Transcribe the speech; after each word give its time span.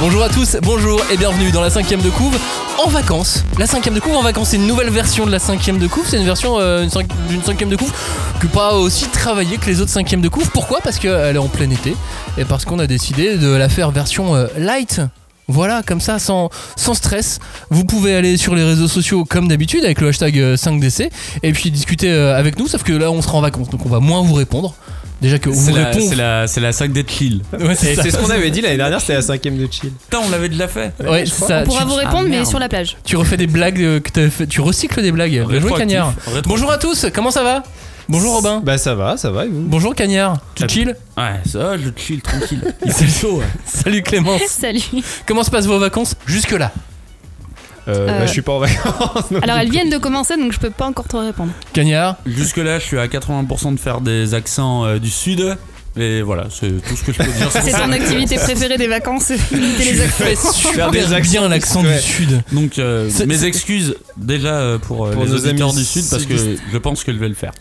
Bonjour 0.00 0.22
à 0.22 0.28
tous, 0.28 0.56
bonjour 0.62 1.00
et 1.10 1.16
bienvenue 1.16 1.50
dans 1.50 1.62
la 1.62 1.70
cinquième 1.70 2.00
de 2.00 2.10
couve 2.10 2.36
en 2.78 2.88
vacances. 2.88 3.42
La 3.58 3.66
cinquième 3.66 3.94
de 3.94 4.00
couve 4.00 4.14
en 4.14 4.22
vacances, 4.22 4.50
c'est 4.50 4.56
une 4.56 4.66
nouvelle 4.66 4.90
version 4.90 5.26
de 5.26 5.30
la 5.30 5.38
cinquième 5.38 5.78
de 5.78 5.86
couve. 5.86 6.06
C'est 6.06 6.18
une 6.18 6.26
version 6.26 6.58
euh, 6.58 6.86
d'une 7.28 7.42
cinquième 7.42 7.70
de 7.70 7.76
couve 7.76 7.92
que 8.38 8.46
pas 8.46 8.74
aussi 8.74 9.06
travaillée 9.06 9.56
que 9.56 9.66
les 9.66 9.80
autres 9.80 9.90
cinquièmes 9.90 10.20
de 10.20 10.28
couve. 10.28 10.50
Pourquoi? 10.50 10.80
Parce 10.80 10.98
qu'elle 10.98 11.36
est 11.36 11.38
en 11.38 11.48
plein 11.48 11.70
été 11.70 11.96
et 12.38 12.44
parce 12.44 12.64
qu'on 12.64 12.78
a 12.78 12.86
décidé 12.86 13.38
de 13.38 13.48
la 13.48 13.68
faire 13.68 13.90
version 13.90 14.36
euh, 14.36 14.46
light. 14.58 15.00
Voilà, 15.48 15.82
comme 15.84 16.00
ça, 16.00 16.18
sans, 16.18 16.50
sans 16.74 16.94
stress. 16.94 17.38
Vous 17.70 17.84
pouvez 17.84 18.16
aller 18.16 18.36
sur 18.36 18.54
les 18.54 18.64
réseaux 18.64 18.88
sociaux 18.88 19.24
comme 19.24 19.46
d'habitude 19.46 19.84
avec 19.84 20.00
le 20.00 20.08
hashtag 20.08 20.38
euh, 20.38 20.56
5DC 20.56 21.08
et 21.42 21.52
puis 21.52 21.70
discuter 21.70 22.10
euh, 22.10 22.36
avec 22.36 22.58
nous. 22.58 22.66
Sauf 22.66 22.82
que 22.82 22.92
là, 22.92 23.10
on 23.12 23.22
sera 23.22 23.38
en 23.38 23.42
vacances, 23.42 23.70
donc 23.70 23.86
on 23.86 23.88
va 23.88 24.00
moins 24.00 24.22
vous 24.22 24.34
répondre. 24.34 24.74
Déjà 25.20 25.38
que 25.38 25.50
C'est 25.52 25.72
la, 25.72 25.92
c'est 25.94 26.14
la, 26.14 26.46
c'est 26.46 26.60
la 26.60 26.72
5 26.72 26.92
des 26.92 27.04
chill. 27.06 27.40
Ouais, 27.58 27.74
c'est 27.74 27.92
Et 27.92 27.94
ça. 27.96 28.02
c'est 28.02 28.10
ce 28.10 28.18
qu'on 28.18 28.28
avait 28.30 28.50
dit 28.50 28.60
l'année 28.60 28.76
dernière, 28.76 29.00
c'était 29.00 29.14
la 29.14 29.22
cinquième 29.22 29.56
de 29.56 29.66
chill. 29.70 29.90
Putain, 29.90 30.18
on 30.26 30.30
l'avait 30.30 30.48
déjà 30.50 30.68
fait. 30.68 30.92
Ouais, 31.02 31.24
c'est 31.24 31.44
ça. 31.46 31.60
On 31.62 31.64
pourra 31.64 31.82
Tu- 31.82 31.88
vous 31.88 31.94
répondre, 31.94 32.16
Ah, 32.18 32.22
mais 32.24 32.28
merde. 32.30 32.46
sur 32.46 32.58
la 32.58 32.68
plage. 32.68 32.96
Tu 33.04 33.16
refais 33.16 33.36
des 33.38 33.46
blagues 33.46 33.80
euh, 33.82 34.00
que 34.00 34.10
t'as 34.10 34.28
fait. 34.28 34.46
Tu 34.46 34.60
recycles 34.60 35.00
des 35.00 35.12
blagues. 35.12 35.30
Bien 35.32 35.44
joué, 35.44 35.54
Rétroactif. 35.54 35.78
Cagnard. 35.88 36.12
Bonjour 36.44 36.70
à 36.70 36.76
tous, 36.78 37.06
comment 37.14 37.30
ça 37.30 37.42
va 37.42 37.62
Bonjour 38.08 38.34
Robin. 38.34 38.60
Bah 38.64 38.78
ça 38.78 38.94
va, 38.94 39.16
ça 39.16 39.30
va 39.30 39.46
et 39.46 39.48
vous 39.48 39.62
Bonjour 39.62 39.92
Cagnard. 39.94 40.38
Tu 40.54 40.62
Ah, 40.64 40.68
chill 40.68 40.96
Ouais, 41.16 41.40
ça 41.50 41.58
va, 41.58 41.76
je 41.78 41.88
chill 41.96 42.20
tranquille. 42.20 42.62
Il 42.84 42.92
fait 42.92 43.08
chaud. 43.08 43.38
ouais. 43.38 43.46
Salut 43.64 44.02
Clémence. 44.02 44.42
Salut. 44.48 44.80
Comment 45.26 45.42
se 45.42 45.50
passent 45.50 45.66
vos 45.66 45.78
vacances 45.80 46.14
jusque-là 46.26 46.70
euh, 47.88 48.08
Euh, 48.08 48.18
bah, 48.20 48.26
Je 48.26 48.32
suis 48.32 48.42
pas 48.42 48.52
en 48.52 48.58
vacances. 48.58 49.30
donc- 49.30 49.42
Alors 49.42 49.56
elles 49.58 49.70
viennent 49.70 49.90
de 49.90 49.98
commencer, 49.98 50.36
donc 50.36 50.52
je 50.52 50.58
peux 50.58 50.70
pas 50.70 50.86
encore 50.86 51.08
te 51.08 51.16
répondre. 51.16 51.52
Cagnard. 51.72 52.16
Jusque-là, 52.26 52.78
je 52.78 52.84
suis 52.84 52.98
à 52.98 53.06
80% 53.08 53.72
de 53.72 53.78
faire 53.80 54.00
des 54.00 54.34
accents 54.34 54.84
euh, 54.84 54.98
du 54.98 55.10
sud. 55.10 55.56
Et 55.98 56.20
voilà, 56.20 56.48
c'est 56.50 56.68
tout 56.86 56.94
ce 56.94 57.02
que 57.02 57.10
je 57.12 57.16
peux 57.16 57.24
dire. 57.24 57.50
sur 57.50 57.62
C'est 57.62 57.70
ça. 57.70 57.80
ton 57.80 57.92
activité 57.92 58.36
préférée 58.36 58.76
des 58.76 58.86
vacances, 58.86 59.30
imiter 59.50 59.92
les 59.92 60.00
accents. 60.02 60.24
Fais 60.24 60.36
super 60.52 60.90
des 60.90 61.14
accents 61.14 61.30
bien 61.40 61.48
l'accent 61.48 61.82
ouais. 61.82 61.96
du 61.96 62.02
sud. 62.02 62.42
Donc, 62.52 62.78
euh, 62.78 63.08
C'est- 63.10 63.24
mes 63.24 63.38
c'est- 63.38 63.46
excuses 63.46 63.96
déjà 64.18 64.56
euh, 64.56 64.76
pour, 64.78 65.06
euh, 65.06 65.12
Pour 65.12 65.24
les 65.24 65.30
nos 65.30 65.36
auditeurs 65.38 65.70
amis 65.70 65.78
du 65.78 65.84
sud 65.86 66.04
parce 66.10 66.26
que 66.26 66.36
sudistes. 66.36 66.62
je 66.70 66.76
pense 66.76 67.02
que 67.02 67.14
je 67.14 67.18
vais 67.18 67.28
le 67.28 67.34
faire. 67.34 67.52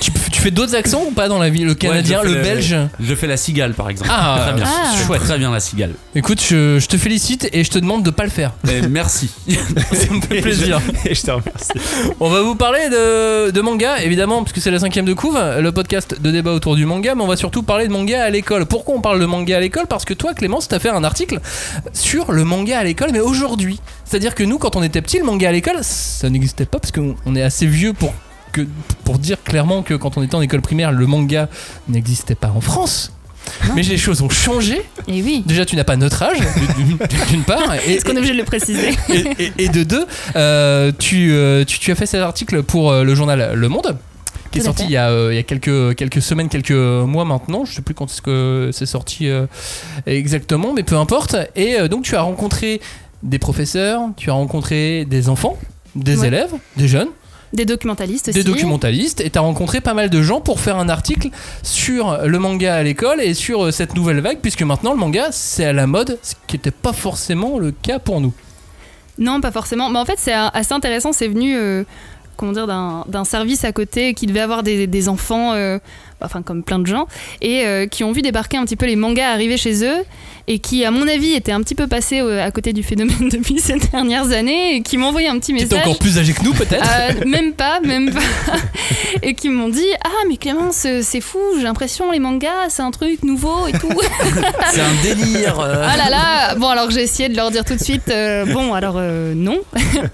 Tu 0.00 0.11
fais 0.42 0.50
d'autres 0.50 0.74
accents 0.74 1.04
ou 1.08 1.12
pas 1.12 1.28
dans 1.28 1.38
la 1.38 1.48
vie 1.48 1.64
Le 1.64 1.74
canadien, 1.74 2.20
Ouais, 2.20 2.28
le 2.28 2.34
belge 2.42 2.76
Je 3.00 3.14
fais 3.14 3.26
la 3.26 3.36
cigale 3.36 3.74
par 3.74 3.88
exemple. 3.88 4.10
Ah, 4.12 4.38
très 4.42 4.52
bien. 4.54 4.64
ah. 4.66 4.92
Je 4.96 5.12
fais 5.12 5.18
très 5.18 5.38
bien 5.38 5.50
la 5.50 5.60
cigale. 5.60 5.92
Écoute, 6.14 6.40
je, 6.40 6.78
je 6.78 6.86
te 6.86 6.96
félicite 6.96 7.48
et 7.52 7.64
je 7.64 7.70
te 7.70 7.78
demande 7.78 8.02
de 8.02 8.10
pas 8.10 8.24
le 8.24 8.30
faire. 8.30 8.52
Et 8.68 8.82
merci. 8.88 9.30
Ça 9.48 10.12
me 10.12 10.20
fait 10.20 10.40
plaisir. 10.40 10.80
Et 11.06 11.14
je 11.14 11.22
te 11.22 11.30
remercie. 11.30 11.70
On 12.20 12.28
va 12.28 12.42
vous 12.42 12.54
parler 12.54 12.88
de, 12.90 13.50
de 13.50 13.60
manga, 13.60 14.02
évidemment, 14.02 14.42
puisque 14.44 14.60
c'est 14.60 14.70
la 14.70 14.78
cinquième 14.78 15.04
de 15.04 15.14
couve, 15.14 15.38
le 15.58 15.72
podcast 15.72 16.20
de 16.20 16.30
débat 16.30 16.52
autour 16.52 16.76
du 16.76 16.84
manga, 16.86 17.14
mais 17.14 17.22
on 17.22 17.26
va 17.28 17.36
surtout 17.36 17.62
parler 17.62 17.86
de 17.88 17.92
manga 17.92 18.22
à 18.24 18.30
l'école. 18.30 18.66
Pourquoi 18.66 18.94
on 18.96 19.00
parle 19.00 19.20
de 19.20 19.26
manga 19.26 19.56
à 19.56 19.60
l'école? 19.60 19.86
Parce 19.88 20.04
que 20.04 20.14
toi, 20.14 20.34
Clémence, 20.34 20.68
t'as 20.68 20.78
fait 20.78 20.90
un 20.90 21.04
article 21.04 21.38
sur 21.92 22.32
le 22.32 22.44
manga 22.44 22.78
à 22.78 22.84
l'école, 22.84 23.10
mais 23.12 23.20
aujourd'hui. 23.20 23.80
C'est-à-dire 24.04 24.34
que 24.34 24.42
nous, 24.44 24.58
quand 24.58 24.76
on 24.76 24.82
était 24.82 25.00
petit, 25.02 25.18
le 25.18 25.24
manga 25.24 25.48
à 25.48 25.52
l'école, 25.52 25.78
ça 25.82 26.28
n'existait 26.28 26.66
pas, 26.66 26.78
parce 26.78 26.92
qu'on 26.92 27.14
on 27.26 27.34
est 27.36 27.42
assez 27.42 27.66
vieux 27.66 27.92
pour, 27.92 28.12
que, 28.52 28.66
pour 29.04 29.18
dire 29.18 29.42
clairement 29.42 29.82
que 29.82 29.94
quand 29.94 30.16
on 30.16 30.22
était 30.22 30.34
en 30.34 30.40
école 30.42 30.60
primaire, 30.62 30.92
le 30.92 31.06
manga 31.06 31.48
n'existait 31.88 32.34
pas 32.34 32.52
en 32.54 32.60
France. 32.60 33.12
Mais 33.74 33.82
les 33.82 33.98
choses 33.98 34.22
ont 34.22 34.28
changé. 34.30 34.82
Et 35.08 35.20
oui. 35.22 35.42
Déjà, 35.46 35.64
tu 35.64 35.74
n'as 35.74 35.82
pas 35.84 35.96
notre 35.96 36.22
âge, 36.22 36.38
d'une- 37.28 37.42
part. 37.42 37.74
Est-ce 37.74 38.04
qu'on 38.04 38.12
est 38.12 38.18
obligé 38.18 38.34
de 38.34 38.38
le 38.38 38.44
préciser 38.44 38.90
et, 39.08 39.24
et- 39.38 39.52
et 39.64 39.68
de 39.68 39.82
deux, 39.82 40.06
euh, 40.36 40.92
tu, 40.96 41.32
euh, 41.32 41.64
tu, 41.64 41.78
tu 41.80 41.90
as 41.90 41.96
fait 41.96 42.06
cet 42.06 42.20
article 42.20 42.62
pour 42.62 42.92
euh, 42.92 43.02
le 43.02 43.14
journal 43.16 43.52
Le 43.54 43.68
Monde, 43.68 43.96
qui 44.52 44.60
est 44.60 44.62
sorti 44.62 44.84
il 44.84 44.90
y 44.92 44.96
a, 44.96 45.08
euh, 45.10 45.32
il 45.32 45.36
y 45.36 45.38
a 45.40 45.42
quelques, 45.42 45.96
quelques 45.96 46.22
semaines, 46.22 46.48
quelques 46.48 46.70
mois 46.70 47.24
maintenant. 47.24 47.64
Je 47.64 47.72
sais 47.74 47.82
plus 47.82 47.94
quand 47.94 48.06
est-ce 48.10 48.22
que 48.22 48.70
c'est 48.72 48.86
sorti 48.86 49.28
euh, 49.28 49.46
exactement, 50.06 50.72
mais 50.72 50.82
peu 50.84 50.96
importe. 50.96 51.34
Et 51.56 51.74
euh, 51.80 51.88
donc, 51.88 52.04
tu 52.04 52.14
as 52.16 52.22
rencontré 52.22 52.80
des 53.24 53.38
professeurs, 53.38 54.02
tu 54.16 54.30
as 54.30 54.34
rencontré 54.34 55.04
des 55.04 55.28
enfants, 55.28 55.58
des 55.96 56.18
Ouais. 56.20 56.28
élèves, 56.28 56.52
des 56.76 56.86
jeunes, 56.88 57.08
Des 57.52 57.66
documentalistes 57.66 58.28
aussi. 58.28 58.38
des 58.38 58.44
documentalistes, 58.44 59.20
et 59.20 59.28
tu 59.28 59.38
as 59.38 59.42
rencontré 59.42 59.80
pas 59.82 59.92
mal 59.92 60.08
de 60.08 60.22
gens 60.22 60.40
pour 60.40 60.58
faire 60.58 60.78
un 60.78 60.88
article 60.88 61.28
sur 61.62 62.18
le 62.24 62.38
manga 62.38 62.76
à 62.76 62.82
l'école 62.82 63.20
et 63.20 63.34
sur 63.34 63.64
euh, 63.66 63.70
cette 63.70 63.94
nouvelle 63.94 64.20
vague, 64.20 64.38
puisque 64.40 64.62
maintenant 64.62 64.92
le 64.92 64.98
manga 64.98 65.28
c'est 65.32 65.66
à 65.66 65.72
la 65.74 65.86
mode, 65.86 66.18
ce 66.22 66.34
qui 66.46 66.56
n'était 66.56 66.70
pas 66.70 66.92
forcément 66.94 67.58
le 67.58 67.70
cas 67.70 67.98
pour 67.98 68.20
nous. 68.22 68.32
Non, 69.18 69.40
pas 69.40 69.52
forcément. 69.52 69.90
Mais 69.90 69.98
en 69.98 70.04
fait, 70.06 70.18
c'est 70.18 70.32
assez 70.32 70.72
intéressant. 70.72 71.12
C'est 71.12 71.28
venu, 71.28 71.54
euh, 71.56 71.84
comment 72.36 72.52
dire, 72.52 72.66
d'un 72.66 73.04
d'un 73.08 73.24
service 73.24 73.64
à 73.64 73.72
côté 73.72 74.14
qui 74.14 74.26
devait 74.26 74.40
avoir 74.40 74.62
des, 74.62 74.86
des 74.86 75.08
enfants, 75.08 75.52
euh, 75.52 75.78
enfin 76.24 76.42
comme 76.42 76.62
plein 76.62 76.78
de 76.78 76.86
gens, 76.86 77.06
et 77.40 77.64
euh, 77.66 77.86
qui 77.86 78.04
ont 78.04 78.12
vu 78.12 78.22
débarquer 78.22 78.56
un 78.56 78.64
petit 78.64 78.76
peu 78.76 78.86
les 78.86 78.96
mangas 78.96 79.30
arriver 79.32 79.56
chez 79.56 79.84
eux, 79.84 80.04
et 80.48 80.58
qui, 80.58 80.84
à 80.84 80.90
mon 80.90 81.06
avis, 81.06 81.34
étaient 81.34 81.52
un 81.52 81.60
petit 81.62 81.74
peu 81.76 81.86
passés 81.86 82.20
euh, 82.20 82.44
à 82.44 82.50
côté 82.50 82.72
du 82.72 82.82
phénomène 82.82 83.28
depuis 83.30 83.60
ces 83.60 83.78
dernières 83.78 84.32
années, 84.32 84.76
et 84.76 84.82
qui 84.82 84.98
m'ont 84.98 85.06
envoyé 85.08 85.28
un 85.28 85.38
petit 85.38 85.52
message. 85.52 85.78
encore 85.80 85.98
plus 85.98 86.18
âgé 86.18 86.32
que 86.32 86.42
nous 86.42 86.52
peut-être 86.52 86.84
Euh, 86.84 87.24
même 87.26 87.52
pas, 87.52 87.80
même 87.80 88.12
pas. 88.12 88.20
et 89.22 89.34
qui 89.34 89.48
m'ont 89.48 89.68
dit 89.68 89.86
Ah, 90.04 90.08
mais 90.28 90.36
Clémence, 90.36 90.86
c'est 91.02 91.20
fou, 91.20 91.38
j'ai 91.56 91.62
l'impression, 91.64 92.10
les 92.10 92.18
mangas, 92.18 92.68
c'est 92.70 92.82
un 92.82 92.90
truc 92.90 93.22
nouveau 93.22 93.66
et 93.68 93.72
tout. 93.72 93.88
C'est 94.72 94.80
un 94.80 95.02
délire. 95.02 95.60
euh. 95.60 95.86
ah 95.86 95.96
là 95.96 96.08
là 96.10 96.54
Bon, 96.56 96.68
alors 96.68 96.90
j'ai 96.90 97.02
essayé 97.02 97.28
de 97.28 97.36
leur 97.36 97.50
dire 97.50 97.64
tout 97.64 97.74
de 97.74 97.82
suite 97.82 98.10
Bon, 98.52 98.72
alors 98.74 99.00
non, 99.00 99.60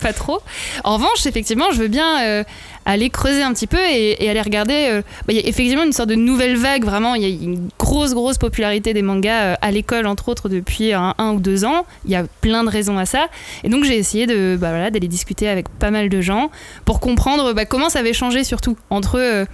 pas 0.01 0.13
trop. 0.13 0.41
En 0.85 0.95
revanche, 0.95 1.27
effectivement, 1.27 1.67
je 1.73 1.79
veux 1.79 1.89
bien 1.89 2.45
aller 2.89 3.11
creuser 3.11 3.43
un 3.43 3.53
petit 3.53 3.67
peu 3.67 3.79
et, 3.79 4.29
aller 4.29 4.41
regarder. 4.41 4.89
euh, 4.91 5.03
bah, 5.27 5.35
y 5.35 5.39
a 5.39 5.47
effectivement 5.47 5.85
une 5.85 5.93
sorte 5.93 6.09
de 6.09 6.15
nouvelle 6.15 6.57
vague, 6.57 6.85
vraiment. 6.85 7.15
Il 7.15 7.23
y 7.23 7.27
a 7.27 7.29
une 7.29 7.69
grosse, 7.79 8.15
grosse 8.15 8.39
popularité 8.39 8.95
des 8.95 9.03
mangas 9.03 9.43
euh, 9.43 9.55
à 9.61 9.71
l'école, 9.71 10.07
entre 10.07 10.29
autres, 10.31 10.49
depuis 10.49 10.95
un, 10.95 11.15
ou 11.19 11.39
deux 11.39 11.67
ans. 11.67 11.85
Il 12.07 12.11
y 12.11 12.17
a 12.17 12.25
plein 12.41 12.65
de 12.65 12.71
raisons 12.71 12.97
à 12.99 13.05
ça. 13.05 13.29
Et 13.63 13.69
donc, 13.69 13.85
j'ai 13.85 13.99
essayé 13.99 14.27
de, 14.27 14.57
bah, 14.59 14.71
voilà, 14.71 14.91
d'aller 14.91 15.07
discuter 15.07 15.49
avec 15.49 15.69
pas 15.69 15.91
mal 15.91 16.09
de 16.09 16.21
gens 16.23 16.51
pour 16.87 16.99
comprendre 16.99 17.53
bah, 17.53 17.67
comment 17.67 17.91
ça 17.91 17.99
avait 17.99 18.15
changé, 18.15 18.43
surtout 18.43 18.77
entre. 18.91 19.47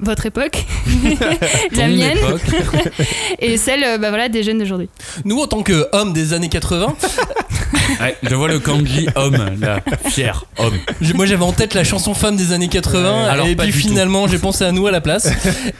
Euh, 0.00 0.04
votre 0.04 0.26
époque, 0.26 0.64
la 1.76 1.88
mienne 1.88 2.16
époque. 2.16 2.40
et 3.38 3.56
celle 3.56 3.84
euh, 3.84 3.98
bah, 3.98 4.08
voilà, 4.08 4.28
des 4.28 4.42
jeunes 4.42 4.58
d'aujourd'hui. 4.58 4.88
Nous, 5.24 5.38
en 5.38 5.46
tant 5.46 5.62
qu'hommes 5.62 6.12
des 6.12 6.32
années 6.32 6.48
80, 6.48 6.96
Ouais, 8.00 8.16
je 8.22 8.34
vois 8.34 8.48
le 8.48 8.58
kanji 8.58 9.08
homme, 9.14 9.56
là, 9.60 9.80
fier 10.08 10.44
homme. 10.58 10.74
moi 11.14 11.26
j'avais 11.26 11.44
en 11.44 11.52
tête 11.52 11.74
la 11.74 11.84
chanson 11.84 12.14
femme 12.14 12.36
des 12.36 12.52
années 12.52 12.68
80, 12.68 13.24
Alors, 13.24 13.46
et 13.46 13.56
puis 13.56 13.72
finalement 13.72 14.26
j'ai 14.26 14.38
pensé 14.38 14.64
à 14.64 14.72
nous 14.72 14.86
à 14.86 14.90
la 14.90 15.00
place. 15.00 15.28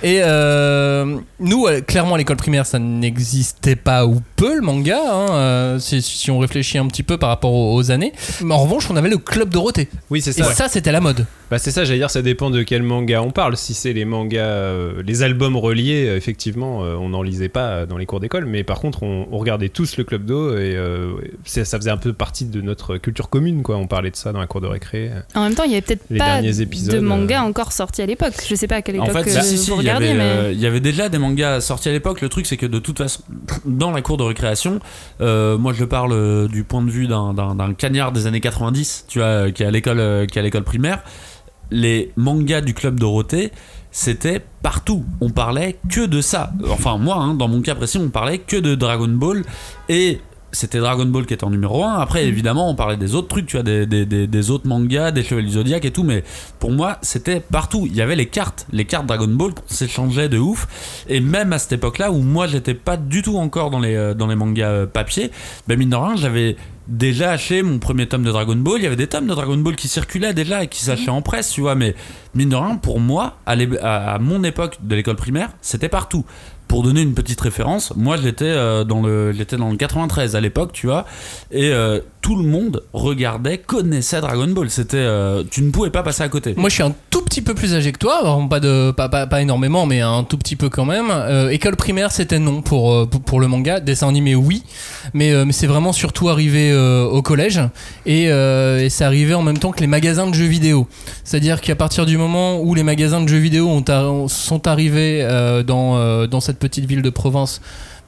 Et 0.02 0.20
euh, 0.22 1.18
nous, 1.40 1.66
euh, 1.66 1.80
clairement 1.80 2.14
à 2.14 2.18
l'école 2.18 2.36
primaire, 2.36 2.66
ça 2.66 2.78
n'existait 2.78 3.76
pas 3.76 4.06
ou 4.06 4.20
peu 4.38 4.54
le 4.54 4.62
manga, 4.62 4.98
hein, 5.04 5.26
euh, 5.32 5.78
si, 5.80 6.00
si 6.00 6.30
on 6.30 6.38
réfléchit 6.38 6.78
un 6.78 6.86
petit 6.86 7.02
peu 7.02 7.18
par 7.18 7.28
rapport 7.28 7.52
aux, 7.52 7.74
aux 7.74 7.90
années. 7.90 8.12
Mais 8.42 8.54
en 8.54 8.58
revanche, 8.62 8.88
on 8.90 8.96
avait 8.96 9.10
le 9.10 9.18
club 9.18 9.50
Dorothée. 9.50 9.88
Oui, 10.10 10.22
c'est 10.22 10.30
Et 10.38 10.42
ça. 10.42 10.54
ça, 10.54 10.68
c'était 10.68 10.92
la 10.92 11.00
mode. 11.00 11.26
Bah 11.50 11.58
c'est 11.58 11.70
ça, 11.70 11.84
j'allais 11.84 11.98
dire, 11.98 12.10
ça 12.10 12.20
dépend 12.20 12.50
de 12.50 12.62
quel 12.62 12.82
manga 12.82 13.22
on 13.22 13.30
parle. 13.30 13.56
Si 13.56 13.72
c'est 13.74 13.94
les 13.94 14.04
mangas, 14.04 14.40
euh, 14.42 15.02
les 15.04 15.22
albums 15.22 15.56
reliés, 15.56 16.06
euh, 16.06 16.16
effectivement, 16.16 16.84
euh, 16.84 16.94
on 16.94 17.08
n'en 17.08 17.22
lisait 17.22 17.48
pas 17.48 17.86
dans 17.86 17.96
les 17.96 18.04
cours 18.06 18.20
d'école, 18.20 18.44
mais 18.44 18.64
par 18.64 18.80
contre, 18.80 19.02
on, 19.02 19.26
on 19.32 19.38
regardait 19.38 19.70
tous 19.70 19.96
le 19.96 20.04
club 20.04 20.24
d'eau 20.26 20.50
et 20.52 20.76
euh, 20.76 21.12
ça 21.44 21.64
faisait 21.78 21.90
un 21.90 21.96
peu 21.96 22.12
partie 22.12 22.44
de 22.44 22.60
notre 22.60 22.98
culture 22.98 23.30
commune, 23.30 23.62
quoi. 23.62 23.76
On 23.78 23.86
parlait 23.86 24.10
de 24.10 24.16
ça 24.16 24.32
dans 24.32 24.40
la 24.40 24.46
cour 24.46 24.60
de 24.60 24.66
récré. 24.66 25.10
En 25.34 25.42
même 25.44 25.54
temps, 25.54 25.64
il 25.64 25.70
y 25.70 25.74
avait 25.74 25.80
peut-être 25.82 26.04
Les 26.10 26.18
pas 26.18 26.26
derniers 26.40 26.60
épisodes, 26.60 26.94
de 26.94 27.00
manga 27.00 27.42
euh, 27.42 27.46
encore 27.48 27.72
sorti 27.72 28.02
à 28.02 28.06
l'époque. 28.06 28.34
Je 28.46 28.54
sais 28.54 28.66
pas 28.66 28.76
à 28.76 28.82
quelle 28.82 29.00
En 29.00 29.06
époque 29.06 29.24
fait, 29.24 29.38
euh, 29.38 29.42
si, 29.42 29.56
si, 29.56 29.70
vous 29.70 29.76
il 29.80 29.86
y, 29.86 29.88
regardiez, 29.88 30.08
avait, 30.10 30.18
mais 30.18 30.24
euh, 30.24 30.52
il 30.52 30.60
y 30.60 30.66
avait 30.66 30.80
déjà 30.80 31.08
des 31.08 31.18
mangas 31.18 31.62
sortis 31.62 31.88
à 31.88 31.92
l'époque. 31.92 32.20
Le 32.20 32.28
truc, 32.28 32.44
c'est 32.44 32.58
que 32.58 32.66
de 32.66 32.78
toute 32.78 32.98
façon, 32.98 33.22
dans 33.64 33.90
la 33.90 34.02
cour 34.02 34.18
de 34.18 34.22
récréation, 34.28 34.78
euh, 35.20 35.58
moi 35.58 35.72
je 35.72 35.84
parle 35.84 36.12
euh, 36.12 36.46
du 36.48 36.62
point 36.64 36.82
de 36.82 36.90
vue 36.90 37.06
d'un- 37.08 37.34
cagnard 37.76 38.12
des 38.12 38.26
années 38.26 38.40
90, 38.40 39.06
tu 39.08 39.18
vois, 39.18 39.26
euh, 39.28 39.50
qui 39.50 39.62
est 39.62 39.66
à 39.66 39.70
l'école 39.70 39.98
euh, 40.00 40.26
qui 40.26 40.38
est 40.38 40.40
à 40.40 40.44
l'école 40.44 40.64
primaire. 40.64 41.02
Les 41.70 42.12
mangas 42.16 42.62
du 42.62 42.72
club 42.72 42.98
Dorothée, 42.98 43.52
c'était 43.90 44.40
partout. 44.62 45.04
On 45.20 45.28
parlait 45.30 45.78
que 45.90 46.06
de 46.06 46.20
ça. 46.22 46.50
Enfin, 46.70 46.96
moi, 46.96 47.16
hein, 47.16 47.34
dans 47.34 47.46
mon 47.48 47.60
cas 47.60 47.74
précis, 47.74 47.98
on 47.98 48.08
parlait 48.08 48.38
que 48.38 48.56
de 48.56 48.74
Dragon 48.74 49.08
Ball 49.08 49.42
et 49.90 50.18
c'était 50.52 50.78
Dragon 50.78 51.04
Ball 51.06 51.26
qui 51.26 51.34
était 51.34 51.44
en 51.44 51.50
numéro 51.50 51.84
1. 51.84 51.96
Après, 51.98 52.26
évidemment, 52.26 52.70
on 52.70 52.74
parlait 52.74 52.96
des 52.96 53.14
autres 53.14 53.28
trucs, 53.28 53.46
tu 53.46 53.56
vois, 53.56 53.62
des, 53.62 53.86
des, 53.86 54.06
des, 54.06 54.26
des 54.26 54.50
autres 54.50 54.66
mangas, 54.66 55.10
des 55.10 55.22
Chevaliers 55.22 55.46
du 55.48 55.52
Zodiac 55.54 55.84
et 55.84 55.90
tout, 55.90 56.04
mais 56.04 56.24
pour 56.58 56.72
moi, 56.72 56.98
c'était 57.02 57.40
partout. 57.40 57.84
Il 57.86 57.94
y 57.94 58.00
avait 58.00 58.16
les 58.16 58.26
cartes, 58.26 58.66
les 58.72 58.84
cartes 58.86 59.06
Dragon 59.06 59.28
Ball 59.28 59.52
qu'on 59.54 59.62
s'échangeait 59.66 60.28
de 60.28 60.38
ouf. 60.38 61.04
Et 61.08 61.20
même 61.20 61.52
à 61.52 61.58
cette 61.58 61.72
époque-là, 61.72 62.10
où 62.12 62.18
moi, 62.22 62.46
j'étais 62.46 62.74
pas 62.74 62.96
du 62.96 63.22
tout 63.22 63.36
encore 63.36 63.70
dans 63.70 63.80
les, 63.80 63.94
euh, 63.94 64.14
dans 64.14 64.26
les 64.26 64.36
mangas 64.36 64.68
euh, 64.70 64.86
papier, 64.86 65.30
ben 65.66 65.78
mine 65.78 65.90
de 65.90 65.96
rien, 65.96 66.16
j'avais 66.16 66.56
déjà 66.86 67.32
acheté 67.32 67.62
mon 67.62 67.78
premier 67.78 68.06
tome 68.06 68.22
de 68.22 68.30
Dragon 68.30 68.56
Ball. 68.56 68.76
Il 68.78 68.84
y 68.84 68.86
avait 68.86 68.96
des 68.96 69.06
tomes 69.08 69.26
de 69.26 69.34
Dragon 69.34 69.58
Ball 69.58 69.76
qui 69.76 69.88
circulaient 69.88 70.32
déjà 70.32 70.64
et 70.64 70.68
qui 70.68 70.82
s'achetaient 70.82 71.10
en 71.10 71.20
presse, 71.20 71.50
tu 71.50 71.60
vois, 71.60 71.74
mais 71.74 71.94
mine 72.34 72.48
de 72.48 72.56
rien, 72.56 72.76
pour 72.76 72.98
moi, 73.00 73.36
à- 73.44 73.52
à 74.14 74.18
mon 74.18 74.42
époque 74.44 74.78
de 74.82 74.94
l'école 74.94 75.16
primaire, 75.16 75.50
c'était 75.60 75.90
partout. 75.90 76.24
Pour 76.68 76.82
donner 76.82 77.00
une 77.00 77.14
petite 77.14 77.40
référence, 77.40 77.94
moi 77.96 78.16
j'étais 78.16 78.44
euh, 78.44 78.84
dans 78.84 79.00
le 79.02 79.32
dans 79.56 79.70
le 79.70 79.76
93 79.76 80.36
à 80.36 80.40
l'époque, 80.40 80.72
tu 80.72 80.86
vois, 80.86 81.06
et 81.50 81.72
euh, 81.72 82.00
tout 82.28 82.36
le 82.36 82.44
monde 82.44 82.82
regardait, 82.92 83.56
connaissait 83.56 84.20
Dragon 84.20 84.48
Ball. 84.48 84.68
C'était 84.68 84.98
euh, 84.98 85.44
tu 85.50 85.62
ne 85.62 85.70
pouvais 85.70 85.88
pas 85.88 86.02
passer 86.02 86.22
à 86.22 86.28
côté. 86.28 86.52
Moi, 86.58 86.68
je 86.68 86.74
suis 86.74 86.82
un 86.82 86.94
tout 87.08 87.22
petit 87.22 87.40
peu 87.40 87.54
plus 87.54 87.72
âgé 87.72 87.90
que 87.90 87.96
toi, 87.96 88.38
pas, 88.94 89.40
énormément, 89.40 89.86
mais 89.86 90.02
un 90.02 90.24
tout 90.24 90.36
petit 90.36 90.54
peu 90.54 90.68
quand 90.68 90.84
même. 90.84 91.06
Euh, 91.10 91.48
école 91.48 91.76
primaire, 91.76 92.12
c'était 92.12 92.38
non 92.38 92.60
pour, 92.60 92.92
euh, 92.92 93.06
pour, 93.06 93.40
le 93.40 93.48
manga. 93.48 93.80
Dessin 93.80 94.10
animé, 94.10 94.34
oui, 94.34 94.62
mais, 95.14 95.32
c'est 95.52 95.66
vraiment 95.66 95.94
surtout 95.94 96.28
arrivé 96.28 96.70
au 96.76 97.22
collège 97.22 97.62
et, 98.04 98.26
c'est 98.90 99.04
arrivé 99.04 99.32
en 99.32 99.42
même 99.42 99.56
temps 99.56 99.72
que 99.72 99.80
les 99.80 99.86
magasins 99.86 100.26
de 100.26 100.34
jeux 100.34 100.44
vidéo. 100.44 100.86
C'est-à-dire 101.24 101.62
qu'à 101.62 101.76
partir 101.76 102.04
du 102.04 102.18
moment 102.18 102.60
où 102.60 102.74
les 102.74 102.82
magasins 102.82 103.22
de 103.22 103.28
jeux 103.28 103.38
vidéo 103.38 103.82
sont 104.28 104.68
arrivés 104.68 105.26
dans, 105.66 106.26
dans 106.26 106.40
cette 106.40 106.58
petite 106.58 106.84
ville 106.84 107.00
de 107.00 107.10
Provence, 107.10 107.62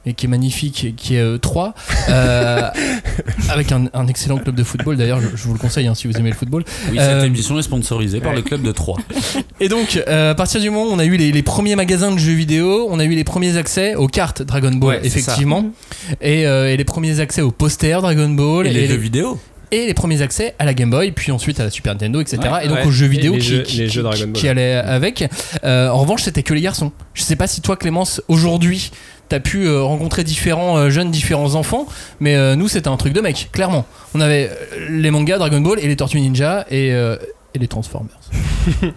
et 0.05 0.13
qui 0.13 0.25
est 0.25 0.29
magnifique, 0.29 0.93
qui 0.97 1.15
est 1.15 1.19
euh, 1.21 1.37
Troyes, 1.37 1.73
euh, 2.09 2.69
avec 3.49 3.71
un, 3.71 3.85
un 3.93 4.07
excellent 4.07 4.37
club 4.37 4.55
de 4.55 4.63
football. 4.63 4.97
D'ailleurs, 4.97 5.21
je, 5.21 5.27
je 5.35 5.43
vous 5.43 5.53
le 5.53 5.59
conseille 5.59 5.87
hein, 5.87 5.95
si 5.95 6.07
vous 6.07 6.17
aimez 6.17 6.29
le 6.31 6.35
football. 6.35 6.63
Oui, 6.91 6.97
Euh, 6.99 7.19
cette 7.19 7.27
émission 7.27 7.57
est 7.59 7.63
sponsorisée 7.63 8.19
par 8.19 8.33
le 8.33 8.41
club 8.41 8.61
de 8.61 8.71
Troyes. 8.71 8.97
et 9.59 9.69
donc, 9.69 10.01
euh, 10.07 10.31
à 10.31 10.35
partir 10.35 10.59
du 10.61 10.69
moment 10.69 10.85
où 10.89 10.93
on 10.93 10.99
a 10.99 11.05
eu 11.05 11.17
les, 11.17 11.31
les 11.31 11.43
premiers 11.43 11.75
magasins 11.75 12.11
de 12.11 12.17
jeux 12.19 12.33
vidéo, 12.33 12.87
on 12.89 12.99
a 12.99 13.03
eu 13.05 13.09
les 13.15 13.23
premiers 13.23 13.57
accès 13.57 13.95
aux 13.95 14.07
cartes 14.07 14.41
Dragon 14.41 14.71
Ball, 14.71 14.89
Ouais, 14.95 14.99
effectivement, 15.03 15.65
et, 16.21 16.47
euh, 16.47 16.71
et 16.73 16.77
les 16.77 16.85
premiers 16.85 17.19
accès 17.19 17.41
aux 17.41 17.51
posters 17.51 18.01
Dragon 18.01 18.29
Ball, 18.29 18.67
Et 18.67 18.73
les 18.73 18.87
jeux 18.87 18.95
vidéo. 18.95 19.39
et 19.71 19.85
les 19.85 19.93
premiers 19.93 20.21
accès 20.21 20.53
à 20.59 20.65
la 20.65 20.73
Game 20.73 20.89
Boy, 20.89 21.11
puis 21.11 21.31
ensuite 21.31 21.59
à 21.59 21.63
la 21.63 21.69
Super 21.69 21.93
Nintendo, 21.93 22.19
etc. 22.19 22.39
Ouais, 22.51 22.65
et 22.65 22.67
donc 22.67 22.77
ouais. 22.79 22.85
aux 22.85 22.91
jeux 22.91 23.05
vidéo 23.07 23.33
les 23.33 23.39
qui, 23.39 23.47
jeux- 23.47 23.61
qui- 23.63 23.77
les 23.77 23.85
qui- 23.87 23.93
jeux 23.93 24.01
Dragon 24.01 24.23
Ball. 24.25 24.33
qui 24.33 24.47
allaient 24.47 24.73
avec. 24.75 25.29
Euh, 25.63 25.89
en 25.89 25.97
revanche, 25.99 26.23
c'était 26.23 26.43
que 26.43 26.53
les 26.53 26.61
garçons. 26.61 26.91
Je 27.13 27.23
sais 27.23 27.35
pas 27.37 27.47
si 27.47 27.61
toi, 27.61 27.77
Clémence, 27.77 28.21
aujourd'hui, 28.27 28.91
t'as 29.31 29.39
pu 29.39 29.65
euh, 29.65 29.81
rencontrer 29.81 30.25
différents 30.25 30.77
euh, 30.77 30.89
jeunes, 30.89 31.09
différents 31.09 31.55
enfants, 31.55 31.87
mais 32.19 32.35
euh, 32.35 32.57
nous, 32.57 32.67
c'était 32.67 32.89
un 32.89 32.97
truc 32.97 33.13
de 33.13 33.21
mec, 33.21 33.47
clairement. 33.53 33.85
On 34.13 34.19
avait 34.19 34.51
les 34.89 35.09
mangas 35.09 35.37
Dragon 35.37 35.61
Ball 35.61 35.79
et 35.79 35.87
les 35.87 35.95
Tortues 35.95 36.19
Ninja 36.19 36.65
et, 36.69 36.89
et 36.89 37.59
les 37.59 37.67
Transformers. 37.67 38.19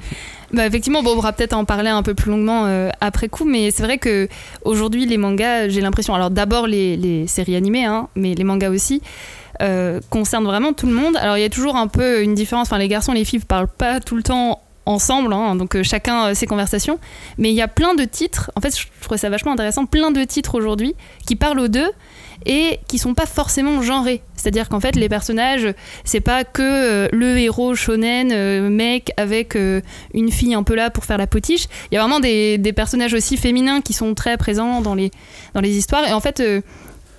Bah 0.53 0.67
effectivement, 0.67 1.03
bon, 1.03 1.13
on 1.13 1.15
pourra 1.17 1.33
peut-être 1.33 1.55
en 1.55 1.65
parler 1.65 1.89
un 1.89 2.05
peu 2.05 2.15
plus 2.15 2.31
longuement 2.31 2.69
après 3.01 3.29
coup, 3.29 3.45
mais 3.45 3.73
c'est 3.73 3.83
vrai 3.83 3.99
que 3.99 4.29
aujourd'hui 4.63 5.05
les 5.05 5.17
mangas, 5.17 5.69
j'ai 5.69 5.81
l'impression, 5.81 6.15
alors 6.15 6.31
d'abord 6.31 6.69
les, 6.69 7.27
séries 7.27 7.57
animées, 7.57 7.87
hein, 7.87 8.09
mais 8.15 8.35
les 8.35 8.45
mangas 8.45 8.69
aussi, 8.69 9.03
concernent 10.11 10.45
vraiment 10.45 10.73
tout 10.73 10.87
le 10.87 10.93
monde. 10.93 11.17
Alors 11.17 11.39
il 11.39 11.41
y 11.41 11.45
a 11.45 11.49
toujours 11.49 11.75
un 11.75 11.89
peu 11.89 12.23
une 12.23 12.35
différence, 12.35 12.69
enfin 12.69 12.79
les 12.79 12.87
garçons 12.87 13.13
les 13.13 13.25
filles 13.25 13.41
ne 13.41 13.47
parlent 13.47 13.67
pas 13.67 13.99
tout 13.99 14.15
le 14.15 14.23
temps 14.23 14.61
ensemble, 14.87 15.33
hein, 15.33 15.55
donc 15.57 15.77
euh, 15.77 15.83
chacun 15.83 16.27
euh, 16.27 16.35
ses 16.35 16.47
conversations, 16.47 16.99
mais 17.39 17.51
il 17.51 17.55
y 17.55 17.63
a 17.63 17.69
plein 17.69 17.95
de 17.95 18.05
titres, 18.05 18.51
en 18.55 18.61
fait 18.61 18.79
je 18.79 18.87
trouve 19.01 19.17
ça 19.17 19.31
vachement 19.31 19.53
intéressant, 19.53 19.87
plein 19.87 20.11
de 20.11 20.23
titres 20.25 20.55
aujourd'hui 20.55 20.95
qui 21.27 21.37
parlent 21.37 21.61
aux 21.61 21.69
deux 21.69 21.91
et 22.47 22.81
qui 22.89 22.99
sont 22.99 23.15
pas 23.15 23.27
forcément 23.27 23.81
genrés. 23.81 24.21
C'est-à-dire 24.37 24.69
qu'en 24.69 24.81
fait 24.81 24.97
les 24.97 25.09
personnages, 25.09 25.69
c'est 26.05 26.21
pas 26.21 26.45
que 26.45 26.63
euh, 26.63 27.09
le 27.13 27.39
héros 27.39 27.75
shonen 27.75 28.69
mec 28.69 29.13
avec 29.17 29.57
une 29.57 30.31
fille 30.31 30.55
un 30.55 30.63
peu 30.63 30.75
là 30.75 30.91
pour 30.91 31.05
faire 31.05 31.17
la 31.17 31.27
potiche. 31.27 31.67
Il 31.91 31.95
y 31.95 31.99
a 31.99 32.01
vraiment 32.01 32.21
des, 32.21 32.73
personnages 32.77 33.15
aussi 33.15 33.37
féminins 33.37 33.81
qui 33.81 33.93
sont 33.95 34.15
très 34.15 34.37
présents 34.37 34.81
dans 34.83 34.95
les, 34.95 35.11
dans 35.55 35.61
les 35.61 35.77
histoires. 35.77 36.07
Et 36.07 36.13
en 36.13 36.21
fait, 36.21 36.43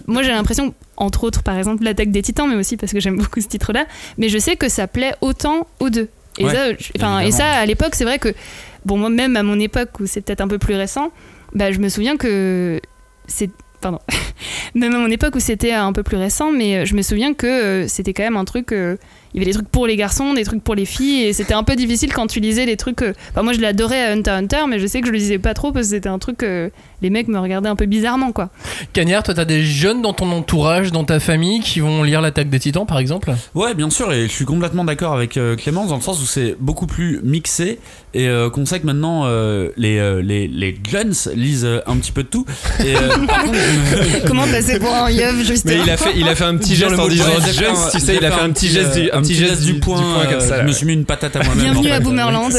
moi 0.06 0.21
j'ai 0.21 0.29
l'impression, 0.29 0.75
entre 0.97 1.23
autres 1.23 1.41
par 1.41 1.57
exemple 1.57 1.83
l'attaque 1.83 2.12
des 2.12 2.21
titans, 2.21 2.47
mais 2.47 2.56
aussi 2.56 2.77
parce 2.77 2.91
que 2.91 3.00
j'aime 3.00 3.17
beaucoup 3.17 3.41
ce 3.41 3.47
titre-là, 3.47 3.85
mais 4.19 4.29
je 4.29 4.38
sais 4.38 4.56
que 4.56 4.69
ça 4.69 4.85
plaît 4.85 5.15
autant 5.21 5.65
aux 5.79 5.89
deux. 5.89 6.09
Et, 6.37 6.45
Ouais, 6.45 6.53
ça, 6.53 6.71
je- 6.77 7.25
et 7.27 7.31
ça, 7.31 7.45
à 7.51 7.65
l'époque, 7.65 7.95
c'est 7.95 8.03
vrai 8.03 8.19
que, 8.19 8.33
bon, 8.85 8.97
moi 8.97 9.09
même 9.09 9.35
à 9.37 9.43
mon 9.43 9.59
époque 9.59 9.99
où 9.99 10.05
c'est 10.05 10.21
peut-être 10.21 10.41
un 10.41 10.47
peu 10.47 10.57
plus 10.57 10.75
récent, 10.75 11.11
bah, 11.53 11.71
je 11.71 11.79
me 11.79 11.89
souviens 11.89 12.17
que 12.17 12.79
c'est. 13.27 13.49
Pardon. 13.81 13.99
même 14.75 14.93
à 14.95 14.97
mon 14.97 15.09
époque 15.11 15.35
où 15.35 15.39
c'était 15.39 15.71
un 15.73 15.93
peu 15.93 16.01
plus 16.03 16.17
récent, 16.17 16.51
mais 16.51 16.77
euh, 16.77 16.85
je 16.85 16.95
me 16.95 17.01
souviens 17.01 17.33
que 17.33 17.45
euh, 17.45 17.87
c'était 17.87 18.13
quand 18.13 18.23
même 18.23 18.37
un 18.37 18.45
truc. 18.45 18.71
euh, 18.71 18.97
il 19.35 19.39
y 19.39 19.41
avait 19.43 19.51
des 19.51 19.53
trucs 19.53 19.67
pour 19.69 19.85
les 19.85 19.95
garçons, 19.97 20.33
des 20.33 20.43
trucs 20.45 20.63
pour 20.63 20.73
les 20.75 20.85
filles, 20.85 21.23
et 21.25 21.33
c'était 21.33 21.53
un 21.53 21.63
peu 21.63 21.75
difficile 21.75 22.11
quand 22.13 22.25
tu 22.27 22.39
lisais 22.39 22.65
les 22.65 22.77
trucs. 22.77 23.01
euh, 23.01 23.13
Enfin, 23.31 23.43
moi 23.43 23.53
je 23.53 23.59
l'adorais 23.59 24.01
à 24.03 24.11
Hunter 24.13 24.31
x 24.31 24.53
Hunter, 24.53 24.65
mais 24.69 24.79
je 24.79 24.87
sais 24.87 25.01
que 25.01 25.07
je 25.07 25.11
le 25.11 25.17
lisais 25.17 25.37
pas 25.39 25.53
trop 25.53 25.71
parce 25.71 25.87
que 25.87 25.95
c'était 25.95 26.09
un 26.09 26.17
truc. 26.19 26.41
euh, 26.41 26.69
les 27.01 27.09
mecs 27.09 27.27
me 27.27 27.37
regardaient 27.37 27.69
un 27.69 27.75
peu 27.75 27.85
bizarrement, 27.85 28.31
quoi. 28.31 28.49
Cagnard, 28.93 29.21
toi, 29.21 29.33
t'as 29.33 29.45
des 29.45 29.63
jeunes 29.63 30.01
dans 30.01 30.13
ton 30.13 30.31
entourage, 30.31 30.91
dans 30.91 31.03
ta 31.03 31.19
famille, 31.19 31.59
qui 31.59 31.81
vont 31.81 32.01
lire 32.03 32.21
l'attaque 32.21 32.49
des 32.49 32.57
titans, 32.59 32.85
par 32.87 32.97
exemple? 32.97 33.33
Ouais, 33.53 33.75
bien 33.75 33.89
sûr, 33.89 34.11
et 34.13 34.23
je 34.23 34.31
suis 34.31 34.45
complètement 34.45 34.85
d'accord 34.85 35.13
avec 35.13 35.35
euh, 35.38 35.55
Clémence 35.55 35.89
dans 35.89 35.97
le 35.97 36.01
sens 36.01 36.19
où 36.23 36.25
c'est 36.25 36.55
beaucoup 36.59 36.88
plus 36.88 37.19
mixé 37.21 37.79
et 38.13 38.27
euh, 38.29 38.49
qu'on 38.49 38.65
sait 38.65 38.79
que 38.79 38.85
maintenant 38.85 39.23
euh, 39.25 39.69
les, 39.75 39.99
euh, 39.99 40.21
les, 40.21 40.47
les 40.47 40.75
jeunes 40.89 41.13
lisent 41.35 41.65
euh, 41.65 41.81
un 41.85 41.97
petit 41.97 42.13
peu 42.13 42.23
de 42.23 42.29
tout. 42.29 42.45
Et, 42.79 42.95
euh, 42.95 42.99
par 43.27 43.43
contre, 43.43 43.57
Comment 44.27 44.47
passer 44.47 44.79
pour 44.79 44.93
un 44.95 45.11
yeuve, 45.11 45.43
juste 45.43 45.65
Mais 45.65 45.77
il 45.83 45.89
a 45.89 45.97
fait, 45.97 46.13
il 46.15 46.27
a 46.27 46.33
fait 46.33 46.45
un 46.45 46.55
petit 46.57 46.75
geste 46.75 46.97
en 46.97 47.07
disant 47.07 47.25
un- 47.38 47.89
tu 47.91 47.99
sais, 47.99 48.15
il 48.15 48.25
a 48.25 48.31
fait 48.31 48.41
un 48.41 48.51
petit 48.51 48.69
geste 48.69 48.95
du, 48.97 49.11
un 49.11 49.21
petit 49.27 49.36
geste 49.36 49.63
du, 49.63 49.74
du 49.74 49.80
point, 49.80 50.01
comme 50.30 50.39
ça. 50.39 50.45
euh, 50.45 50.57
là, 50.57 50.62
je 50.63 50.68
me 50.68 50.72
suis 50.72 50.86
mis 50.86 50.94
une 50.94 51.06
patate 51.06 51.36
à 51.36 51.44
moi-même. 51.44 51.63
Bienvenue 51.63 51.92
en 51.92 51.95
à. 51.95 52.00
Boomerland. 52.00 52.51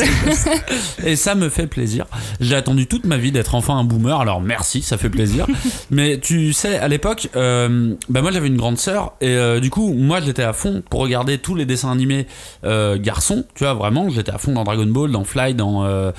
Et 1.04 1.16
ça 1.16 1.34
me 1.34 1.48
fait 1.48 1.66
plaisir. 1.66 2.06
J'ai 2.40 2.54
attendu 2.54 2.86
toute 2.86 3.04
ma 3.04 3.16
vie 3.16 3.32
d'être 3.32 3.54
enfin 3.54 3.76
un 3.76 3.84
boomer, 3.84 4.20
alors 4.20 4.40
merci, 4.40 4.82
ça 4.82 4.96
fait 4.98 5.10
plaisir. 5.10 5.46
Mais 5.90 6.18
tu 6.18 6.52
sais, 6.52 6.78
à 6.78 6.88
l'époque, 6.88 7.28
euh, 7.36 7.94
bah 8.08 8.22
moi 8.22 8.30
j'avais 8.30 8.48
une 8.48 8.56
grande 8.56 8.78
sœur 8.78 9.14
et 9.20 9.28
euh, 9.28 9.60
du 9.60 9.70
coup, 9.70 9.92
moi 9.92 10.20
j'étais 10.20 10.42
à 10.42 10.52
fond 10.52 10.82
pour 10.90 11.00
regarder 11.00 11.38
tous 11.38 11.54
les 11.54 11.64
dessins 11.66 11.90
animés 11.90 12.26
euh, 12.64 12.98
garçons, 12.98 13.44
tu 13.54 13.64
vois, 13.64 13.74
vraiment, 13.74 14.08
j'étais 14.10 14.32
à 14.32 14.38
fond 14.38 14.52
dans 14.52 14.64
Dragon 14.64 14.86
Ball, 14.86 15.10
dans 15.10 15.24
Fly, 15.24 15.54
dans 15.54 15.84
euh, 15.84 16.10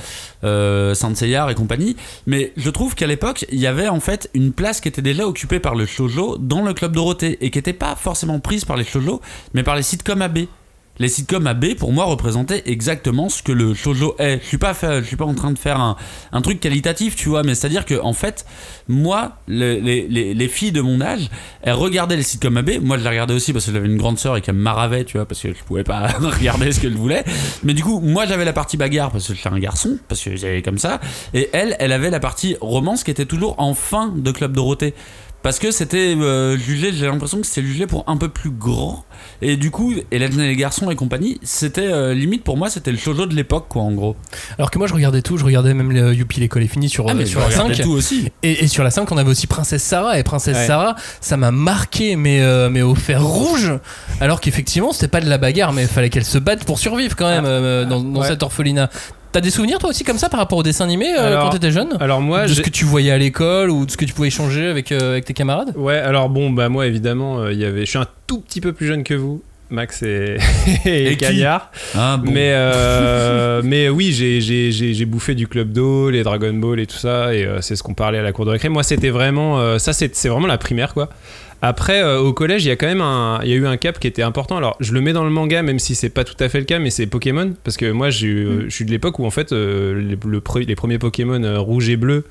euh, 0.44 0.94
Saint 0.94 1.14
Seiya 1.16 1.50
et 1.52 1.56
compagnie. 1.56 1.96
Mais 2.26 2.54
je 2.58 2.70
trouve 2.70 2.96
qu'à 2.96 3.08
l'époque, 3.08 3.46
il 3.52 3.60
y 3.60 3.68
avait 3.68 3.88
en 3.88 4.00
fait 4.00 4.30
une 4.34 4.52
place 4.52 4.82
qui 4.82 4.88
était 4.88 5.02
déjà 5.02 5.26
occupée 5.28 5.60
par 5.60 5.76
le 5.76 5.86
shoujo 5.86 6.38
dans 6.40 6.62
le 6.62 6.74
club 6.74 6.94
Dorothée 6.94 7.38
et 7.42 7.50
qui 7.52 7.58
n'était 7.58 7.74
pas 7.74 7.96
forcément 7.96 8.40
prise 8.40 8.66
par 8.66 8.78
les 8.78 8.84
shoujo, 8.84 9.22
mais 9.54 9.64
par 9.64 9.76
les 9.76 9.84
sitcoms 9.84 10.22
AB. 10.22 10.37
Les 11.00 11.10
sitcoms 11.10 11.46
AB 11.46 11.76
pour 11.76 11.94
moi 11.94 12.06
représentaient 12.06 12.64
exactement 12.66 13.30
ce 13.30 13.44
que 13.44 13.52
le 13.52 13.76
shoujo 13.76 14.16
est. 14.18 14.40
Je 14.42 14.48
suis 14.48 14.58
pas 14.58 14.74
je 14.82 15.04
suis 15.06 15.16
pas 15.16 15.26
en 15.26 15.36
train 15.36 15.52
de 15.52 15.60
faire 15.60 15.80
un, 15.80 16.42
truc 16.42 16.60
qualitatif, 16.60 17.16
tu 17.16 17.30
vois, 17.30 17.44
mais 17.44 17.54
c'est 17.54 17.68
à 17.68 17.70
dire 17.70 17.86
que 17.86 18.02
en 18.02 18.14
fait, 18.14 18.48
moi, 18.88 19.34
le- 19.48 19.76
les, 19.80 20.08
les- 20.08 20.34
les 20.34 20.48
filles 20.48 20.72
de 20.72 20.82
mon 20.82 21.00
âge, 21.00 21.30
elles 21.62 21.74
regardaient 21.76 22.16
les 22.16 22.24
sitcoms 22.24 22.58
AB. 22.58 22.80
Moi, 22.82 22.98
je 22.98 23.04
les 23.04 23.10
regardais 23.10 23.36
aussi 23.36 23.54
parce 23.54 23.68
que 23.68 23.74
j'avais 23.74 23.86
une 23.86 23.98
grande 23.98 24.18
sœur 24.18 24.38
et 24.38 24.42
qu'elle 24.42 24.56
me 24.56 24.62
maravait, 24.64 25.06
tu 25.06 25.18
vois, 25.18 25.28
parce 25.28 25.40
que 25.40 25.50
je 25.50 25.64
pouvais 25.64 25.84
pas 25.84 26.08
regarder 26.20 26.72
ce 26.72 26.80
qu'elle 26.80 26.96
voulait. 26.96 27.24
Mais 27.64 27.76
du 27.76 27.84
coup, 27.84 28.00
moi, 28.00 28.26
j'avais 28.26 28.44
la 28.46 28.54
partie 28.54 28.78
bagarre 28.78 29.12
parce 29.12 29.28
que 29.28 29.36
j'étais 29.36 29.50
un 29.50 29.60
garçon, 29.60 30.00
parce 30.08 30.24
que 30.24 30.36
j'avais 30.36 30.64
comme 30.64 30.80
ça, 30.80 31.00
et 31.36 31.48
elle, 31.54 31.76
elle 31.78 31.92
avait 31.92 32.10
la 32.10 32.20
partie 32.20 32.58
romance 32.60 33.04
qui 33.04 33.12
était 33.12 33.26
toujours 33.28 33.54
en 33.60 33.76
fin 33.76 34.12
de 34.18 34.32
Club 34.32 34.54
Dorothée. 34.54 34.96
Parce 35.44 35.60
que 35.60 35.72
c'était 35.72 36.16
euh, 36.18 36.58
jugé, 36.58 36.92
j'ai 36.92 37.06
l'impression 37.06 37.40
que 37.40 37.46
c'était 37.46 37.66
jugé 37.66 37.88
pour 37.88 38.04
un 38.08 38.18
peu 38.18 38.28
plus 38.28 38.50
grand. 38.50 39.06
Et 39.42 39.56
du 39.56 39.72
coup, 39.72 39.94
Hélène 40.12 40.40
et 40.42 40.48
les 40.48 40.56
garçons 40.56 40.90
et 40.92 40.96
compagnie, 40.96 41.40
c'était 41.44 41.88
euh, 41.88 42.14
limite 42.14 42.44
pour 42.44 42.58
moi, 42.58 42.70
c'était 42.70 42.92
le 42.92 42.98
shoujo 42.98 43.28
de 43.28 43.36
l'époque, 43.36 43.68
quoi, 43.70 43.84
en 43.84 43.92
gros. 43.92 44.16
Alors 44.58 44.72
que 44.72 44.78
moi, 44.78 44.88
je 44.88 44.94
regardais 44.94 45.22
tout, 45.22 45.38
je 45.38 45.46
regardais 45.46 45.74
même 45.74 45.92
le 45.92 46.14
Youpi, 46.14 46.40
l'école 46.42 46.64
est 46.64 46.68
finie 46.68 46.90
sur, 46.90 47.06
Ah, 47.08 47.12
euh, 47.12 47.16
mais 47.16 47.26
sur 47.26 47.40
la 47.40 47.46
regardais 47.48 47.76
5. 47.76 47.84
tout 47.84 47.92
aussi. 47.92 48.30
Et, 48.44 48.64
et 48.64 48.68
sur 48.68 48.84
la 48.84 48.90
5, 48.92 49.10
on 49.12 49.18
avait 49.18 49.30
aussi 49.30 49.48
Princesse 49.48 49.84
Sarah. 49.84 50.20
Et 50.20 50.24
Princesse 50.24 50.58
Ouais. 50.58 50.66
Sarah, 50.68 50.96
ça 51.22 51.38
m'a 51.38 51.52
marqué, 51.52 52.16
mais, 52.16 52.42
euh, 52.42 52.70
mais 52.70 52.82
au 52.82 52.96
fer 52.96 53.24
rouge. 53.24 53.72
Alors 54.20 54.42
qu'effectivement, 54.42 54.92
c'était 54.92 55.08
pas 55.08 55.22
de 55.22 55.30
la 55.30 55.38
bagarre, 55.38 55.72
mais 55.72 55.84
il 55.84 55.88
fallait 55.88 56.10
qu'elle 56.10 56.26
se 56.26 56.40
batte 56.40 56.66
pour 56.66 56.80
survivre 56.80 57.16
quand 57.16 57.30
même 57.30 57.46
euh, 57.46 57.86
dans, 57.86 58.02
dans 58.02 58.22
Ouais. 58.22 58.28
cet 58.28 58.44
orphelinat. 58.44 58.90
T'as 59.38 59.42
des 59.42 59.52
souvenirs 59.52 59.78
toi 59.78 59.92
aussi 59.92 60.04
comme 60.04 60.18
ça 60.18 60.30
par 60.30 60.40
rapport 60.40 60.58
au 60.58 60.64
dessin 60.64 60.86
animé 60.86 61.14
euh, 61.16 61.28
Alors- 61.28 61.44
quand 61.44 61.50
t'étais 61.52 61.70
jeune 61.70 61.96
Alors 62.00 62.22
moi, 62.22 62.48
De 62.48 62.54
ce 62.56 62.62
que 62.62 62.72
tu 62.72 62.86
voyais 62.86 63.12
à 63.12 63.20
l'école 63.20 63.70
ou 63.70 63.86
de 63.86 63.92
ce 63.92 63.96
que 63.96 64.04
tu 64.04 64.12
pouvais 64.16 64.30
échanger 64.30 64.66
avec, 64.66 64.92
euh, 64.92 65.12
avec 65.12 65.26
tes 65.26 65.36
camarades 65.36 65.74
Ouais, 65.76 65.98
alors 66.00 66.28
bon, 66.30 66.50
bah 66.50 66.70
moi 66.70 66.88
évidemment, 66.88 67.42
euh, 67.42 67.54
il 67.54 67.60
y 67.60 67.66
avait, 67.66 67.82
je 67.82 67.86
suis 67.92 68.00
un 68.00 68.08
tout 68.26 68.40
petit 68.40 68.62
peu 68.62 68.74
plus 68.74 68.88
jeune 68.88 69.04
que 69.04 69.14
vous, 69.14 69.44
Max 69.70 70.02
et, 70.02 70.38
et. 70.86 71.16
Ah, 71.94 72.18
bon. 72.18 72.32
Mais, 72.32 72.52
euh, 72.56 73.62
mais 73.66 73.90
oui, 73.90 74.12
j'ai- 74.12 74.42
j'ai 74.42 74.72
j'ai- 74.72 74.96
j'ai 74.96 75.06
bouffé 75.06 75.36
du 75.36 75.46
Club 75.48 75.72
d'eau, 75.72 76.10
les 76.10 76.24
Dragon 76.24 76.54
Ball 76.56 76.80
et 76.80 76.88
tout 76.88 76.98
ça, 76.98 77.36
et 77.36 77.46
euh, 77.46 77.62
c'est 77.62 77.76
ce 77.76 77.84
qu'on 77.84 77.94
parlait 77.94 78.18
à 78.18 78.24
la 78.24 78.32
cour 78.32 78.46
de 78.46 78.50
récré. 78.50 78.70
Moi, 78.70 78.82
c'était 78.82 79.12
vraiment, 79.12 79.60
euh, 79.60 79.78
ça 79.78 79.94
c'est 79.94 80.16
c'est 80.16 80.30
vraiment 80.30 80.48
la 80.48 80.58
primaire 80.58 80.96
quoi. 80.96 81.10
Après, 81.62 82.04
euh, 82.04 82.20
au 82.20 82.34
collège, 82.34 82.64
il 82.66 82.68
y 82.68 82.72
a 82.72 82.76
quand 82.76 82.86
même 82.88 83.02
un, 83.02 83.40
il 83.44 83.50
y 83.50 83.54
a 83.54 83.56
eu 83.56 83.66
un 83.66 83.78
cap 83.78 84.00
qui 84.00 84.08
était 84.08 84.22
important. 84.22 84.58
Alors, 84.58 84.78
je 84.80 84.94
le 84.94 85.02
mets 85.02 85.14
dans 85.14 85.24
le 85.24 85.32
manga, 85.32 85.64
même 85.64 85.80
si 85.80 85.96
c'est 85.96 86.10
pas 86.10 86.24
tout 86.24 86.36
à 86.40 86.50
fait 86.50 86.60
le 86.60 86.66
cas, 86.66 86.78
mais 86.80 86.90
c'est 86.92 87.08
Pokémon, 87.08 87.54
parce 87.64 87.78
que 87.78 87.90
moi, 87.92 88.10
j'ai 88.12 88.28
eu- 88.28 88.46
Mm. 88.46 88.62
je 88.68 88.76
suis 88.76 88.86
de 88.86 88.92
l'époque 88.92 89.18
où 89.20 89.26
en 89.26 89.32
fait, 89.32 89.52
euh, 89.52 90.00
les, 90.00 90.18
le 90.24 90.40
pre- 90.40 90.66
les 90.66 90.76
premiers 90.76 91.00
Pokémon 91.00 91.42
euh, 91.44 91.60
rouge 91.60 91.90
et 91.90 91.96
bleu 91.98 92.26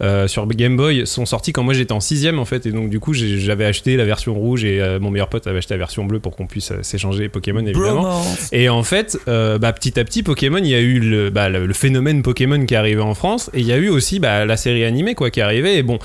euh, 0.00 0.28
sur 0.28 0.46
Game 0.46 0.76
Boy 0.76 1.06
sont 1.06 1.26
sortis 1.26 1.52
quand 1.52 1.62
moi 1.62 1.74
j'étais 1.74 1.92
en 1.92 2.00
sixième 2.00 2.38
en 2.38 2.44
fait, 2.44 2.66
et 2.66 2.70
donc 2.72 2.88
du 2.90 3.00
coup, 3.00 3.12
j'avais 3.14 3.64
acheté 3.64 3.96
la 3.96 4.04
version 4.04 4.34
rouge 4.34 4.64
et 4.64 4.80
euh, 4.80 5.00
mon 5.00 5.10
meilleur 5.10 5.28
pote 5.28 5.46
avait 5.46 5.58
acheté 5.58 5.74
la 5.74 5.78
version 5.78 6.04
bleue 6.04 6.20
pour 6.20 6.36
qu'on 6.36 6.46
puisse 6.46 6.70
euh, 6.70 6.78
s'échanger 6.82 7.22
les 7.24 7.28
Pokémon 7.28 7.60
évidemment. 7.60 8.02
Bromance. 8.02 8.48
Et 8.52 8.68
en 8.68 8.82
fait, 8.84 9.18
euh, 9.28 9.58
bah, 9.58 9.72
petit 9.72 9.98
à 9.98 10.04
petit, 10.04 10.22
Pokémon, 10.22 10.58
il 10.58 10.68
y 10.68 10.74
a 10.74 10.80
eu 10.80 11.00
le, 11.00 11.30
bah, 11.30 11.48
le, 11.48 11.66
le 11.66 11.74
phénomène 11.74 12.22
Pokémon 12.22 12.64
qui 12.64 12.74
est 12.74 12.76
arrivé 12.76 13.00
en 13.00 13.14
France, 13.14 13.50
et 13.54 13.60
il 13.60 13.66
y 13.66 13.72
a 13.72 13.76
eu 13.76 13.88
aussi 13.88 14.20
bah, 14.20 14.44
la 14.44 14.56
série 14.56 14.84
animée 14.84 15.14
quoi 15.14 15.30
qui 15.30 15.40
est 15.40 15.42
arrivée. 15.42 15.76
Et 15.78 15.82
bon, 15.82 15.98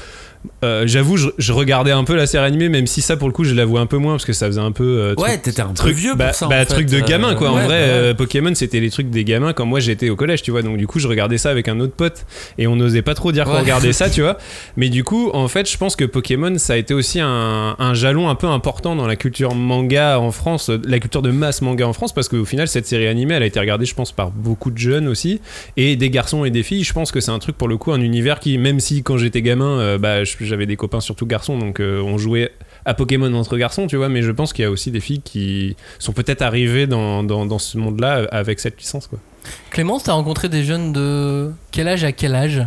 euh, 0.63 0.83
j'avoue, 0.85 1.17
je, 1.17 1.29
je 1.37 1.51
regardais 1.53 1.91
un 1.91 2.03
peu 2.03 2.15
la 2.15 2.25
série 2.25 2.45
animée, 2.45 2.69
même 2.69 2.87
si 2.87 3.01
ça, 3.01 3.17
pour 3.17 3.27
le 3.27 3.33
coup, 3.33 3.43
je 3.43 3.53
l'avoue 3.53 3.77
un 3.77 3.85
peu 3.85 3.97
moins 3.97 4.13
parce 4.13 4.25
que 4.25 4.33
ça 4.33 4.47
faisait 4.47 4.59
un 4.61 4.71
peu. 4.71 4.83
euh, 4.83 5.15
Ouais, 5.17 5.37
t'étais 5.37 5.61
un 5.61 5.67
peu 5.67 5.73
truc, 5.73 5.95
vieux 5.95 6.09
pour 6.11 6.19
bah, 6.19 6.33
ça, 6.33 6.45
en 6.45 6.49
bah, 6.49 6.59
fait. 6.59 6.65
truc 6.65 6.87
de 6.87 6.97
Euh, 6.97 7.05
gamin 7.05 7.35
quoi. 7.35 7.49
en 7.51 7.53
vrai, 7.53 7.67
ouais. 7.67 7.73
euh, 7.73 8.13
Pokémon, 8.13 8.53
c'était 8.55 8.79
les 8.79 8.89
trucs 8.89 9.09
des 9.09 9.23
gamins 9.23 9.53
quand 9.53 9.65
moi 9.65 9.79
j'étais 9.79 10.09
au 10.09 10.15
collège, 10.15 10.41
tu 10.41 10.51
vois. 10.51 10.61
Donc 10.61 10.77
du 10.77 10.87
coup, 10.87 10.99
je 10.99 11.07
regardais 11.07 11.37
ça 11.37 11.49
avec 11.49 11.67
un 11.67 11.79
autre 11.79 11.93
pote 11.93 12.25
et 12.57 12.67
on 12.67 12.75
n'osait 12.75 13.01
pas 13.01 13.13
trop 13.13 13.31
dire 13.31 13.45
qu'on 13.45 13.59
regardait 13.59 13.93
ça, 13.93 14.09
tu 14.11 14.21
vois. 14.21 14.37
Mais 14.77 14.89
du 14.89 15.03
coup, 15.03 15.29
en 15.33 15.47
fait, 15.47 15.69
je 15.69 15.77
pense 15.77 15.95
que 15.95 16.05
Pokémon, 16.05 16.57
ça 16.57 16.73
a 16.73 16.77
été 16.77 16.93
aussi 16.93 17.19
un, 17.19 17.75
un 17.79 17.93
jalon 17.93 18.29
un 18.29 18.35
peu 18.35 18.47
important 18.47 18.95
dans 18.95 19.07
la 19.07 19.15
culture 19.15 19.55
manga 19.55 20.19
en 20.19 20.31
France, 20.31 20.69
la 20.85 20.99
culture 20.99 21.21
de 21.21 21.31
masse 21.31 21.61
manga 21.61 21.87
en 21.87 21.93
France, 21.93 22.13
parce 22.13 22.27
qu'au 22.29 22.45
final, 22.45 22.67
cette 22.67 22.87
série 22.87 23.07
animée, 23.07 23.35
elle 23.35 23.43
a 23.43 23.47
été 23.47 23.59
regardée, 23.59 23.85
je 23.85 23.95
pense, 23.95 24.11
par 24.11 24.31
beaucoup 24.31 24.71
de 24.71 24.77
jeunes 24.77 25.07
aussi, 25.07 25.41
et 25.77 25.95
des 25.95 26.09
garçons 26.09 26.45
et 26.45 26.49
des 26.51 26.63
filles. 26.63 26.83
Je 26.83 26.93
pense 26.93 27.11
que 27.11 27.19
c'est 27.19 27.31
un 27.31 27.39
truc 27.39 27.57
pour 27.57 27.67
le 27.67 27.77
coup, 27.77 27.91
un 27.91 28.01
univers 28.01 28.39
qui, 28.39 28.57
même 28.57 28.79
si 28.79 29.03
quand 29.03 29.17
j'étais 29.17 29.41
gamin, 29.41 29.97
bah, 29.97 30.23
je- 30.23 30.32
j'avais 30.41 30.65
des 30.65 30.75
copains 30.75 30.99
surtout 30.99 31.25
garçons, 31.25 31.57
donc 31.57 31.79
euh, 31.79 32.01
on 32.01 32.17
jouait 32.17 32.51
à 32.85 32.93
Pokémon 32.93 33.33
entre 33.33 33.57
garçons, 33.57 33.87
tu 33.87 33.95
vois, 33.95 34.09
mais 34.09 34.21
je 34.21 34.31
pense 34.31 34.53
qu'il 34.53 34.63
y 34.63 34.65
a 34.65 34.71
aussi 34.71 34.91
des 34.91 34.99
filles 34.99 35.21
qui 35.21 35.75
sont 35.99 36.13
peut-être 36.13 36.41
arrivées 36.41 36.87
dans, 36.87 37.23
dans, 37.23 37.59
ce 37.59 37.77
monde-là 37.77 38.17
euh, 38.17 38.27
avec 38.31 38.59
cette 38.59 38.79
licence, 38.79 39.07
quoi. 39.07 39.19
Clémence, 39.71 40.03
t'as 40.03 40.13
rencontré 40.13 40.47
des 40.47 40.63
jeunes 40.63 40.93
de 40.93 41.51
quel 41.71 41.87
âge 41.87 42.03
à 42.03 42.13
quel 42.13 42.33
âge? 42.33 42.65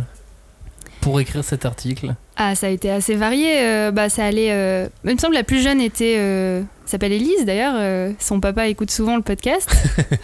Pour 1.07 1.21
écrire 1.21 1.41
cet 1.43 1.65
article 1.65 2.15
Ah, 2.35 2.53
ça 2.53 2.67
a 2.67 2.69
été 2.69 2.91
assez 2.91 3.15
varié. 3.15 3.61
euh, 3.61 3.91
bah, 3.91 4.09
ça 4.09 4.25
allait. 4.25 4.51
euh, 4.51 4.87
Il 5.05 5.13
me 5.13 5.17
semble 5.17 5.35
la 5.35 5.43
plus 5.43 5.61
jeune 5.61 5.79
était. 5.79 6.15
euh, 6.17 6.61
s'appelle 6.85 7.13
Elise 7.13 7.45
d'ailleurs. 7.45 7.75
euh, 7.77 8.11
son 8.19 8.41
papa 8.41 8.67
écoute 8.67 8.91
souvent 8.91 9.15
le 9.15 9.21
podcast. 9.21 9.69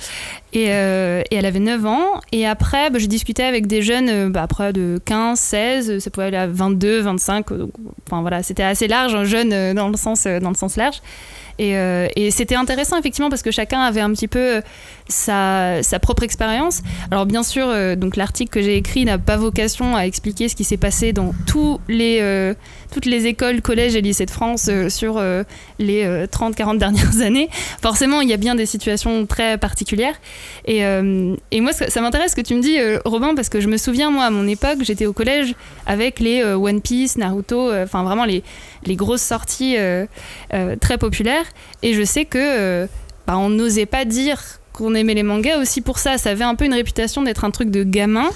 et, 0.53 0.65
euh, 0.71 1.21
et 1.31 1.35
elle 1.35 1.45
avait 1.45 1.59
9 1.61 1.85
ans. 1.85 2.19
Et 2.33 2.45
après, 2.45 2.89
bah, 2.89 2.99
j'ai 2.99 3.07
discuté 3.07 3.43
avec 3.43 3.65
des 3.65 3.81
jeunes, 3.81 4.29
bah, 4.33 4.43
après 4.43 4.73
de 4.73 4.99
15, 5.05 5.39
16, 5.39 5.99
ça 5.99 6.09
pouvait 6.09 6.25
aller 6.27 6.37
à 6.37 6.47
22, 6.47 6.99
25. 6.99 7.51
euh, 7.53 7.57
donc, 7.59 7.71
enfin 8.05 8.19
voilà, 8.19 8.43
c'était 8.43 8.63
assez 8.63 8.89
large, 8.89 9.15
un 9.15 9.23
jeune 9.23 9.73
dans, 9.73 9.87
le 9.87 9.95
sens, 9.95 10.25
dans 10.25 10.49
le 10.49 10.55
sens 10.55 10.75
large. 10.75 11.01
Et, 11.59 11.77
euh, 11.77 12.07
et 12.15 12.31
c'était 12.31 12.55
intéressant 12.55 12.97
effectivement 12.97 13.29
parce 13.29 13.43
que 13.43 13.51
chacun 13.51 13.81
avait 13.81 14.01
un 14.01 14.11
petit 14.11 14.27
peu 14.27 14.61
euh, 15.29 15.81
sa, 15.83 15.99
propre 16.01 16.23
expérience. 16.23 16.81
Alors 17.11 17.25
bien 17.25 17.43
sûr, 17.43 17.67
euh, 17.67 17.95
donc 17.95 18.15
l'article 18.15 18.51
que 18.51 18.61
j'ai 18.61 18.75
écrit 18.75 19.05
n'a 19.05 19.17
pas 19.17 19.37
vocation 19.37 19.95
à 19.95 20.05
expliquer 20.05 20.49
ce 20.49 20.55
qui 20.55 20.63
s'est 20.63 20.77
passé 20.77 21.13
dans 21.13 21.33
tous 21.45 21.79
les, 21.87 22.55
toutes 22.93 23.05
les 23.07 23.25
écoles, 23.25 23.61
collèges 23.61 23.95
et 23.95 24.01
lycées 24.01 24.25
de 24.25 24.31
France 24.31 24.67
euh, 24.69 24.87
sur 24.87 25.17
euh, 25.17 25.43
les 25.79 26.05
30-40 26.05 26.77
dernières 26.77 27.21
années. 27.21 27.49
Forcément, 27.81 28.21
il 28.21 28.29
y 28.29 28.33
a 28.33 28.37
bien 28.37 28.55
des 28.55 28.65
situations 28.65 29.25
très 29.25 29.57
particulières. 29.57 30.15
Et, 30.65 30.85
euh, 30.85 31.35
et 31.51 31.59
moi, 31.59 31.73
ça, 31.73 31.89
ça 31.89 32.01
m'intéresse 32.01 32.35
que 32.35 32.41
tu 32.41 32.53
me 32.53 32.61
dis, 32.61 32.79
euh, 32.79 32.99
Robin, 33.05 33.33
parce 33.35 33.49
que 33.49 33.59
je 33.59 33.67
me 33.67 33.77
souviens, 33.77 34.11
moi, 34.11 34.25
à 34.25 34.29
mon 34.29 34.47
époque, 34.47 34.79
j'étais 34.81 35.05
au 35.07 35.13
collège 35.13 35.55
avec 35.85 36.19
les 36.19 36.41
euh, 36.41 36.55
One 36.55 36.81
Piece, 36.81 37.17
Naruto, 37.17 37.69
euh, 37.69 37.83
enfin 37.83 38.03
vraiment 38.03 38.25
les, 38.25 38.43
les 38.85 38.95
grosses 38.95 39.21
sorties 39.21 39.75
euh, 39.77 40.05
euh, 40.53 40.75
très 40.75 40.97
populaires. 40.97 41.45
Et 41.81 41.93
je 41.93 42.03
sais 42.03 42.25
que 42.25 42.37
euh, 42.37 42.87
bah, 43.27 43.37
on 43.37 43.49
n'osait 43.49 43.85
pas 43.85 44.05
dire 44.05 44.39
qu'on 44.71 44.95
aimait 44.95 45.13
les 45.13 45.23
mangas 45.23 45.59
aussi 45.59 45.81
pour 45.81 45.97
ça. 45.97 46.17
Ça 46.17 46.29
avait 46.31 46.43
un 46.43 46.55
peu 46.55 46.65
une 46.65 46.73
réputation 46.73 47.23
d'être 47.23 47.43
un 47.43 47.51
truc 47.51 47.69
de 47.69 47.83
gamin. 47.83 48.29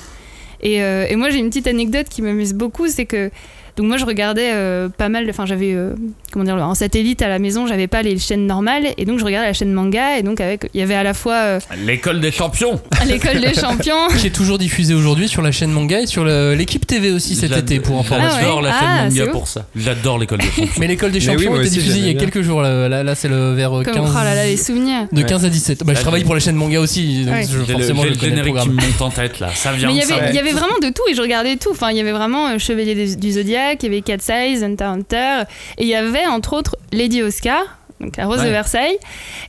Et, 0.62 0.82
euh, 0.82 1.06
et 1.08 1.16
moi, 1.16 1.30
j'ai 1.30 1.38
une 1.40 1.50
petite 1.50 1.68
anecdote 1.68 2.08
qui 2.10 2.22
m'amuse 2.22 2.54
beaucoup, 2.54 2.88
c'est 2.88 3.06
que 3.06 3.30
donc 3.78 3.86
moi, 3.88 3.98
je 3.98 4.06
regardais 4.06 4.52
euh, 4.54 4.90
pas 4.90 5.08
mal. 5.10 5.28
Enfin, 5.30 5.46
j'avais 5.46 5.74
euh, 5.74 5.94
comment 6.32 6.44
dire 6.46 6.56
en 6.56 6.76
satellite 6.76 7.22
à 7.22 7.28
la 7.30 7.40
maison, 7.40 7.68
j'avais 7.68 7.88
pas 7.88 8.02
les 8.02 8.18
chaînes 8.18 8.46
normales, 8.48 8.84
et 8.98 9.06
donc 9.06 9.20
je 9.20 9.24
regardais 9.26 9.48
la 9.48 9.54
chaîne 9.54 9.72
manga, 9.72 10.18
et 10.18 10.24
donc 10.24 10.42
avec 10.42 10.70
il 10.74 10.80
y 10.80 10.84
avait 10.84 10.96
à 10.96 11.04
la 11.04 11.14
fois 11.14 11.36
euh, 11.36 11.60
L'école 11.86 12.20
des 12.20 12.32
champions. 12.32 12.80
l'école 13.08 13.40
des 13.40 13.54
champions. 13.60 14.08
Qui 14.20 14.28
est 14.28 14.32
toujours 14.36 14.58
diffusé 14.58 14.94
aujourd'hui 14.94 15.28
sur 15.28 15.42
la 15.42 15.52
chaîne 15.52 15.72
manga 15.72 16.02
et 16.02 16.06
sur 16.08 16.24
le- 16.24 16.54
l'équipe 16.56 16.86
TV 16.86 17.12
aussi 17.12 17.36
cet 17.36 17.56
été 17.56 17.80
pour 17.80 18.00
information. 18.00 18.40
J'adore 18.40 18.58
Ah 18.60 18.62
ouais 18.62 18.64
la 18.64 18.72
chaîne 18.72 18.88
Ah, 18.90 19.10
manga 19.10 19.28
pour 19.32 19.48
ça. 19.48 19.66
J'adore 19.76 20.18
l'école 20.20 20.40
des 20.40 20.46
champions. 20.48 20.68
Mais 20.80 20.88
l'école 20.88 21.12
des 21.12 21.20
oui, 21.20 21.26
champions 21.26 21.56
était 21.62 21.70
diffusée 21.70 22.00
il 22.00 22.08
y 22.08 22.10
a 22.10 22.20
quelques 22.20 22.42
jours. 22.42 22.62
Là, 22.62 22.90
là, 22.90 23.04
là, 23.04 23.16
c'est 23.16 23.28
le 23.28 23.54
vers 23.54 23.78
euh, 23.78 23.84
Comme 23.84 23.94
15, 23.94 24.10
oh 24.12 24.18
là 24.24 24.36
là, 24.36 24.46
les 24.46 24.58
souvenirs. 24.58 25.08
de 25.12 25.22
Ouais. 25.22 25.28
15 25.28 25.46
à 25.46 25.50
17. 25.50 25.84
Bah, 25.86 25.94
je 25.96 26.02
travaille 26.02 26.24
pour 26.24 26.34
la 26.34 26.40
chaîne 26.40 26.56
manga 26.56 26.80
aussi, 26.80 27.26
donc 27.26 27.34
Ouais. 27.36 27.44
je- 27.44 27.52
J'ai 27.52 27.58
le, 27.58 27.66
forcément 27.66 28.04
j'ai 28.04 28.10
je 28.10 28.14
le 28.16 28.20
le 28.22 28.30
générique 28.30 28.54
qui 28.54 28.60
programme. 28.60 28.76
me 28.76 28.82
monte 28.92 29.02
en 29.02 29.10
tête 29.10 29.40
là. 29.40 29.50
Ça 29.54 29.72
vient 29.74 29.88
Mais 29.88 29.94
il 29.96 30.36
y 30.36 30.40
avait, 30.40 30.52
vraiment 30.52 30.78
de 30.82 30.88
tout 30.90 31.04
et 31.10 31.14
je 31.16 31.22
regardais 31.22 31.56
tout. 31.58 31.70
Enfin, 31.72 31.92
il 31.92 31.98
y 31.98 32.00
avait 32.02 32.12
vraiment 32.12 32.48
euh, 32.50 32.58
Chevalier 32.58 33.16
du 33.16 33.32
Zodiac, 33.32 33.67
il 33.74 33.84
y 33.84 33.88
avait 33.88 34.02
Cat 34.02 34.18
Size, 34.20 34.64
Hunter 34.64 34.84
Hunter, 34.86 35.44
et 35.78 35.84
il 35.84 35.88
y 35.88 35.96
avait 35.96 36.26
entre 36.26 36.54
autres 36.54 36.76
Lady 36.92 37.22
Oscar, 37.22 37.62
donc 38.00 38.16
la 38.18 38.28
Rose 38.28 38.44
de. 38.44 38.50
Versailles. 38.50 38.98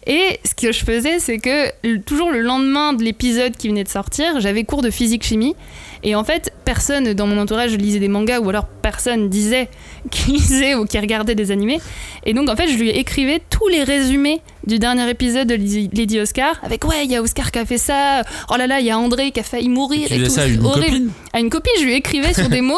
Et 0.07 0.41
ce 0.45 0.55
que 0.55 0.73
je 0.73 0.85
faisais, 0.85 1.19
c'est 1.19 1.39
que 1.39 1.71
toujours 1.99 2.31
le 2.31 2.41
lendemain 2.41 2.93
de 2.95 3.03
l'épisode 3.05 3.57
qui 3.57 3.69
venait 3.69 3.85
de 3.85 3.89
sortir, 3.89 4.41
j'avais 4.41 4.65
cours 4.65 4.83
de 4.83 4.91
physique-chimie. 4.91 5.55
Et 6.05 6.15
en 6.15 6.23
fait, 6.23 6.53
personne 6.65 7.13
dans 7.13 7.27
mon 7.27 7.39
entourage 7.39 7.77
lisait 7.77 7.99
des 7.99 8.07
mangas 8.09 8.39
ou 8.39 8.49
alors 8.49 8.67
personne 8.67 9.29
disait 9.29 9.69
qu'il 10.13 10.35
lisait 10.35 10.77
ou 10.77 10.87
qu'il 10.87 11.01
regardait 11.01 11.35
des 11.35 11.51
animés. 11.51 11.81
Et 12.25 12.33
donc, 12.35 12.49
en 12.49 12.55
fait, 12.57 12.69
je 12.69 12.79
lui 12.79 12.91
écrivais 12.91 13.43
tous 13.51 13.67
les 13.67 13.83
résumés 13.83 14.41
du 14.67 14.79
dernier 14.79 15.11
épisode 15.11 15.49
de 15.49 15.55
Lady 15.57 16.21
Oscar 16.21 16.55
avec 16.63 16.87
ouais, 16.87 17.05
il 17.05 17.11
y 17.11 17.17
a 17.17 17.21
Oscar 17.23 17.51
qui 17.51 17.59
a 17.59 17.67
fait 17.67 17.79
ça, 17.79 18.23
oh 18.49 18.57
là 18.57 18.67
là, 18.69 18.79
il 18.81 18.87
y 18.87 18.91
a 18.91 18.99
André 18.99 19.33
qui 19.33 19.41
a 19.41 19.43
failli 19.43 19.69
mourir 19.69 20.07
Tu 20.09 20.15
et 20.15 20.23
tout. 20.23 20.31
ça 20.31 20.43
à 20.43 20.45
c'est 20.47 20.55
une 20.55 20.65
horrible. 20.65 20.87
copine 20.87 21.11
À 21.33 21.41
une 21.41 21.51
copine, 21.51 21.73
je 21.81 21.85
lui 21.85 21.95
écrivais 21.95 22.33
sur 22.33 22.49
des 22.49 22.61
mots. 22.63 22.77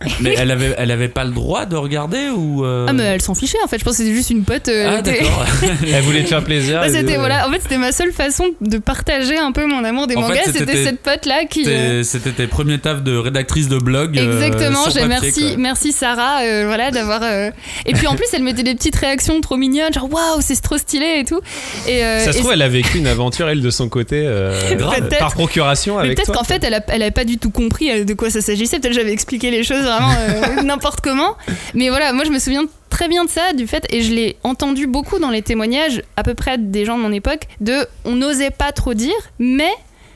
Mais 0.20 0.34
elle 0.36 0.50
avait, 0.50 0.74
elle 0.78 0.90
avait 0.90 1.08
pas 1.08 1.24
le 1.24 1.30
droit 1.30 1.64
de 1.66 1.76
regarder 1.76 2.28
ou. 2.28 2.64
euh, 2.64 2.86
Ah, 2.88 2.92
mais 2.92 3.02
elle 3.04 3.22
s'en 3.22 3.34
fichait 3.34 3.58
en 3.64 3.68
fait. 3.68 3.78
Je 3.78 3.84
pense 3.84 3.94
que 3.96 4.02
c'était 4.04 4.14
juste 4.14 4.30
une 4.30 4.44
pote. 4.44 4.68
euh, 4.68 4.96
Ah, 4.98 5.02
d'accord. 5.02 5.44
Elle 5.92 6.02
voulait 6.02 6.22
te 6.22 6.28
faire 6.28 6.44
plaisir. 6.44 6.80
Ouais, 6.80 6.90
c'était 6.90 7.16
voilà. 7.16 7.48
En 7.48 7.50
fait, 7.52 7.60
c'était 7.62 7.78
ma 7.78 7.92
seule 7.92 8.12
façon 8.12 8.44
de 8.60 8.78
partager 8.78 9.36
un 9.38 9.52
peu 9.52 9.66
mon 9.66 9.82
amour 9.84 10.06
des 10.06 10.16
En 10.16 10.20
mangas. 10.22 10.40
c'était 10.52 10.84
cette 10.84 11.00
pote 11.00 11.24
là 11.26 11.44
qui. 11.48 11.64
euh, 11.66 12.02
C'était 12.02 12.32
tes 12.32 12.46
premiers 12.46 12.78
tafs 12.78 13.02
de 13.02 13.16
rédactrice 13.16 13.68
de 13.68 13.78
blog. 13.78 14.18
euh, 14.18 14.42
Exactement, 14.42 14.84
papier, 14.84 15.06
merci, 15.06 15.40
quoi. 15.48 15.56
merci 15.58 15.92
Sarah, 15.92 16.42
euh, 16.42 16.64
voilà 16.66 16.90
d'avoir. 16.90 17.20
euh, 17.22 17.50
Et 17.86 17.92
puis 17.94 18.06
en 18.06 18.14
plus, 18.16 18.26
elle 18.34 18.42
mettait 18.42 18.62
des 18.62 18.74
petites 18.74 18.96
réactions 18.96 19.40
trop 19.40 19.56
mignonnes, 19.56 19.92
genre 19.92 20.12
waouh, 20.12 20.40
c'est 20.40 20.60
trop 20.60 20.78
stylé 20.78 21.20
et 21.20 21.24
tout. 21.24 21.40
Et 21.88 22.04
euh, 22.04 22.24
Ça 22.24 22.32
se 22.32 22.36
et 22.38 22.40
trouve, 22.40 22.52
elle 22.52 22.62
a 22.62 22.68
vécu 22.68 22.98
une 22.98 23.06
aventure, 23.06 23.48
elle, 23.48 23.62
de 23.62 23.70
son 23.70 23.88
côté, 23.88 24.22
euh, 24.26 24.74
Grave. 24.76 25.08
par 25.18 25.32
procuration 25.32 25.96
Mais 25.96 26.04
avec 26.04 26.16
peut-être 26.16 26.26
toi. 26.26 26.36
qu'en 26.36 26.44
fait, 26.44 26.62
elle, 26.64 26.74
a, 26.74 26.80
elle 26.88 27.02
avait 27.02 27.10
pas 27.10 27.24
du 27.24 27.38
tout 27.38 27.50
compris 27.50 28.04
de 28.04 28.14
quoi 28.14 28.28
ça 28.30 28.40
s'agissait. 28.40 28.78
Peut-être 28.78 28.94
j'avais 28.94 29.12
expliqué 29.12 29.50
les 29.50 29.62
choses 29.62 29.85
vraiment 29.86 30.10
euh, 30.12 30.62
n'importe 30.64 31.00
comment. 31.00 31.36
Mais 31.74 31.88
voilà, 31.88 32.12
moi 32.12 32.24
je 32.24 32.30
me 32.30 32.38
souviens 32.38 32.64
très 32.90 33.08
bien 33.08 33.24
de 33.24 33.30
ça, 33.30 33.52
du 33.52 33.66
fait, 33.66 33.86
et 33.90 34.02
je 34.02 34.12
l'ai 34.12 34.36
entendu 34.42 34.86
beaucoup 34.86 35.18
dans 35.18 35.30
les 35.30 35.42
témoignages, 35.42 36.02
à 36.16 36.22
peu 36.22 36.34
près 36.34 36.56
des 36.58 36.84
gens 36.84 36.96
de 36.96 37.02
mon 37.02 37.12
époque, 37.12 37.42
de 37.60 37.86
on 38.04 38.12
n'osait 38.12 38.50
pas 38.50 38.72
trop 38.72 38.94
dire, 38.94 39.14
mais 39.38 39.70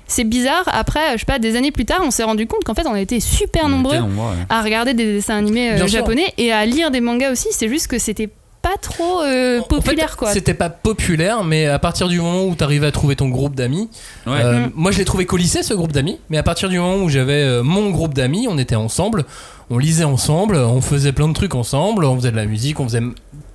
c'est 0.07 0.25
bizarre. 0.25 0.65
Après, 0.73 1.13
je 1.15 1.19
sais 1.19 1.25
pas, 1.27 1.39
des 1.39 1.57
années 1.57 1.71
plus 1.71 1.85
tard, 1.85 2.01
on 2.03 2.11
s'est 2.11 2.25
rendu 2.25 2.47
compte 2.47 2.65
qu'en 2.65 2.75
fait, 2.75 2.87
on 2.87 2.97
été 2.97 3.21
super 3.21 3.63
On 3.67 3.69
nombreux 3.69 3.95
était 3.97 4.03
ouais. 4.05 4.37
à 4.49 4.63
regarder 4.63 4.93
des 4.95 5.05
dessins 5.15 5.37
animés 5.37 5.73
euh, 5.73 5.77
sûr. 5.79 5.89
japonais 5.89 6.33
et 6.39 6.53
à 6.53 6.65
lire 6.67 6.91
des 6.91 7.01
mangas 7.01 7.31
aussi. 7.31 7.49
C'est 7.53 7.69
juste 7.69 7.87
que 7.87 7.99
c'était 7.99 8.29
pas 8.63 8.77
trop 8.83 9.23
euh, 9.23 9.59
En 9.61 9.63
fait, 9.63 9.69
populaire, 9.69 10.17
quoi. 10.17 10.33
C'était 10.33 10.53
pas 10.55 10.69
populaire, 10.69 11.45
mais 11.45 11.67
à 11.67 11.79
partir 11.79 12.09
du 12.09 12.19
moment 12.21 12.45
où 12.45 12.55
t'arrivais 12.55 12.89
à 12.89 12.93
trouver 12.93 13.15
ton 13.17 13.29
groupe 13.29 13.55
d'amis, 13.55 13.89
Ouais. 14.27 14.33
euh, 14.43 14.67
Mm. 14.67 14.73
moi 14.75 14.91
je 14.91 14.99
l'ai 14.99 15.05
trouvé 15.07 15.25
qu'au 15.27 15.37
lycée 15.39 15.63
ce 15.63 15.73
groupe 15.75 15.93
d'amis, 15.93 16.19
mais 16.29 16.37
à 16.39 16.43
partir 16.43 16.69
du 16.69 16.79
moment 16.79 16.97
où 16.97 17.09
j'avais 17.09 17.43
euh, 17.43 17.63
mon 17.63 17.89
groupe 17.91 18.13
d'amis, 18.13 18.49
on 18.51 18.59
était 18.59 18.75
ensemble, 18.77 19.25
on 19.71 19.79
lisait 19.79 20.05
ensemble, 20.05 20.57
on 20.57 20.81
faisait 20.81 21.13
plein 21.13 21.29
de 21.29 21.33
trucs 21.33 21.55
ensemble, 21.55 22.05
on 22.05 22.17
faisait 22.17 22.33
de 22.33 22.37
la 22.37 22.47
musique, 22.47 22.81
on 22.81 22.85
faisait 22.85 23.03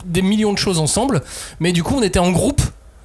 des 0.06 0.22
millions 0.22 0.54
de 0.54 0.58
choses 0.58 0.80
ensemble, 0.80 1.22
mais 1.60 1.72
du 1.74 1.84
coup 1.84 1.96
on 1.98 2.02
était 2.02 2.20
en 2.20 2.32
groupe. 2.32 2.62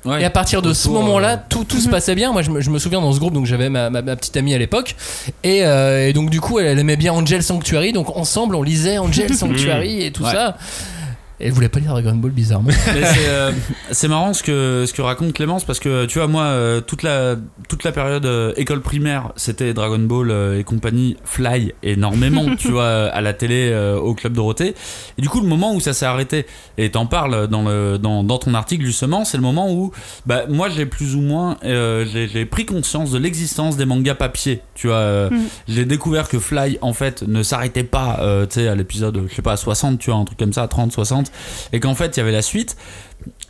Ouais. 0.07 0.23
Et 0.23 0.25
à 0.25 0.31
partir 0.31 0.63
de 0.63 0.73
ce 0.73 0.89
moment-là, 0.89 1.33
euh, 1.33 1.37
tout, 1.51 1.65
tout 1.65 1.79
se 1.79 1.87
passait 1.91 2.15
bien. 2.15 2.33
Moi, 2.33 2.41
je 2.41 2.49
me, 2.51 2.63
je 2.63 2.71
me 2.71 2.79
souviens 2.79 3.03
dans 3.03 3.13
ce 3.13 3.19
groupe, 3.19 3.35
donc 3.35 3.45
j'avais 3.45 3.69
ma, 3.69 3.91
ma- 3.91 4.01
ma 4.01 4.17
petite 4.17 4.35
amie 4.39 4.55
à 4.55 4.59
l'époque, 4.59 4.97
et, 5.45 5.67
euh, 5.67 6.09
et 6.09 6.15
donc 6.15 6.31
du 6.31 6.41
coup, 6.41 6.59
elle, 6.59 6.65
elle 6.69 6.79
aimait 6.79 6.97
bien 6.97 7.13
Angel 7.13 7.43
Sanctuary, 7.43 7.93
donc 7.93 8.17
ensemble, 8.17 8.55
on 8.55 8.63
lisait 8.63 8.97
Angel 8.97 9.35
Sanctuary 9.37 10.03
et 10.07 10.11
tout 10.11 10.23
Ouais. 10.25 10.33
ça. 10.33 10.57
Elle 11.41 11.53
voulait 11.53 11.69
pas 11.69 11.81
lire 11.81 11.93
Dragon 11.93 12.15
Ball 12.15 12.31
bizarrement. 12.31 12.71
C'est, 12.85 13.29
euh, 13.29 13.53
c'est 13.93 14.09
marrant 14.09 14.33
ce 14.35 14.43
que, 14.43 14.85
ce 14.87 14.93
que 14.93 15.03
raconte 15.03 15.33
Clémence 15.33 15.65
parce 15.65 15.81
que 15.81 16.05
tu 16.07 16.19
vois, 16.19 16.29
moi, 16.29 16.43
euh, 16.45 16.81
toute, 16.81 17.03
la, 17.03 17.37
toute 17.69 17.83
la 17.85 17.93
période 17.93 18.27
euh, 18.27 18.53
école 18.57 18.81
primaire, 18.83 19.33
c'était 19.37 19.73
Dragon 19.75 19.99
Ball 19.99 20.31
euh, 20.31 20.59
et 20.59 20.65
compagnie, 20.65 21.17
Fly 21.25 21.73
énormément, 21.83 22.45
tu 22.59 22.69
vois, 22.69 23.07
à 23.07 23.21
la 23.21 23.33
télé, 23.33 23.71
euh, 23.73 23.97
au 23.99 24.15
Club 24.15 24.35
Dorothée. 24.35 24.75
Et 25.19 25.23
du 25.23 25.29
coup, 25.29 25.41
le 25.41 25.49
moment 25.49 25.75
où 25.75 25.81
ça 25.81 25.93
s'est 25.93 26.07
arrêté, 26.07 26.47
et 26.79 26.91
t'en 26.91 27.07
parles 27.07 27.49
dans, 27.49 27.63
le, 27.63 27.99
dans, 27.99 28.23
dans 28.23 28.39
ton 28.39 28.55
article 28.55 28.85
justement, 28.85 29.25
c'est 29.25 29.37
le 29.37 29.43
moment 29.43 29.73
où 29.73 29.93
bah, 30.27 30.45
moi, 30.49 30.69
j'ai 30.69 30.87
plus 30.87 31.15
ou 31.17 31.21
moins 31.21 31.57
euh, 31.65 32.05
j'ai, 32.13 32.29
j'ai 32.29 32.45
pris 32.45 32.67
conscience 32.67 33.11
de 33.11 33.19
l'existence 33.19 33.77
des 33.77 33.87
mangas 33.87 34.15
papier. 34.15 34.61
Tu 34.75 34.89
vois, 34.89 34.97
euh, 34.97 35.31
Mm. 35.31 35.39
j'ai 35.69 35.85
découvert 35.85 36.29
que 36.29 36.39
Fly, 36.39 36.79
en 36.83 36.93
fait, 36.93 37.23
ne 37.23 37.43
s'arrêtait 37.43 37.85
pas, 37.85 38.19
euh, 38.21 38.47
tu 38.47 38.55
sais, 38.55 38.69
à 38.69 38.75
l'épisode, 38.75 39.27
je 39.29 39.35
sais 39.35 39.43
pas, 39.43 39.53
à 39.53 39.57
60, 39.57 39.99
tu 39.99 40.11
vois, 40.11 40.19
un 40.19 40.25
truc 40.25 40.39
comme 40.39 40.53
ça, 40.53 40.63
à 40.63 40.69
30, 40.69 40.93
60 40.93 41.30
et 41.73 41.81
qu'en 41.81 41.95
fait 41.95 42.17
il 42.17 42.21
y 42.21 42.23
avait 42.23 42.33
la 42.33 42.43
suite. 42.43 42.77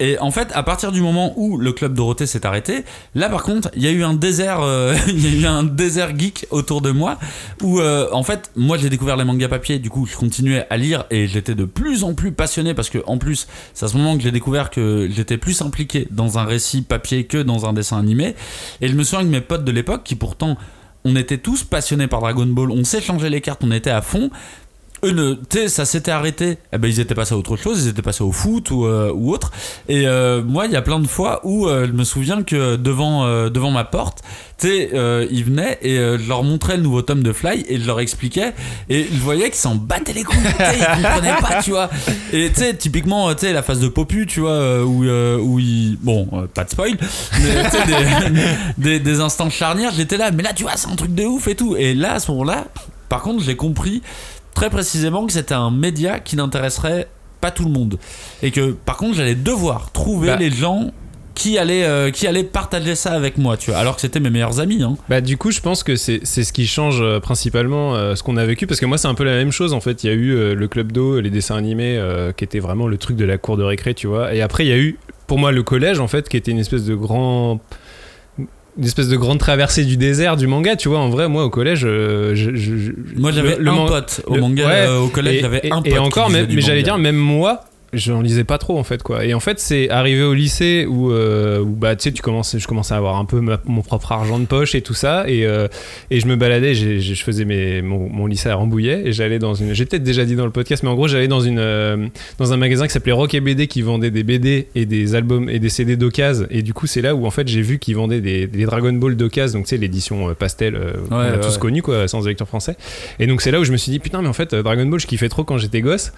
Et 0.00 0.18
en 0.18 0.30
fait, 0.30 0.48
à 0.54 0.62
partir 0.62 0.90
du 0.92 1.00
moment 1.00 1.32
où 1.36 1.58
le 1.58 1.72
club 1.72 1.94
Dorothée 1.94 2.26
s'est 2.26 2.46
arrêté, 2.46 2.84
là 3.14 3.28
par 3.28 3.42
contre, 3.42 3.70
il 3.76 3.82
y 3.82 3.86
a 3.86 3.90
eu 3.90 4.02
un 4.02 4.14
désert, 4.14 4.60
euh, 4.62 4.96
y 5.08 5.26
a 5.26 5.30
eu 5.30 5.46
un 5.46 5.62
désert 5.62 6.18
geek 6.18 6.46
autour 6.50 6.80
de 6.80 6.90
moi 6.90 7.18
où 7.62 7.80
euh, 7.80 8.08
en 8.12 8.22
fait, 8.22 8.50
moi 8.56 8.78
j'ai 8.78 8.88
découvert 8.88 9.16
les 9.16 9.24
mangas 9.24 9.48
papier, 9.48 9.78
du 9.78 9.90
coup 9.90 10.06
je 10.06 10.16
continuais 10.16 10.66
à 10.70 10.76
lire 10.76 11.04
et 11.10 11.26
j'étais 11.26 11.54
de 11.54 11.64
plus 11.64 12.02
en 12.02 12.14
plus 12.14 12.32
passionné 12.32 12.74
parce 12.74 12.90
que 12.90 12.98
en 13.06 13.18
plus, 13.18 13.46
c'est 13.74 13.84
à 13.84 13.88
ce 13.88 13.96
moment 13.96 14.16
que 14.16 14.22
j'ai 14.22 14.32
découvert 14.32 14.70
que 14.70 15.08
j'étais 15.12 15.38
plus 15.38 15.60
impliqué 15.62 16.08
dans 16.10 16.38
un 16.38 16.44
récit 16.44 16.82
papier 16.82 17.24
que 17.24 17.38
dans 17.38 17.66
un 17.66 17.72
dessin 17.72 17.98
animé. 17.98 18.34
Et 18.80 18.88
je 18.88 18.94
me 18.94 19.04
souviens 19.04 19.24
que 19.24 19.30
mes 19.30 19.40
potes 19.40 19.64
de 19.64 19.72
l'époque, 19.72 20.02
qui 20.04 20.14
pourtant 20.14 20.56
on 21.04 21.16
était 21.16 21.38
tous 21.38 21.64
passionnés 21.64 22.08
par 22.08 22.20
Dragon 22.20 22.46
Ball, 22.46 22.70
on 22.70 22.84
s'échangeait 22.84 23.30
les 23.30 23.40
cartes, 23.40 23.62
on 23.64 23.70
était 23.70 23.90
à 23.90 24.02
fond. 24.02 24.30
Eux, 25.04 25.12
ne- 25.12 25.68
ça 25.68 25.84
s'était 25.84 26.10
arrêté. 26.10 26.58
Eh 26.72 26.78
ben, 26.78 26.88
ils 26.88 27.00
étaient 27.00 27.14
passés 27.14 27.34
à 27.34 27.38
autre 27.38 27.56
chose, 27.56 27.84
ils 27.84 27.88
étaient 27.88 28.02
passés 28.02 28.22
au 28.22 28.32
foot 28.32 28.70
ou, 28.70 28.84
euh, 28.84 29.10
ou 29.14 29.32
autre. 29.32 29.50
Et 29.88 30.06
euh, 30.06 30.42
moi, 30.42 30.66
il 30.66 30.72
y 30.72 30.76
a 30.76 30.82
plein 30.82 30.98
de 31.00 31.06
fois 31.08 31.40
où 31.44 31.66
euh, 31.68 31.86
je 31.86 31.92
me 31.92 32.04
souviens 32.04 32.42
que 32.42 32.76
devant, 32.76 33.24
euh, 33.24 33.48
devant 33.48 33.70
ma 33.70 33.84
porte, 33.84 34.18
tu 34.58 34.66
sais, 34.68 34.90
euh, 34.92 35.26
ils 35.30 35.42
venaient 35.44 35.78
et 35.80 35.98
euh, 35.98 36.18
je 36.18 36.28
leur 36.28 36.42
montrais 36.44 36.76
le 36.76 36.82
nouveau 36.82 37.00
tome 37.00 37.22
de 37.22 37.32
Fly 37.32 37.64
et 37.68 37.80
je 37.80 37.86
leur 37.86 37.98
expliquais. 38.00 38.52
Et 38.90 39.06
je 39.10 39.18
voyais 39.18 39.44
qu'ils 39.46 39.54
s'en 39.54 39.74
battaient 39.74 40.12
les 40.12 40.22
couilles. 40.24 40.36
ils 40.58 40.84
comprenaient 41.02 41.40
pas, 41.40 41.62
tu 41.62 41.70
vois. 41.70 41.88
Et 42.34 42.50
tu 42.50 42.56
sais, 42.60 42.74
typiquement, 42.74 43.32
tu 43.34 43.40
sais, 43.46 43.52
la 43.54 43.62
phase 43.62 43.80
de 43.80 43.88
Popu, 43.88 44.26
tu 44.26 44.40
vois, 44.40 44.84
où, 44.84 45.04
où 45.06 45.58
il. 45.58 45.96
Bon, 46.02 46.28
pas 46.54 46.64
de 46.64 46.70
spoil, 46.70 46.92
mais 47.40 47.48
des, 47.86 48.38
des, 48.98 49.00
des 49.00 49.20
instants 49.20 49.48
charnières, 49.50 49.92
j'étais 49.96 50.16
là, 50.18 50.30
mais 50.30 50.42
là, 50.42 50.52
tu 50.52 50.62
vois, 50.64 50.72
c'est 50.76 50.88
un 50.90 50.96
truc 50.96 51.14
de 51.14 51.24
ouf 51.24 51.48
et 51.48 51.54
tout. 51.54 51.74
Et 51.76 51.94
là, 51.94 52.14
à 52.14 52.18
ce 52.20 52.30
moment-là, 52.32 52.66
par 53.08 53.22
contre, 53.22 53.42
j'ai 53.42 53.56
compris 53.56 54.02
très 54.54 54.70
précisément 54.70 55.26
que 55.26 55.32
c'était 55.32 55.54
un 55.54 55.70
média 55.70 56.20
qui 56.20 56.36
n'intéresserait 56.36 57.08
pas 57.40 57.50
tout 57.50 57.64
le 57.64 57.70
monde. 57.70 57.98
Et 58.42 58.50
que, 58.50 58.72
par 58.72 58.96
contre, 58.96 59.16
j'allais 59.16 59.34
devoir 59.34 59.90
trouver 59.92 60.28
Bah. 60.28 60.36
les 60.36 60.50
gens. 60.50 60.92
Qui 61.32 61.56
allaient, 61.56 61.84
euh, 61.84 62.10
qui 62.10 62.26
partager 62.52 62.94
ça 62.94 63.12
avec 63.12 63.38
moi, 63.38 63.56
tu 63.56 63.70
vois, 63.70 63.78
alors 63.78 63.94
que 63.94 64.02
c'était 64.02 64.20
mes 64.20 64.28
meilleurs 64.28 64.60
amis. 64.60 64.82
Hein. 64.82 64.96
Bah 65.08 65.22
du 65.22 65.38
coup 65.38 65.50
je 65.52 65.60
pense 65.60 65.82
que 65.82 65.96
c'est 65.96 66.24
ce 66.26 66.52
qui 66.52 66.66
change 66.66 67.00
euh, 67.00 67.18
principalement 67.18 67.94
euh, 67.94 68.14
ce 68.14 68.22
qu'on 68.22 68.36
a 68.36 68.44
vécu 68.44 68.66
parce 68.66 68.78
que 68.78 68.84
moi 68.84 68.98
c'est 68.98 69.08
un 69.08 69.14
peu 69.14 69.24
la 69.24 69.36
même 69.36 69.52
chose 69.52 69.72
en 69.72 69.80
fait 69.80 70.04
il 70.04 70.08
y 70.08 70.10
a 70.10 70.12
eu 70.12 70.32
euh, 70.32 70.54
le 70.54 70.68
club 70.68 70.92
d'eau 70.92 71.18
les 71.20 71.30
dessins 71.30 71.56
animés 71.56 71.98
qui 72.36 72.44
était 72.44 72.58
vraiment 72.58 72.88
le 72.88 72.98
truc 72.98 73.16
de 73.16 73.24
la 73.24 73.38
cour 73.38 73.56
de 73.56 73.62
récré 73.62 73.94
tu 73.94 74.06
vois 74.06 74.34
et 74.34 74.42
après 74.42 74.66
il 74.66 74.68
y 74.68 74.72
a 74.72 74.76
eu 74.78 74.98
pour 75.28 75.38
moi 75.38 75.50
le 75.50 75.62
collège 75.62 75.98
en 75.98 76.08
fait 76.08 76.28
qui 76.28 76.36
était 76.36 76.50
une 76.50 76.58
espèce 76.58 76.84
de 76.84 76.94
grand 76.94 77.60
une 78.78 78.84
espèce 78.84 79.08
de 79.08 79.16
grande 79.16 79.38
traversée 79.38 79.84
du 79.84 79.96
désert 79.96 80.36
du 80.36 80.46
manga 80.46 80.76
tu 80.76 80.88
vois 80.88 80.98
en 81.00 81.08
vrai 81.08 81.28
moi 81.28 81.44
au 81.44 81.50
collège 81.50 81.82
euh, 81.84 82.34
je- 82.34 82.54
je- 82.54 82.76
je- 82.76 82.92
Moi, 83.16 83.32
j'avais 83.32 83.56
le- 83.56 83.64
le 83.64 83.70
un 83.70 83.74
man- 83.74 83.88
pote 83.88 84.22
au 84.26 84.34
le- 84.34 84.40
manga, 84.40 84.66
ouais, 84.66 84.72
euh, 84.86 84.98
au 85.00 85.08
collège, 85.08 85.36
et- 85.36 85.40
j'avais 85.40 85.60
et- 85.64 85.72
un 85.72 85.78
et 85.78 85.90
pote. 85.90 85.92
qui 85.92 85.98
encore 85.98 86.30
mais 86.30 86.46
j'allais 86.60 86.82
dire 86.82 86.96
même 86.98 87.16
moi 87.16 87.64
j'en 87.92 88.20
lisais 88.22 88.44
pas 88.44 88.58
trop 88.58 88.78
en 88.78 88.84
fait 88.84 89.02
quoi. 89.02 89.24
Et 89.24 89.34
en 89.34 89.40
fait 89.40 89.58
c'est 89.58 89.90
arrivé 89.90 90.22
au 90.22 90.32
lycée 90.34 90.86
où, 90.88 91.10
euh, 91.10 91.58
où, 91.60 91.70
bah 91.74 91.96
tu 91.96 92.04
sais 92.04 92.12
tu 92.12 92.22
commences 92.22 92.56
je 92.58 92.66
commençais 92.66 92.94
à 92.94 92.96
avoir 92.98 93.16
un 93.16 93.24
peu 93.24 93.40
ma- 93.40 93.60
mon 93.64 93.82
propre 93.82 94.12
argent 94.12 94.38
de 94.38 94.44
poche 94.46 94.74
et 94.74 94.82
tout 94.82 94.94
ça. 94.94 95.24
Et, 95.28 95.44
euh, 95.46 95.66
et 96.10 96.20
je 96.20 96.26
me 96.26 96.36
baladais 96.36 96.74
je 96.74 97.22
faisais 97.22 97.44
mes, 97.44 97.82
mon, 97.82 98.08
mon 98.08 98.26
lycée 98.26 98.48
à 98.48 98.54
Rambouillet 98.54 99.02
et 99.06 99.12
j'allais 99.12 99.38
dans 99.38 99.54
une 99.54 99.74
j'ai 99.74 99.84
peut-être 99.86 100.02
déjà 100.04 100.24
dit 100.24 100.36
dans 100.36 100.44
le 100.44 100.52
podcast 100.52 100.82
mais 100.82 100.88
en 100.88 100.94
gros 100.94 101.08
j'allais 101.08 101.28
dans 101.28 101.40
une 101.40 101.58
euh, 101.58 102.06
dans 102.38 102.52
un 102.52 102.56
magasin 102.56 102.86
qui 102.86 102.92
s'appelait 102.92 103.12
Rock 103.12 103.34
et 103.34 103.40
BD 103.40 103.66
qui 103.66 103.82
vendait 103.82 104.10
des 104.10 104.22
BD 104.22 104.68
et 104.74 104.86
des 104.86 105.14
albums 105.14 105.48
et 105.50 105.58
des 105.58 105.68
CD 105.68 105.96
d'occasion. 105.96 106.46
Et 106.50 106.62
du 106.62 106.72
coup 106.74 106.86
c'est 106.86 107.02
là 107.02 107.14
où 107.14 107.26
en 107.26 107.30
fait 107.30 107.48
j'ai 107.48 107.62
vu 107.62 107.78
qu'ils 107.78 107.96
vendaient 107.96 108.20
des, 108.20 108.46
des 108.46 108.64
Dragon 108.66 108.92
Ball 108.92 109.16
d'occasion. 109.16 109.58
Donc 109.58 109.66
tu 109.66 109.70
sais 109.70 109.76
l'édition 109.80 110.32
pastel 110.34 110.76
euh, 110.76 110.92
qu'on 111.08 111.16
a 111.16 111.30
ouais, 111.32 111.40
tous 111.40 111.54
ouais. 111.54 111.58
connu 111.58 111.82
quoi 111.82 112.06
sans 112.08 112.24
lecteur 112.24 112.46
français. 112.46 112.76
Et 113.18 113.26
donc 113.26 113.40
c'est 113.42 113.50
là 113.50 113.58
où 113.58 113.64
je 113.64 113.72
me 113.72 113.76
suis 113.76 113.90
dit 113.90 113.98
putain 113.98 114.22
mais 114.22 114.28
en 114.28 114.32
fait 114.32 114.54
Dragon 114.54 114.86
Ball 114.86 115.00
je 115.00 115.06
kiffais 115.06 115.28
trop 115.28 115.44
quand 115.44 115.58
j'étais 115.58 115.80
gosse. 115.80 116.12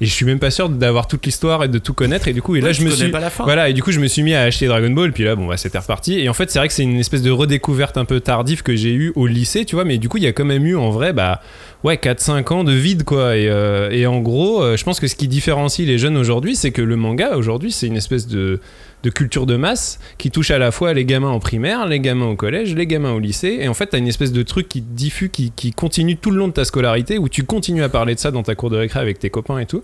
Et 0.00 0.06
je 0.06 0.12
suis 0.12 0.24
même 0.24 0.38
pas 0.38 0.52
sûr 0.52 0.68
d'avoir 0.68 1.08
toute 1.18 1.26
l'histoire 1.26 1.64
et 1.64 1.68
de 1.68 1.78
tout 1.78 1.94
connaître. 1.94 2.28
Et 2.28 2.32
du 2.32 2.40
coup 2.42 2.54
et 2.56 2.60
là 2.60 2.68
Ouais, 2.68 2.74
je 2.74 2.82
me 2.82 2.90
suis 2.90 3.10
pas 3.10 3.20
la 3.20 3.30
fin. 3.30 3.44
voilà 3.44 3.68
et 3.68 3.72
du 3.72 3.82
coup 3.82 3.90
je 3.92 3.98
me 4.00 4.06
suis 4.06 4.22
mis 4.22 4.34
à 4.34 4.42
acheter 4.42 4.66
Dragon 4.66 4.90
Ball 4.90 5.12
puis 5.12 5.24
là 5.24 5.34
bon 5.34 5.46
bah 5.46 5.56
c'était 5.56 5.78
reparti. 5.78 6.18
Et 6.20 6.28
en 6.28 6.34
fait 6.34 6.50
c'est 6.50 6.58
vrai 6.58 6.68
que 6.68 6.74
c'est 6.74 6.82
une 6.84 6.98
espèce 6.98 7.22
de 7.22 7.30
redécouverte 7.30 7.96
un 7.96 8.04
peu 8.04 8.20
tardive 8.20 8.62
que 8.62 8.76
j'ai 8.76 8.92
eu 8.92 9.12
au 9.16 9.26
lycée 9.26 9.64
tu 9.64 9.74
vois 9.74 9.84
mais 9.84 9.98
du 9.98 10.08
coup 10.08 10.16
il 10.18 10.22
y 10.22 10.26
a 10.26 10.32
quand 10.32 10.44
même 10.44 10.64
eu 10.64 10.76
en 10.76 10.90
vrai 10.90 11.12
bah 11.12 11.42
ouais 11.84 11.96
4-5 11.96 12.52
ans 12.52 12.64
de 12.64 12.72
vide 12.72 13.04
quoi. 13.04 13.36
Et, 13.36 13.48
euh, 13.48 13.90
et 13.90 14.06
en 14.06 14.20
gros 14.20 14.62
euh, 14.62 14.76
je 14.76 14.84
pense 14.84 15.00
que 15.00 15.08
ce 15.08 15.16
qui 15.16 15.28
différencie 15.28 15.86
les 15.86 15.98
jeunes 15.98 16.16
aujourd'hui 16.16 16.54
c'est 16.56 16.70
que 16.70 16.82
le 16.82 16.96
manga 16.96 17.36
aujourd'hui 17.36 17.72
c'est 17.72 17.86
une 17.88 17.96
espèce 17.96 18.26
de 18.26 18.60
de 19.02 19.10
culture 19.10 19.46
de 19.46 19.56
masse 19.56 20.00
qui 20.18 20.30
touche 20.30 20.50
à 20.50 20.58
la 20.58 20.70
fois 20.70 20.92
les 20.92 21.04
gamins 21.04 21.28
en 21.28 21.38
primaire, 21.38 21.86
les 21.86 22.00
gamins 22.00 22.26
au 22.26 22.36
collège, 22.36 22.74
les 22.74 22.86
gamins 22.86 23.12
au 23.12 23.18
lycée. 23.18 23.58
Et 23.60 23.68
en 23.68 23.74
fait, 23.74 23.86
t'as 23.86 23.98
une 23.98 24.08
espèce 24.08 24.32
de 24.32 24.42
truc 24.42 24.68
qui 24.68 24.80
diffuse, 24.80 25.30
qui, 25.32 25.52
qui 25.54 25.72
continue 25.72 26.16
tout 26.16 26.30
le 26.30 26.38
long 26.38 26.48
de 26.48 26.52
ta 26.52 26.64
scolarité, 26.64 27.18
où 27.18 27.28
tu 27.28 27.44
continues 27.44 27.82
à 27.82 27.88
parler 27.88 28.14
de 28.14 28.20
ça 28.20 28.30
dans 28.30 28.42
ta 28.42 28.54
cour 28.54 28.70
de 28.70 28.76
récré 28.76 29.00
avec 29.00 29.18
tes 29.18 29.30
copains 29.30 29.58
et 29.58 29.66
tout. 29.66 29.82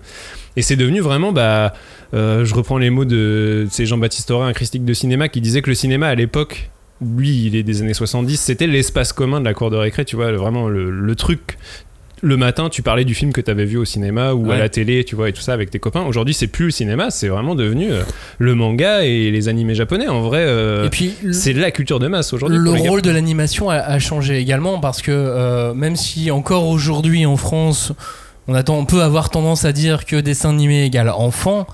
Et 0.57 0.63
c'est 0.63 0.77
devenu 0.77 1.01
vraiment, 1.01 1.33
bah, 1.33 1.75
euh, 2.15 2.45
je 2.45 2.55
reprends 2.55 2.79
les 2.79 2.91
mots 2.91 3.05
de, 3.05 3.67
c'est 3.71 3.87
Jean-Baptiste 3.87 4.31
Auré, 4.31 4.49
un 4.49 4.53
critique 4.53 4.85
de 4.85 4.95
cinéma, 4.95 5.29
qui 5.29 5.41
disait 5.41 5.63
que 5.63 5.71
le 5.71 5.75
cinéma 5.75 6.09
à 6.09 6.15
l'époque, 6.15 6.71
lui, 7.01 7.47
il 7.47 7.57
est 7.57 7.63
des 7.63 7.83
années 7.83 7.95
70, 7.95 8.37
c'était 8.41 8.67
l'espace 8.67 9.13
commun 9.13 9.41
de 9.41 9.45
la 9.45 9.55
cour 9.55 9.71
de 9.71 9.77
récré, 9.77 10.05
tu 10.05 10.17
vois, 10.17 10.33
vraiment 10.33 10.69
le 10.69 11.15
truc. 11.15 11.59
Le 12.25 12.37
matin, 12.39 12.71
tu 12.71 12.81
parlais 12.83 13.05
du 13.05 13.15
film 13.15 13.33
que 13.33 13.41
tu 13.43 13.51
avais 13.51 13.67
vu 13.67 13.77
au 13.77 13.85
cinéma 13.85 14.33
ou 14.33 14.51
à 14.51 14.57
la 14.59 14.69
télé, 14.71 15.05
tu 15.05 15.15
vois, 15.15 15.29
et 15.29 15.33
tout 15.33 15.43
ça 15.43 15.53
avec 15.53 15.71
tes 15.71 15.79
copains. 15.79 16.03
Aujourd'hui, 16.07 16.33
c'est 16.33 16.47
plus 16.47 16.65
le 16.67 16.71
cinéma, 16.71 17.11
c'est 17.11 17.29
vraiment 17.29 17.55
devenu 17.55 17.93
euh, 17.93 18.03
le 18.39 18.55
manga 18.55 19.05
et 19.05 19.31
les 19.31 19.49
animés 19.49 19.75
japonais. 19.75 20.09
En 20.09 20.23
vrai, 20.23 20.39
euh, 20.41 20.87
Et 20.87 20.89
puis, 20.89 21.13
le- 21.23 21.33
c'est 21.35 21.53
la 21.53 21.71
culture 21.71 21.99
de 22.01 22.09
masse 22.09 22.33
aujourd'hui. 22.33 22.57
Le 22.59 22.71
rôle 22.89 23.03
de 23.03 23.11
l'animation 23.11 23.69
a, 23.69 23.75
a 23.77 23.99
changé 23.99 24.39
également 24.39 24.81
parce 24.81 25.03
que 25.03 25.13
euh, 25.13 25.75
même 25.75 25.97
si 25.97 26.31
encore 26.31 26.67
aujourd'hui 26.69 27.27
en 27.27 27.37
France, 27.37 27.93
on, 28.49 28.55
attend, 28.55 28.79
on 28.79 28.87
peut 28.87 29.03
avoir 29.03 29.29
tendance 29.31 29.65
à 29.67 29.73
dire 29.73 30.07
que 30.07 30.17
dessin 30.17 30.49
animé 30.51 30.85
égale 30.85 31.11
enfant, 31.11 31.67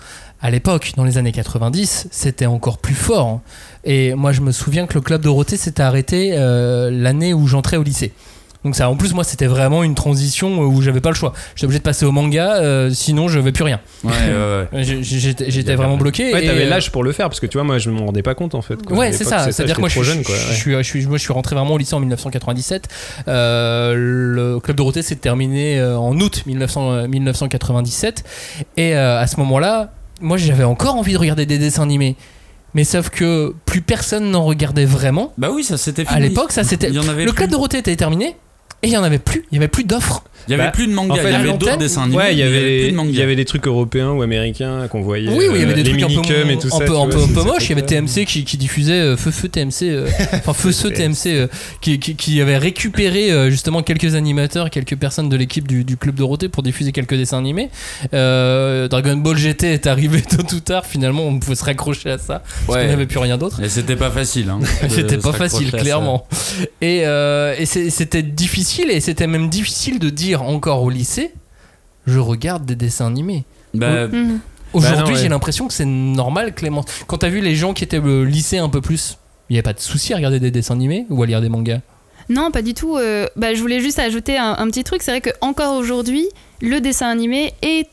à 0.42 0.50
l'époque, 0.50 0.92
dans 0.96 1.04
les 1.04 1.16
années 1.18 1.32
90, 1.32 2.08
c'était 2.10 2.46
encore 2.46 2.78
plus 2.78 2.94
fort. 2.94 3.26
hein. 3.28 3.40
Et 3.84 4.14
moi, 4.14 4.32
je 4.32 4.40
me 4.40 4.50
souviens 4.52 4.86
que 4.86 4.94
le 4.94 5.00
club 5.00 5.20
Dorothée 5.22 5.56
s'était 5.56 5.82
arrêté 5.82 6.30
euh, 6.32 6.90
l'année 6.90 7.34
où 7.34 7.46
j'entrais 7.46 7.76
au 7.76 7.82
lycée. 7.82 8.12
Donc 8.64 8.76
ça, 8.76 8.90
en 8.90 8.96
plus, 8.96 9.14
moi, 9.14 9.24
c'était 9.24 9.46
vraiment 9.46 9.82
une 9.82 9.94
transition 9.94 10.58
où 10.60 10.82
j'avais 10.82 11.00
pas 11.00 11.08
le 11.08 11.14
choix. 11.14 11.32
J'étais 11.54 11.64
obligé 11.64 11.78
de 11.78 11.84
passer 11.84 12.04
au 12.04 12.12
manga, 12.12 12.56
euh, 12.56 12.90
sinon 12.90 13.26
je 13.28 13.38
vais 13.38 13.52
plus 13.52 13.64
rien. 13.64 13.80
Ouais, 14.04 14.10
ouais, 14.12 14.66
ouais. 14.72 14.84
J'ai- 14.84 15.02
J'étais 15.02 15.50
j'étais 15.50 15.74
vraiment 15.76 15.96
bloqué. 15.96 16.32
Ouais, 16.34 16.44
t'avais 16.46 16.66
euh, 16.66 16.68
l'âge 16.68 16.92
pour 16.92 17.02
le 17.02 17.12
faire 17.12 17.28
parce 17.28 17.40
que 17.40 17.46
tu 17.46 17.56
vois, 17.56 17.64
moi, 17.64 17.78
je 17.78 17.88
m'en 17.90 18.06
rendais 18.06 18.22
pas 18.22 18.34
compte 18.34 18.54
en 18.54 18.60
fait. 18.60 18.78
Ouais, 18.90 19.12
c'est 19.12 19.24
ça. 19.24 19.50
C'est-à-dire 19.50 19.76
que 19.76 19.80
moi, 19.80 19.88
je, 19.88 19.94
trop 19.94 20.04
jeune, 20.04 20.22
quoi. 20.22 20.34
je, 20.34 20.54
suis, 20.54 20.72
je, 20.74 20.82
suis, 20.82 21.06
moi, 21.06 21.16
je 21.16 21.22
suis 21.22 21.32
rentré 21.32 21.54
vraiment 21.56 21.72
au 21.74 21.78
lycée 21.78 21.94
en 21.94 22.00
1997. 22.00 22.88
Euh, 23.28 23.94
le 23.96 24.60
club 24.60 24.76
Dorothée 24.76 25.02
s'est 25.02 25.16
terminé 25.16 25.78
euh, 25.78 25.96
en 25.98 26.18
août 26.20 26.42
1900, 26.46 26.92
euh, 26.92 27.08
1997. 27.08 28.24
Et 28.76 28.94
euh, 28.94 29.18
à 29.20 29.26
ce 29.26 29.36
moment-là, 29.38 29.92
moi, 30.20 30.36
j'avais 30.36 30.64
encore 30.64 30.96
envie 30.96 31.12
de 31.14 31.18
regarder 31.18 31.46
des 31.46 31.58
dessins 31.58 31.82
animés. 31.82 32.16
Mais 32.74 32.84
sauf 32.84 33.10
que 33.10 33.54
plus 33.64 33.80
personne 33.80 34.30
n'en 34.30 34.44
regardait 34.44 34.84
vraiment. 34.84 35.32
Bah 35.38 35.48
oui, 35.52 35.64
ça 35.64 35.76
c'était 35.76 36.04
fini. 36.04 36.16
À 36.16 36.20
l'époque, 36.20 36.52
ça 36.52 36.62
c'était. 36.62 36.88
Le 36.90 37.00
plus. 37.02 37.32
club 37.32 37.50
Dorothée 37.50 37.78
était 37.78 37.96
terminé. 37.96 38.36
Et 38.82 38.88
il 38.88 38.92
y 38.92 38.96
en 38.96 39.02
avait 39.02 39.18
plus. 39.18 39.44
Il 39.50 39.54
y 39.54 39.58
avait 39.58 39.68
plus 39.68 39.84
d'offres. 39.84 40.24
Il 40.48 40.52
y 40.52 40.54
avait 40.54 40.64
Bah, 40.64 40.70
plus 40.70 40.86
de 40.86 40.92
manga, 40.92 41.12
en 41.14 41.16
fait, 41.16 41.28
il 41.28 41.32
y 41.32 41.34
avait 41.34 41.52
d'autres 41.52 41.76
dessins 41.78 42.02
animés. 42.02 42.16
Ouais, 42.16 42.32
il 42.32 42.38
y 42.38 42.42
avait, 42.42 42.80
plus 42.82 42.90
de 42.92 42.96
manga. 42.96 43.10
il 43.10 43.16
y 43.18 43.22
avait 43.22 43.36
des 43.36 43.44
trucs 43.44 43.66
européens 43.66 44.10
ou 44.10 44.22
américains 44.22 44.88
qu'on 44.88 45.00
voyait. 45.02 45.28
Oui, 45.28 45.46
oui, 45.50 45.56
il 45.56 45.60
y 45.60 45.62
avait 45.64 45.72
euh, 45.72 45.76
des 45.76 45.82
trucs 45.84 46.02
un 46.02 46.06
peu, 46.08 46.50
et 46.50 46.58
tout 46.58 46.66
un 46.68 46.78
ça. 46.78 46.84
peu, 46.84 46.92
un 46.96 47.06
vois, 47.06 47.08
peu, 47.08 47.40
un 47.40 47.44
moche. 47.44 47.64
Il 47.64 47.70
y 47.70 47.72
avait. 47.72 47.82
TMC 47.82 48.24
qui, 48.26 48.44
qui 48.44 48.56
diffusait 48.56 48.92
euh, 49.00 49.16
Feu 49.16 49.30
Feu 49.30 49.48
TMC, 49.48 49.82
euh, 49.82 50.06
enfin 50.34 50.52
Feu 50.52 50.70
Feu 50.72 50.90
TMC, 50.90 51.26
euh, 51.26 51.46
qui, 51.80 51.98
qui, 51.98 52.14
qui 52.14 52.40
avait 52.40 52.56
récupéré 52.58 53.32
euh, 53.32 53.50
justement 53.50 53.82
quelques 53.82 54.14
animateurs, 54.14 54.70
quelques 54.70 54.96
personnes 54.96 55.28
de 55.28 55.36
l'équipe 55.36 55.66
du, 55.66 55.82
du 55.84 55.96
Club 55.96 56.14
Dorothée 56.14 56.48
pour 56.48 56.62
diffuser 56.62 56.92
quelques 56.92 57.14
dessins 57.16 57.38
animés. 57.38 57.68
Euh, 58.14 58.86
Dragon 58.88 59.16
Ball 59.16 59.36
GT 59.36 59.72
est 59.72 59.86
arrivé 59.86 60.22
tôt 60.28 60.54
ou 60.54 60.60
tard, 60.60 60.86
finalement 60.86 61.24
on 61.26 61.38
pouvait 61.38 61.56
se 61.56 61.64
raccrocher 61.64 62.10
à 62.10 62.18
ça, 62.18 62.42
parce 62.66 62.78
Ouais. 62.78 62.84
qu'on 62.84 62.90
n'avait 62.92 63.06
plus 63.06 63.18
rien 63.18 63.36
d'autre. 63.38 63.60
Et 63.62 63.68
c'était 63.68 63.96
pas 63.96 64.10
facile. 64.10 64.48
Hein, 64.50 64.60
C'était 64.88 65.18
pas 65.18 65.32
facile, 65.32 65.70
clairement. 65.72 66.26
Et, 66.80 67.02
euh, 67.06 67.54
et 67.58 67.66
c'était 67.66 68.22
difficile, 68.22 68.90
et 68.90 69.00
c'était 69.00 69.26
même 69.26 69.48
difficile 69.48 69.98
de 69.98 70.10
dire 70.10 70.29
encore 70.36 70.82
au 70.82 70.90
lycée, 70.90 71.32
je 72.06 72.18
regarde 72.18 72.64
des 72.66 72.76
dessins 72.76 73.06
animés. 73.06 73.44
Bah. 73.74 74.06
Aujourd'hui, 74.72 75.04
Bah 75.04 75.10
ouais. 75.12 75.16
j'ai 75.16 75.28
l'impression 75.28 75.66
que 75.66 75.74
c'est 75.74 75.84
normal, 75.84 76.54
Clément. 76.54 76.84
Quand 77.08 77.18
t'as 77.18 77.28
vu 77.28 77.40
les 77.40 77.56
gens 77.56 77.74
qui 77.74 77.82
étaient 77.84 77.98
au 77.98 78.24
lycée 78.24 78.58
un 78.58 78.68
peu 78.68 78.80
plus, 78.80 79.18
il 79.48 79.54
n'y 79.54 79.58
a 79.58 79.62
pas 79.64 79.72
de 79.72 79.80
souci 79.80 80.12
à 80.12 80.16
regarder 80.16 80.38
des 80.38 80.50
dessins 80.52 80.74
animés 80.74 81.06
ou 81.10 81.20
à 81.22 81.26
lire 81.26 81.40
des 81.40 81.48
mangas? 81.48 81.80
Non, 82.28 82.52
pas 82.52 82.62
du 82.62 82.74
tout. 82.74 82.96
euh, 82.96 83.26
bah, 83.34 83.52
je 83.54 83.60
voulais 83.60 83.80
juste 83.80 83.98
ajouter 83.98 84.38
un, 84.38 84.54
un 84.56 84.66
petit 84.68 84.84
truc. 84.84 85.02
C'est 85.02 85.10
vrai 85.10 85.20
qu'encore 85.20 85.74
aujourd'hui, 85.76 86.26
le 86.60 86.80
dessin 86.80 87.08
animé 87.08 87.52
est 87.62 87.88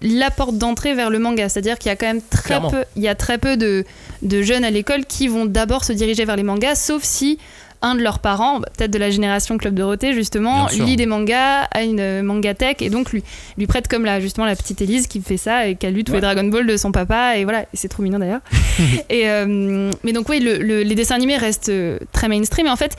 la 0.00 0.30
porte 0.30 0.56
d'entrée 0.56 0.94
vers 0.94 1.10
le 1.10 1.18
manga. 1.18 1.50
C'est-à-dire 1.50 1.78
qu'il 1.78 1.90
y 1.90 1.92
a 1.92 1.96
quand 1.96 2.06
même 2.06 2.22
très 2.30 2.44
Clairement. 2.44 2.70
peu, 2.70 2.84
il 2.96 3.02
y 3.02 3.08
a 3.08 3.14
très 3.14 3.36
peu 3.36 3.58
de, 3.58 3.84
de 4.22 4.40
jeunes 4.40 4.64
à 4.64 4.70
l'école 4.70 5.04
qui 5.04 5.28
vont 5.28 5.44
d'abord 5.44 5.84
se 5.84 5.92
diriger 5.92 6.24
vers 6.24 6.36
les 6.36 6.42
mangas, 6.42 6.76
sauf 6.76 7.02
si 7.02 7.38
un 7.82 7.94
de 7.94 8.02
leurs 8.02 8.18
parents, 8.20 8.60
peut-être 8.60 8.90
de 8.90 8.98
la 8.98 9.10
génération 9.10 9.58
Club 9.58 9.74
Dorothée 9.74 10.12
justement, 10.14 10.66
lit 10.84 10.96
des 10.96 11.06
mangas, 11.06 11.62
a 11.70 11.82
une 11.82 12.00
euh, 12.00 12.22
mangatech 12.22 12.80
et 12.82 12.90
donc 12.90 13.12
lui, 13.12 13.22
lui 13.58 13.66
prête 13.66 13.88
comme 13.88 14.04
la, 14.04 14.20
justement 14.20 14.46
la 14.46 14.56
petite 14.56 14.80
Élise 14.80 15.06
qui 15.06 15.20
fait 15.20 15.36
ça 15.36 15.66
et 15.66 15.74
qui 15.76 15.86
a 15.86 15.90
lu 15.90 16.04
tous 16.04 16.12
les 16.14 16.20
Dragon 16.20 16.44
Ball 16.44 16.66
de 16.66 16.76
son 16.76 16.92
papa 16.92 17.36
et 17.36 17.44
voilà, 17.44 17.64
c'est 17.74 17.88
trop 17.88 18.02
mignon 18.02 18.18
d'ailleurs. 18.18 18.40
et, 19.10 19.28
euh, 19.28 19.90
mais 20.04 20.12
donc 20.12 20.28
oui, 20.28 20.40
le- 20.40 20.58
le- 20.58 20.82
les 20.82 20.94
dessins 20.94 21.16
animés 21.16 21.36
restent 21.36 21.68
euh, 21.68 21.98
très 22.12 22.28
mainstream 22.28 22.66
et 22.66 22.70
en 22.70 22.76
fait, 22.76 22.96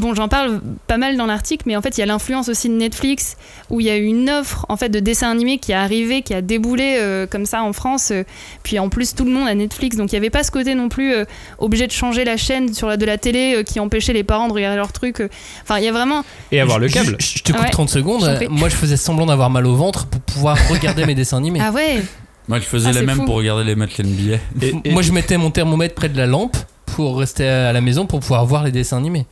bon, 0.00 0.14
j'en 0.14 0.26
parle 0.28 0.60
pas 0.86 0.96
mal 0.96 1.16
dans 1.16 1.26
l'article, 1.26 1.64
mais 1.66 1.76
en 1.76 1.82
fait, 1.82 1.96
il 1.96 2.00
y 2.00 2.02
a 2.02 2.06
l'influence 2.06 2.48
aussi 2.48 2.68
de 2.68 2.74
Netflix, 2.74 3.36
où 3.70 3.80
il 3.80 3.86
y 3.86 3.90
a 3.90 3.96
eu 3.96 4.04
une 4.04 4.28
offre 4.30 4.66
en 4.68 4.76
fait 4.76 4.88
de 4.88 4.98
dessin 4.98 5.30
animé 5.30 5.58
qui 5.58 5.72
est 5.72 5.76
arrivée, 5.76 6.22
qui 6.22 6.34
a 6.34 6.40
déboulé 6.42 6.96
euh, 6.98 7.26
comme 7.26 7.46
ça 7.46 7.62
en 7.62 7.72
France. 7.72 8.10
euh, 8.10 8.24
puis 8.62 8.78
en 8.78 8.88
plus, 8.88 9.14
tout 9.14 9.24
le 9.24 9.30
monde 9.30 9.46
a 9.46 9.54
Netflix, 9.54 9.96
donc 9.96 10.10
il 10.10 10.14
n'y 10.14 10.18
avait 10.18 10.30
pas 10.30 10.42
ce 10.42 10.50
côté 10.50 10.74
non 10.74 10.88
plus 10.88 11.14
euh, 11.14 11.24
obligé 11.58 11.86
de 11.86 11.92
changer 11.92 12.24
la 12.24 12.36
chaîne 12.36 12.72
sur 12.74 12.88
la 12.88 12.96
de 12.96 13.04
la 13.06 13.18
télé 13.18 13.54
euh, 13.56 13.62
qui 13.62 13.78
empêchait 13.80 14.12
les 14.12 14.24
parents 14.24 14.48
de 14.48 14.52
regarder 14.52 14.76
leurs 14.76 14.92
trucs. 14.92 15.20
euh. 15.20 15.28
Enfin, 15.62 15.78
il 15.78 15.84
y 15.84 15.88
a 15.88 15.92
vraiment. 15.92 16.24
Et 16.50 16.60
avoir 16.60 16.78
le 16.78 16.88
câble. 16.88 17.16
Je, 17.18 17.38
je 17.38 17.42
te 17.42 17.52
coupe 17.52 17.60
Ouais. 17.62 17.70
30 17.70 17.88
secondes. 17.90 18.38
Moi, 18.50 18.68
je 18.68 18.74
faisais 18.76 18.96
semblant 18.96 19.26
d'avoir 19.26 19.50
mal 19.50 19.66
au 19.66 19.74
ventre 19.76 20.06
pour 20.06 20.20
pouvoir 20.22 20.56
regarder 20.70 21.04
mes 21.06 21.14
dessins 21.14 21.36
animés. 21.36 21.60
Ah 21.62 21.70
ouais. 21.72 22.02
Moi, 22.48 22.58
je 22.58 22.64
faisais 22.64 22.90
Ah, 22.96 23.02
mêmes 23.02 23.16
fou. 23.16 23.24
pour 23.26 23.36
regarder 23.36 23.62
les 23.64 23.76
matchs 23.76 24.00
NBA. 24.00 24.36
Et- 24.62 24.74
et- 24.84 24.92
Moi, 24.92 25.02
je 25.02 25.12
mettais 25.12 25.36
mon 25.36 25.50
thermomètre 25.50 25.94
près 25.94 26.08
de 26.08 26.16
la 26.16 26.26
lampe 26.26 26.56
pour 26.86 27.18
rester 27.18 27.46
à 27.46 27.72
la 27.72 27.80
maison 27.80 28.06
pour 28.06 28.18
pouvoir 28.20 28.44
voir 28.46 28.64
les 28.64 28.72
dessins 28.72 28.96
animés. 28.96 29.24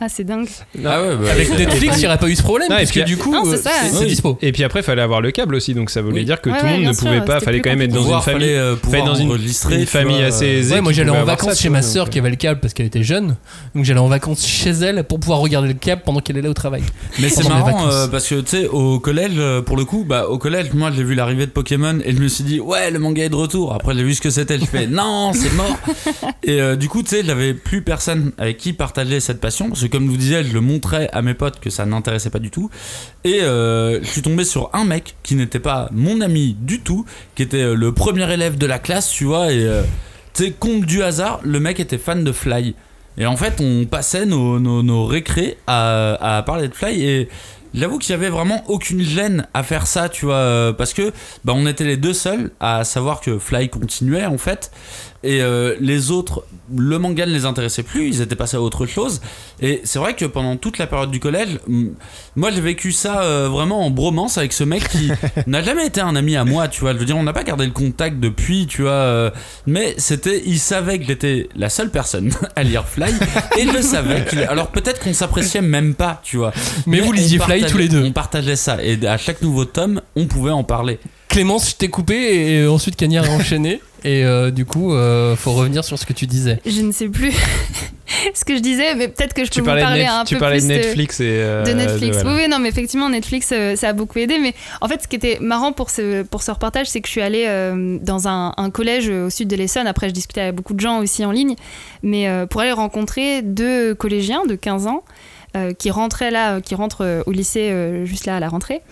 Ah, 0.00 0.06
c'est 0.08 0.24
dingue. 0.24 0.48
Ah 0.84 1.00
ouais, 1.02 1.16
bah, 1.16 1.30
Avec 1.30 1.46
c'est- 1.46 1.56
Netflix, 1.56 1.96
il 1.96 2.00
n'y 2.00 2.06
aurait 2.06 2.18
pas 2.18 2.28
eu 2.28 2.34
ce 2.34 2.42
problème, 2.42 2.68
Non, 2.68 2.76
et 2.76 2.80
parce 2.80 2.90
que 2.90 3.00
du 3.04 3.16
coup, 3.16 3.32
Non, 3.32 3.44
c'est 3.44 3.52
euh, 3.52 3.56
ça. 3.58 3.70
c'est 3.92 4.00
Oui. 4.00 4.06
dispo. 4.08 4.36
Et 4.42 4.50
puis 4.50 4.64
après, 4.64 4.82
fallait 4.82 5.00
avoir 5.02 5.20
le 5.20 5.30
câble 5.30 5.54
aussi, 5.54 5.72
donc 5.72 5.88
ça 5.88 6.02
voulait 6.02 6.18
Oui. 6.20 6.24
dire 6.24 6.40
que 6.40 6.50
Ouais, 6.50 6.58
tout 6.58 6.66
le 6.66 6.70
ouais, 6.72 6.78
monde 6.78 6.88
ne 6.88 6.92
sûr, 6.92 7.04
pouvait 7.06 7.20
pas, 7.24 7.34
c'était 7.34 7.44
fallait 7.44 7.60
quand 7.60 7.70
même 7.70 7.82
être 7.82 7.92
dans 7.92 8.02
une 8.02 8.20
famille, 8.20 8.48
fallait, 8.48 8.56
euh, 8.56 8.74
dans 9.06 9.14
une, 9.14 9.28
enregistrer, 9.28 9.74
une 9.76 9.80
tu 9.82 9.86
famille 9.86 10.16
vois, 10.16 10.26
assez 10.26 10.44
euh, 10.46 10.58
aisée. 10.58 10.74
Ouais, 10.74 10.80
moi 10.80 10.92
j'allais 10.92 11.10
en 11.10 11.24
vacances 11.24 11.54
ça, 11.54 11.62
chez 11.62 11.68
ma 11.68 11.80
sœur 11.80 12.10
qui 12.10 12.18
avait 12.18 12.28
le 12.28 12.34
câble 12.36 12.58
parce 12.60 12.74
qu'elle 12.74 12.86
était 12.86 13.04
jeune. 13.04 13.36
Donc 13.76 13.84
j'allais 13.84 14.00
en 14.00 14.08
vacances 14.08 14.44
chez 14.44 14.70
elle 14.70 15.04
pour 15.04 15.20
pouvoir 15.20 15.38
regarder 15.38 15.68
le 15.68 15.74
câble 15.74 16.02
pendant 16.04 16.18
qu'elle 16.20 16.38
allait 16.38 16.48
au 16.48 16.54
travail. 16.54 16.82
Mais 17.20 17.28
c'est 17.28 17.48
marrant 17.48 17.88
euh, 17.88 18.08
parce 18.08 18.28
que 18.28 18.40
tu 18.40 18.48
sais 18.48 18.66
au 18.66 18.98
collège 18.98 19.32
euh, 19.36 19.62
pour 19.62 19.76
le 19.76 19.84
coup 19.84 20.04
bah 20.06 20.26
au 20.28 20.38
collège 20.38 20.72
moi 20.74 20.90
j'ai 20.94 21.04
vu 21.04 21.14
l'arrivée 21.14 21.46
de 21.46 21.52
Pokémon 21.52 21.98
et 22.04 22.12
je 22.12 22.18
me 22.20 22.26
suis 22.28 22.42
dit 22.44 22.58
ouais 22.58 22.90
le 22.90 22.98
manga 22.98 23.22
est 23.24 23.28
de 23.28 23.36
retour 23.36 23.72
après 23.72 23.94
j'ai 23.94 24.02
vu 24.02 24.14
ce 24.14 24.20
que 24.20 24.30
c'était 24.30 24.58
je 24.58 24.64
fais 24.64 24.86
non 24.88 25.32
c'est 25.32 25.52
mort 25.54 25.78
et 26.42 26.60
euh, 26.60 26.74
du 26.76 26.88
coup 26.88 27.02
tu 27.04 27.10
sais 27.10 27.22
j'avais 27.24 27.54
plus 27.54 27.82
personne 27.82 28.32
avec 28.38 28.56
qui 28.58 28.72
partager 28.72 29.20
cette 29.20 29.40
passion 29.40 29.68
parce 29.68 29.83
comme 29.88 30.06
je 30.06 30.10
vous 30.10 30.16
disais 30.16 30.44
je 30.44 30.52
le 30.52 30.60
montrais 30.60 31.08
à 31.12 31.22
mes 31.22 31.34
potes 31.34 31.60
que 31.60 31.70
ça 31.70 31.86
n'intéressait 31.86 32.30
pas 32.30 32.38
du 32.38 32.50
tout 32.50 32.70
et 33.24 33.42
euh, 33.42 34.02
je 34.02 34.08
suis 34.08 34.22
tombé 34.22 34.44
sur 34.44 34.70
un 34.72 34.84
mec 34.84 35.16
qui 35.22 35.34
n'était 35.34 35.60
pas 35.60 35.88
mon 35.92 36.20
ami 36.20 36.56
du 36.60 36.80
tout 36.80 37.04
qui 37.34 37.42
était 37.42 37.62
euh, 37.62 37.74
le 37.74 37.92
premier 37.92 38.30
élève 38.32 38.58
de 38.58 38.66
la 38.66 38.78
classe 38.78 39.10
tu 39.10 39.24
vois 39.24 39.52
et 39.52 39.64
euh, 39.66 39.82
tu 40.34 40.44
sais 40.44 40.50
compte 40.52 40.82
du 40.82 41.02
hasard 41.02 41.40
le 41.42 41.60
mec 41.60 41.80
était 41.80 41.98
fan 41.98 42.24
de 42.24 42.32
Fly 42.32 42.74
et 43.16 43.26
en 43.26 43.36
fait, 43.36 43.60
on 43.60 43.84
passait 43.84 44.26
nos, 44.26 44.58
nos, 44.58 45.12
à, 45.66 46.42
parler 46.44 46.68
de 46.68 46.74
Fly 46.74 47.04
et 47.04 47.28
j'avoue 47.72 47.98
qu'il 47.98 48.10
y 48.10 48.14
avait 48.14 48.28
vraiment 48.28 48.64
aucune 48.68 49.02
gêne 49.02 49.46
à 49.54 49.62
faire 49.62 49.86
ça, 49.86 50.08
tu 50.08 50.26
vois, 50.26 50.74
parce 50.76 50.92
que 50.92 51.12
bah, 51.44 51.52
on 51.54 51.66
était 51.66 51.84
les 51.84 51.96
deux 51.96 52.12
seuls 52.12 52.50
à 52.58 52.82
savoir 52.84 53.20
que 53.20 53.38
Fly 53.38 53.68
continuait 53.68 54.26
en 54.26 54.38
fait. 54.38 54.72
Et 55.26 55.40
euh, 55.40 55.74
les 55.80 56.10
autres, 56.10 56.44
le 56.76 56.98
manga 56.98 57.24
ne 57.24 57.32
les 57.32 57.46
intéressait 57.46 57.82
plus, 57.82 58.06
ils 58.08 58.20
étaient 58.20 58.36
passés 58.36 58.58
à 58.58 58.60
autre 58.60 58.84
chose. 58.84 59.22
Et 59.62 59.80
c'est 59.84 59.98
vrai 59.98 60.14
que 60.14 60.26
pendant 60.26 60.56
toute 60.56 60.76
la 60.76 60.86
période 60.86 61.10
du 61.10 61.18
collège, 61.18 61.58
moi 62.36 62.50
j'ai 62.50 62.60
vécu 62.60 62.92
ça 62.92 63.22
euh, 63.22 63.48
vraiment 63.48 63.86
en 63.86 63.90
bromance 63.90 64.36
avec 64.36 64.52
ce 64.52 64.64
mec 64.64 64.86
qui 64.88 65.10
n'a 65.46 65.62
jamais 65.62 65.86
été 65.86 66.02
un 66.02 66.14
ami 66.14 66.36
à 66.36 66.44
moi, 66.44 66.68
tu 66.68 66.82
vois. 66.82 66.92
Je 66.92 66.98
veux 66.98 67.06
dire, 67.06 67.16
on 67.16 67.22
n'a 67.22 67.32
pas 67.32 67.42
gardé 67.42 67.64
le 67.64 67.70
contact 67.72 68.20
depuis, 68.20 68.66
tu 68.66 68.82
vois. 68.82 68.90
euh, 68.90 69.30
mais 69.66 69.94
c'était, 69.96 70.42
il 70.44 70.58
savait 70.58 70.98
que 70.98 71.06
j'étais 71.06 71.48
la 71.56 71.70
seule 71.70 71.90
personne 71.90 72.30
à 72.56 72.62
lire 72.62 72.86
Fly 72.86 73.10
et 73.56 73.62
il 73.62 73.72
le 73.72 73.80
savait. 73.80 74.24
qu'il- 74.26 74.40
alors 74.42 74.68
peut-être 74.72 75.00
qu'on 75.02 75.14
s'appréciait 75.14 75.62
même 75.62 75.94
pas, 75.94 76.20
tu 76.22 76.36
vois. 76.36 76.52
Mais 76.86 77.00
vous 77.00 77.08
on 77.08 77.12
lisiez 77.12 77.38
Fly 77.38 77.64
tous 77.64 77.78
les 77.78 77.88
deux. 77.88 78.04
On 78.04 78.12
partageait 78.12 78.56
ça 78.56 78.76
et 78.84 78.98
à 79.06 79.16
chaque 79.16 79.40
nouveau 79.40 79.64
tome, 79.64 80.02
on 80.16 80.26
pouvait 80.26 80.50
en 80.50 80.64
parler. 80.64 80.98
Clémence, 81.28 81.70
je 81.70 81.76
t'ai 81.76 81.88
coupé 81.88 82.14
et 82.60 82.66
ensuite 82.66 82.96
Cagnard 82.96 83.24
a 83.24 83.30
enchaîné. 83.30 83.80
Et 84.04 84.24
euh, 84.24 84.50
du 84.50 84.66
coup, 84.66 84.92
euh, 84.94 85.34
faut 85.34 85.52
revenir 85.52 85.84
sur 85.84 85.98
ce 85.98 86.04
que 86.06 86.12
tu 86.12 86.26
disais. 86.26 86.60
Je 86.66 86.82
ne 86.82 86.92
sais 86.92 87.08
plus 87.08 87.32
ce 88.34 88.44
que 88.44 88.54
je 88.54 88.60
disais, 88.60 88.94
mais 88.94 89.08
peut-être 89.08 89.32
que 89.32 89.44
je 89.44 89.50
peux 89.50 89.60
vous 89.60 89.66
parlais, 89.66 89.80
de, 89.80 89.86
parler 89.86 90.04
un 90.04 90.24
tu 90.24 90.34
peu 90.34 90.40
parlais 90.40 90.58
plus 90.58 90.68
de 90.68 90.72
Netflix 90.74 91.20
et. 91.20 91.24
euh, 91.28 91.62
de 91.64 91.72
Netflix. 91.72 92.16
voilà. 92.18 92.36
Oui, 92.36 92.42
oui, 92.44 92.48
non, 92.50 92.58
mais 92.58 92.68
effectivement, 92.68 93.08
Netflix, 93.08 93.50
euh, 93.52 93.76
ça 93.76 93.88
a 93.88 93.92
beaucoup 93.94 94.18
aidé. 94.18 94.38
Mais 94.38 94.54
en 94.82 94.88
fait, 94.88 95.02
ce 95.02 95.08
qui 95.08 95.16
était 95.16 95.38
marrant 95.40 95.72
pour 95.72 95.88
ce, 95.88 96.22
pour 96.22 96.42
ce 96.42 96.50
reportage, 96.50 96.86
c'est 96.86 97.00
que 97.00 97.06
je 97.06 97.12
suis 97.12 97.22
allée 97.22 97.44
euh, 97.46 97.98
dans 98.02 98.28
un, 98.28 98.52
un 98.58 98.70
collège 98.70 99.08
au 99.08 99.30
sud 99.30 99.48
de 99.48 99.56
l'Essonne. 99.56 99.86
Après, 99.86 100.08
je 100.08 100.14
discutais 100.14 100.42
avec 100.42 100.54
beaucoup 100.54 100.74
de 100.74 100.80
gens 100.80 100.98
aussi 100.98 101.24
en 101.24 101.30
ligne. 101.32 101.54
Mais 102.02 102.28
euh, 102.28 102.44
pour 102.44 102.60
aller 102.60 102.72
rencontrer 102.72 103.40
deux 103.40 103.94
collégiens 103.94 104.44
de 104.46 104.54
15 104.54 104.86
ans 104.86 105.02
euh, 105.56 105.72
qui 105.72 105.90
rentraient 105.90 106.30
là, 106.30 106.60
qui 106.60 106.74
rentrent 106.74 107.04
euh, 107.06 107.22
au 107.26 107.32
lycée 107.32 107.70
euh, 107.70 108.04
juste 108.04 108.26
là 108.26 108.36
à 108.36 108.40
la 108.40 108.48
rentrée. 108.50 108.82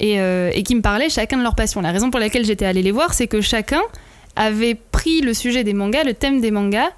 Et, 0.00 0.20
euh, 0.20 0.50
et 0.54 0.62
qui 0.62 0.74
me 0.76 0.80
parlaient 0.80 1.10
chacun 1.10 1.38
de 1.38 1.42
leur 1.42 1.54
passion. 1.56 1.80
La 1.80 1.90
raison 1.92 2.10
pour 2.10 2.20
laquelle 2.20 2.44
j'étais 2.44 2.64
allée 2.64 2.82
les 2.82 2.92
voir, 2.92 3.14
c'est 3.14 3.26
que 3.26 3.40
chacun 3.40 3.80
avait 4.38 4.74
pris 4.74 5.20
le 5.20 5.34
sujet 5.34 5.64
des 5.64 5.74
mangas, 5.74 6.04
le 6.04 6.14
thème 6.14 6.40
des 6.40 6.50
mangas, 6.50 6.90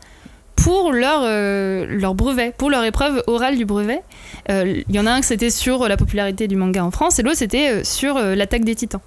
pour 0.56 0.92
leur, 0.92 1.22
euh, 1.24 1.86
leur 1.88 2.14
brevet, 2.14 2.52
pour 2.56 2.68
leur 2.68 2.84
épreuve 2.84 3.22
orale 3.26 3.56
du 3.56 3.64
brevet. 3.64 4.02
Euh, 4.50 4.82
Il 4.88 4.94
y 4.94 5.00
en 5.00 5.06
a 5.06 5.10
un 5.12 5.20
que 5.20 5.26
c'était 5.26 5.48
sur 5.48 5.88
la 5.88 5.96
popularité 5.96 6.48
du 6.48 6.56
manga 6.56 6.84
en 6.84 6.90
France 6.90 7.18
et 7.18 7.22
l'autre 7.22 7.38
c'était 7.38 7.70
euh, 7.70 7.80
sur 7.82 8.18
euh, 8.18 8.34
l'attaque 8.34 8.64
des 8.64 8.74
titans. 8.74 9.00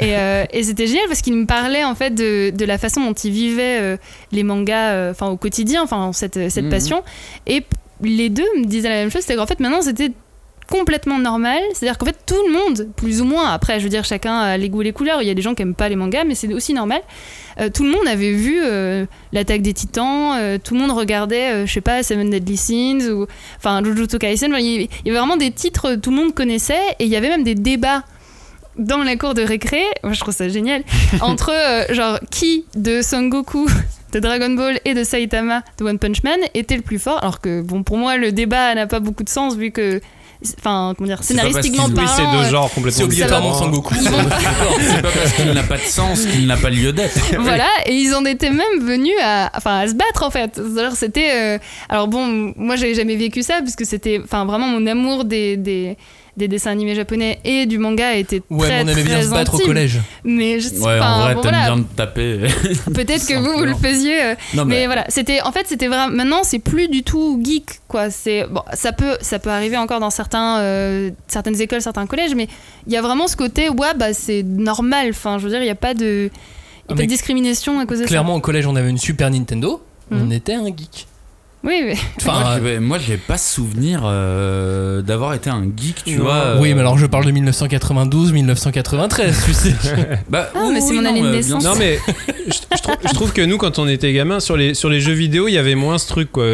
Et, 0.00 0.10
et 0.52 0.62
c'était 0.64 0.86
génial 0.86 1.04
parce 1.06 1.22
qu'il 1.22 1.34
me 1.34 1.46
parlait 1.46 1.84
en 1.84 1.94
fait 1.94 2.10
de, 2.10 2.50
de 2.50 2.64
la 2.64 2.76
façon 2.76 3.00
dont 3.02 3.12
ils 3.12 3.30
vivaient 3.30 3.98
les 4.32 4.42
mangas 4.42 5.10
enfin 5.10 5.28
au 5.28 5.36
quotidien, 5.36 5.82
enfin 5.82 6.12
cette, 6.12 6.50
cette 6.50 6.64
Mhm. 6.64 6.70
passion. 6.70 7.02
Et 7.46 7.62
les 8.02 8.28
deux 8.28 8.48
me 8.58 8.64
disaient 8.64 8.88
la 8.88 8.96
même 8.96 9.10
chose, 9.12 9.22
c'est 9.24 9.36
qu'en 9.36 9.46
fait 9.46 9.60
maintenant 9.60 9.80
c'était 9.82 10.10
complètement 10.68 11.18
normal. 11.18 11.60
C'est-à-dire 11.74 11.98
qu'en 11.98 12.06
fait, 12.06 12.18
tout 12.26 12.42
le 12.46 12.52
monde, 12.52 12.88
plus 12.96 13.20
ou 13.20 13.24
moins, 13.24 13.50
après, 13.50 13.78
je 13.78 13.84
veux 13.84 13.90
dire, 13.90 14.04
chacun 14.04 14.38
a 14.38 14.56
les 14.56 14.68
goûts 14.68 14.82
et 14.82 14.84
les 14.84 14.92
couleurs. 14.92 15.22
Il 15.22 15.28
y 15.28 15.30
a 15.30 15.34
des 15.34 15.42
gens 15.42 15.54
qui 15.54 15.62
aiment 15.62 15.74
pas 15.74 15.88
les 15.88 15.96
mangas, 15.96 16.24
mais 16.24 16.34
c'est 16.34 16.52
aussi 16.52 16.74
normal. 16.74 17.00
Euh, 17.60 17.68
tout 17.68 17.84
le 17.84 17.90
monde 17.90 18.06
avait 18.06 18.32
vu 18.32 18.60
euh, 18.62 19.04
l'attaque 19.32 19.62
des 19.62 19.74
titans, 19.74 20.36
euh, 20.38 20.58
tout 20.62 20.74
le 20.74 20.80
monde 20.80 20.92
regardait, 20.92 21.66
je 21.66 21.72
sais 21.72 21.80
pas, 21.80 22.02
Seven 22.02 22.30
Deadly 22.30 22.56
Sins 22.56 23.10
ou 23.10 23.26
enfin 23.58 23.82
Jujutsu 23.84 24.18
Kaisen. 24.18 24.52
Enfin, 24.52 24.60
Il 24.60 24.82
y, 24.82 25.10
avait 25.10 25.18
vraiment 25.18 25.36
des 25.36 25.50
titres 25.50 25.94
que 25.94 25.96
tout 25.96 26.10
le 26.10 26.16
monde 26.16 26.34
connaissait 26.34 26.96
et 26.98 27.04
il 27.04 27.08
y 27.08 27.16
avait 27.16 27.28
même 27.28 27.44
des 27.44 27.54
débats 27.54 28.04
dans 28.78 29.02
la 29.02 29.16
cour 29.16 29.34
de 29.34 29.42
récré. 29.42 29.82
Moi, 30.02 30.14
je 30.14 30.20
trouve 30.20 30.34
ça 30.34 30.48
génial. 30.48 30.82
entre 31.20 31.52
genre 31.90 32.18
qui 32.30 32.64
de 32.74 33.02
Son 33.02 33.24
Goku 33.24 33.68
de 34.12 34.20
Dragon 34.20 34.50
Ball 34.50 34.78
et 34.84 34.94
de 34.94 35.04
Saitama 35.04 35.62
de 35.78 35.84
One 35.84 35.98
Punch 35.98 36.22
Man 36.22 36.38
était 36.54 36.76
le 36.76 36.82
plus 36.82 36.98
fort? 36.98 37.18
Alors 37.22 37.40
que 37.40 37.60
bon 37.62 37.82
pour 37.82 37.96
moi 37.96 38.16
le 38.16 38.32
débat 38.32 38.74
n'a 38.74 38.86
pas 38.86 39.00
beaucoup 39.00 39.24
de 39.24 39.28
sens 39.28 39.56
vu 39.56 39.70
que 39.70 40.00
enfin 40.58 40.94
comment 40.96 41.08
dire 41.08 41.22
scénaristiquement 41.22 41.86
qu'ils- 41.86 41.94
Oui, 41.98 42.04
c'est 42.08 42.22
parlant 42.22 42.38
deux 42.40 42.46
euh, 42.46 42.50
genres 42.50 42.68
C'est 42.68 42.74
complètement 42.74 43.04
obligatoirement 43.04 43.50
différents. 43.52 43.72
Sangoku. 43.72 43.94
C'est 43.94 45.02
pas 45.02 45.08
parce 45.14 45.32
qu'il 45.32 45.52
n'a 45.52 45.62
pas 45.62 45.76
de 45.76 45.82
sens 45.82 46.24
qu'il 46.26 46.46
n'a 46.46 46.56
pas 46.56 46.70
lieu 46.70 46.92
d'être. 46.92 47.18
voilà 47.40 47.66
et 47.86 47.94
ils 47.94 48.14
en 48.14 48.24
étaient 48.24 48.50
même 48.50 48.80
venus 48.86 49.14
à 49.22 49.50
enfin 49.56 49.78
à 49.80 49.88
se 49.88 49.94
battre 49.94 50.22
en 50.22 50.30
fait 50.30 50.52
C'est-à-dire, 50.54 50.92
c'était 50.96 51.30
euh, 51.34 51.58
alors 51.88 52.08
bon 52.08 52.52
moi 52.56 52.76
j'avais 52.76 52.94
jamais 52.94 53.16
vécu 53.16 53.42
ça 53.42 53.60
parce 53.60 53.76
que 53.76 53.84
c'était 53.84 54.20
enfin 54.22 54.44
vraiment 54.44 54.66
mon 54.66 54.86
amour 54.86 55.24
des, 55.24 55.56
des 55.56 55.96
des 56.36 56.48
dessins 56.48 56.70
animés 56.70 56.94
japonais 56.94 57.40
et 57.44 57.66
du 57.66 57.76
manga 57.76 58.14
était 58.14 58.40
Ouais, 58.48 58.66
très, 58.66 58.84
mais 58.84 58.92
on 58.92 58.94
aimait 58.94 59.02
bien 59.04 59.14
très 59.16 59.22
se 59.24 59.30
battre 59.30 59.54
au 59.54 59.58
collège. 59.58 60.00
mais 60.24 60.60
je 60.60 60.68
sais 60.68 60.78
Ouais, 60.80 60.98
pas 60.98 61.10
en 61.10 61.20
vrai, 61.22 61.34
bon, 61.34 61.40
t'aimes 61.42 61.50
voilà. 61.52 61.74
bien 61.74 61.82
te 61.82 61.94
taper. 61.96 62.38
peut-être 62.94 63.26
que 63.26 63.34
vous 63.34 63.58
vous 63.58 63.64
le 63.64 63.74
faisiez 63.74 64.22
euh, 64.22 64.34
Non, 64.54 64.64
mais 64.64 64.80
mais 64.80 64.86
voilà 64.86 65.04
c'était 65.08 65.42
en 65.42 65.52
fait 65.52 65.66
c'était 65.66 65.88
vraiment 65.88 66.08
maintenant 66.14 66.42
c'est 66.42 66.58
plus 66.58 66.88
du 66.88 67.02
tout 67.02 67.38
geek 67.44 67.80
quoi 67.86 68.08
c'est 68.10 68.46
bon 68.50 68.62
ça 68.72 68.92
peut 68.92 69.18
ça 69.20 69.38
peut 69.38 69.50
arriver 69.50 69.76
encore 69.76 70.00
dans 70.00 70.08
certains 70.10 70.60
euh, 70.60 71.10
certaines 71.28 71.60
écoles 71.60 71.82
certains 71.82 72.06
collèges 72.06 72.34
mais 72.34 72.48
il 72.86 72.92
y 72.92 72.96
a 72.96 73.02
vraiment 73.02 73.26
ce 73.28 73.36
côté 73.36 73.68
ouais 73.68 73.92
bah 73.94 74.14
c'est 74.14 74.42
normal 74.42 75.08
enfin 75.10 75.36
je 75.38 75.44
veux 75.44 75.50
dire 75.50 75.60
il 75.60 75.66
y 75.66 75.70
a 75.70 75.74
pas 75.74 75.92
de 75.92 76.30
il 76.32 76.88
y 76.88 76.92
a 76.92 76.92
Ah, 76.92 76.94
pas 76.96 77.02
de 77.02 77.06
discrimination 77.08 77.78
à 77.78 77.84
cause 77.86 78.00
de 78.00 78.06
Clairement, 78.06 78.34
au 78.36 78.40
collège, 78.40 78.66
on 78.66 78.74
avait 78.74 78.90
une 78.90 78.98
Super 78.98 79.30
Nintendo. 79.30 79.82
On 80.10 80.16
Mhm. 80.16 80.32
était 80.32 80.54
un 80.54 80.66
geek. 80.66 81.06
Oui 81.64 81.94
Enfin, 82.18 82.32
moi, 82.32 82.50
euh, 82.50 82.60
j'ai- 82.74 82.78
moi, 82.80 82.98
j'ai 82.98 83.16
pas 83.16 83.38
souvenir 83.38 84.02
euh, 84.04 85.00
d'avoir 85.02 85.34
été 85.34 85.48
un 85.50 85.64
geek, 85.64 86.02
tu 86.04 86.16
Non. 86.18 86.24
vois. 86.24 86.32
euh, 86.34 86.58
oui, 86.60 86.74
mais 86.74 86.80
alors 86.80 86.98
je 86.98 87.06
parle 87.06 87.24
de 87.24 87.30
1992, 87.30 88.32
1993, 88.32 89.44
tu 89.46 89.52
sais. 89.52 89.72
Bah, 90.28 90.50
Ah, 90.54 90.68
mais 90.72 90.80
c'est 90.80 90.92
mon 90.94 91.02
non, 91.02 91.10
année 91.10 91.20
de 91.22 91.26
euh, 91.26 91.32
naissance. 91.32 91.64
Non 91.64 91.74
mais 91.78 91.98
je, 92.48 92.52
je 92.76 92.82
trouve, 92.82 92.96
je 93.08 93.14
trouve 93.14 93.32
que 93.32 93.42
nous 93.42 93.58
quand 93.58 93.78
on 93.78 93.86
était 93.88 94.12
gamin 94.12 94.40
sur 94.40 94.56
les 94.56 94.74
sur 94.74 94.88
les 94.88 95.00
jeux 95.00 95.12
vidéo 95.12 95.46
il 95.48 95.52
y 95.52 95.58
avait 95.58 95.74
moins 95.74 95.98
ce 95.98 96.08
truc 96.08 96.32
quoi 96.32 96.44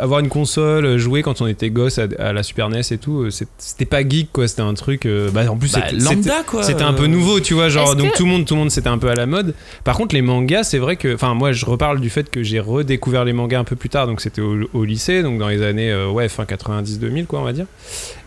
avoir 0.00 0.20
une 0.20 0.28
console 0.28 0.96
jouer 0.98 1.22
quand 1.22 1.40
on 1.40 1.46
était 1.46 1.70
gosse 1.70 1.98
à, 1.98 2.06
à 2.18 2.32
la 2.32 2.42
Super 2.42 2.68
NES 2.68 2.80
et 2.90 2.98
tout 2.98 3.22
euh, 3.22 3.30
c'était 3.58 3.84
pas 3.84 4.06
geek 4.06 4.30
quoi 4.32 4.48
c'était 4.48 4.62
un 4.62 4.74
truc 4.74 5.06
euh, 5.06 5.30
bah 5.30 5.42
en 5.50 5.56
plus 5.56 5.72
Bah, 5.72 5.82
c'était- 5.88 6.02
lambda, 6.02 6.14
c'était- 6.22 6.44
quoi. 6.46 6.62
c'était 6.64 6.82
un 6.82 6.92
peu 6.92 7.06
nouveau 7.06 7.38
tu 7.40 7.54
vois 7.54 7.68
genre 7.68 7.94
donc 7.94 8.12
que- 8.12 8.16
tout 8.16 8.24
le 8.24 8.30
monde 8.30 8.44
tout 8.44 8.54
le 8.54 8.60
monde 8.60 8.70
c'était 8.70 8.88
un 8.88 8.98
peu 8.98 9.08
à 9.08 9.14
la 9.14 9.26
mode 9.26 9.54
par 9.84 9.96
contre 9.96 10.14
les 10.14 10.22
mangas 10.22 10.64
c'est 10.64 10.78
vrai 10.78 10.96
que 10.96 11.14
enfin 11.14 11.34
moi 11.34 11.52
je 11.52 11.64
reparle 11.64 12.00
du 12.00 12.10
fait 12.10 12.28
que 12.30 12.42
j'ai 12.42 12.58
redécouvert 12.60 13.24
les 13.24 13.32
mangas 13.32 13.60
un 13.60 13.64
peu 13.64 13.76
plus 13.76 13.88
tard 13.88 14.06
donc 14.06 14.20
c'était 14.20 14.40
au, 14.42 14.55
au 14.72 14.84
lycée 14.84 15.22
donc 15.22 15.38
dans 15.38 15.48
les 15.48 15.62
années 15.62 15.90
euh, 15.90 16.08
ouais 16.10 16.28
fin 16.28 16.44
90 16.44 16.98
2000 16.98 17.26
quoi 17.26 17.40
on 17.40 17.44
va 17.44 17.52
dire 17.52 17.66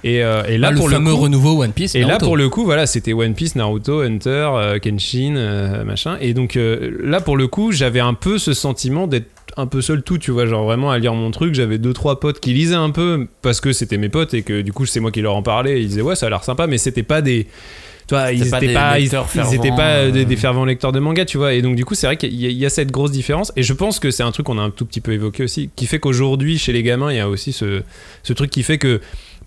et, 0.04 0.24
euh, 0.24 0.44
et 0.48 0.58
là 0.58 0.70
Ah, 0.70 0.72
le 0.72 0.78
pour 0.78 0.90
fameux 0.90 1.10
le 1.10 1.16
coup, 1.16 1.22
renouveau 1.24 1.62
One 1.64 1.72
Piece. 1.74 1.94
et 1.96 2.04
là, 2.04 2.18
pour 2.18 2.38
le 2.38 2.48
coup, 2.48 2.64
voilà, 2.64 2.86
c'était 2.88 3.12
One 3.12 3.34
Piece, 3.34 3.56
Naruto, 3.58 4.00
Hunter, 4.00 4.30
euh, 4.54 4.80
Kenshin, 4.80 5.84
machin. 5.84 6.18
Et 6.22 6.34
donc, 6.34 6.58
là, 6.58 7.20
pour 7.20 7.36
le 7.36 7.48
coup, 7.48 7.74
j'avais 7.74 8.00
un 8.00 8.14
peu 8.14 8.38
ce 8.38 8.54
sentiment 8.54 9.08
d'être 9.08 9.28
un 9.58 9.68
peu 9.68 9.82
seul 9.82 10.02
tout, 10.02 10.18
tu 10.18 10.32
vois, 10.32 10.46
genre 10.46 10.64
vraiment 10.64 10.90
à 10.90 11.00
lire 11.00 11.14
mon 11.16 11.32
truc. 11.32 11.54
J'avais 11.54 11.78
deux, 11.80 11.92
trois 11.92 12.22
potes 12.22 12.40
qui 12.40 12.54
lisaient 12.54 12.76
un 12.76 12.92
peu 12.92 13.28
parce 13.42 13.60
que 13.60 13.74
c'était 13.74 13.98
mes 13.98 14.08
potes 14.08 14.34
et 14.34 14.42
que 14.42 14.62
du 14.62 14.72
coup, 14.72 14.86
c'est 14.86 15.02
moi 15.02 15.12
qui 15.12 15.22
leur 15.22 15.36
en 15.36 15.44
parlais. 15.44 15.80
Et 15.80 15.82
ils 15.82 15.90
disaient, 15.90 16.02
ouais, 16.02 16.16
ça 16.16 16.28
a 16.28 16.30
l'air 16.30 16.46
sympa, 16.46 16.66
mais 16.66 16.78
c'était 16.78 17.04
pas 17.04 17.22
des. 17.22 17.48
Tu 18.10 18.16
vois, 18.16 18.32
ils 18.32 18.40
C'était 18.40 18.50
pas 18.50 18.58
étaient 18.58 18.68
des 18.70 18.74
pas, 18.74 18.98
ils, 19.00 19.04
lecteurs 19.04 19.28
ils 19.36 19.40
étaient 19.40 19.62
fervents, 19.62 19.76
pas 19.78 19.88
euh, 19.90 20.10
des, 20.12 20.22
euh. 20.22 20.26
des 20.26 20.36
fervents 20.36 20.66
lecteurs 20.66 20.92
de 20.92 21.00
manga, 21.00 21.26
tu 21.26 21.38
vois. 21.38 21.54
Et 21.54 21.62
donc 21.62 21.76
du 21.76 21.86
coup, 21.86 21.94
c'est 21.94 22.08
vrai 22.08 22.18
qu'il 22.18 22.34
y, 22.34 22.48
a- 22.48 22.50
il 22.50 22.58
y 22.58 22.66
a 22.66 22.70
cette 22.72 22.90
grosse 22.92 23.12
différence. 23.12 23.52
Et 23.56 23.62
je 23.62 23.72
pense 23.74 24.00
que 24.00 24.10
c'est 24.10 24.24
un 24.24 24.32
truc 24.32 24.48
qu'on 24.48 24.58
a 24.58 24.64
un 24.64 24.72
tout 24.72 24.86
petit 24.88 25.00
peu 25.00 25.14
évoqué 25.14 25.44
aussi, 25.44 25.70
qui 25.76 25.86
fait 25.86 26.00
qu'aujourd'hui, 26.00 26.58
chez 26.58 26.74
les 26.74 26.82
gamins, 26.82 27.12
il 27.12 27.18
y 27.18 27.20
a 27.20 27.30
aussi 27.30 27.54
ce, 27.54 27.84
ce 28.24 28.34
truc 28.34 28.50
qui 28.50 28.64
fait 28.64 28.80
que 28.80 29.00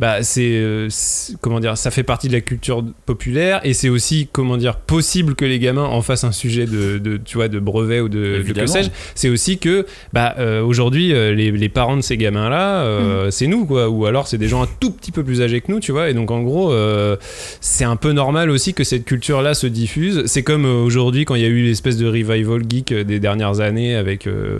bah 0.02 0.22
c'est 0.24 0.42
euh, 0.56 0.88
c'est- 0.90 1.36
comment 1.40 1.60
dire 1.60 1.78
ça 1.78 1.92
fait 1.92 2.02
partie 2.02 2.26
de 2.26 2.32
la 2.32 2.40
culture 2.40 2.84
populaire 3.06 3.60
et 3.62 3.72
c'est 3.72 3.88
aussi 3.88 4.28
comment 4.32 4.56
dire 4.56 4.76
possible 4.76 5.36
que 5.36 5.44
les 5.44 5.60
gamins 5.60 5.84
en 5.84 6.02
fassent 6.02 6.24
un 6.24 6.32
sujet 6.32 6.66
de, 6.66 6.98
de 6.98 7.16
tu 7.24 7.36
vois 7.36 7.46
de 7.46 7.60
brevet 7.60 8.00
ou 8.00 8.08
de, 8.08 8.42
de 8.42 8.52
que 8.52 8.66
sais-je. 8.66 8.90
C'est 9.14 9.28
aussi 9.28 9.58
que 9.58 9.86
bah 10.12 10.34
euh, 10.38 10.60
aujourd'hui 10.60 11.12
euh, 11.14 11.32
les, 11.32 11.52
les 11.52 11.68
parents 11.68 11.96
de 11.96 12.02
ces 12.02 12.16
gamins 12.16 12.48
là 12.50 12.84
c'est 13.30 13.46
nous 13.46 13.64
quoi. 13.64 13.88
Ou 13.88 14.06
alors 14.06 14.26
c'est 14.26 14.38
des 14.38 14.48
gens 14.48 14.62
un 14.64 14.68
tout 14.80 14.90
petit 14.90 15.12
peu 15.12 15.22
plus 15.22 15.40
âgés 15.40 15.60
que 15.60 15.70
nous 15.70 15.78
tu 15.78 15.92
vois. 15.92 16.10
Et 16.10 16.14
donc 16.14 16.32
en 16.32 16.42
gros 16.42 16.72
euh, 16.72 17.16
c'est 17.60 17.84
un 17.84 17.96
peu 17.96 18.10
normal 18.12 18.50
aussi 18.50 18.74
que 18.74 18.82
cette 18.84 19.04
culture 19.04 19.40
là 19.40 19.54
se 19.54 19.68
diffuse. 19.68 20.24
C'est 20.26 20.42
comme 20.42 20.64
aujourd'hui 20.64 21.24
quand 21.24 21.36
il 21.36 21.42
y 21.42 21.46
a 21.46 21.48
eu 21.48 21.62
l'espèce 21.62 21.96
de 21.96 22.06
revival 22.08 22.62
geek 22.68 22.92
des 22.92 23.20
dernières 23.20 23.60
années 23.60 23.94
avec 23.94 24.26
euh, 24.26 24.58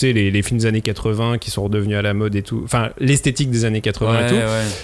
tu 0.00 0.06
sais, 0.06 0.12
les, 0.14 0.30
les 0.30 0.42
films 0.42 0.60
des 0.60 0.66
années 0.66 0.80
80 0.80 1.36
qui 1.38 1.50
sont 1.50 1.64
redevenus 1.64 1.98
à 1.98 2.02
la 2.02 2.14
mode 2.14 2.34
et 2.34 2.42
tout, 2.42 2.62
enfin 2.64 2.90
l'esthétique 2.98 3.50
des 3.50 3.66
années 3.66 3.82
80 3.82 4.26
et 4.26 4.28
tout, 4.28 4.34
ouais. 4.34 4.40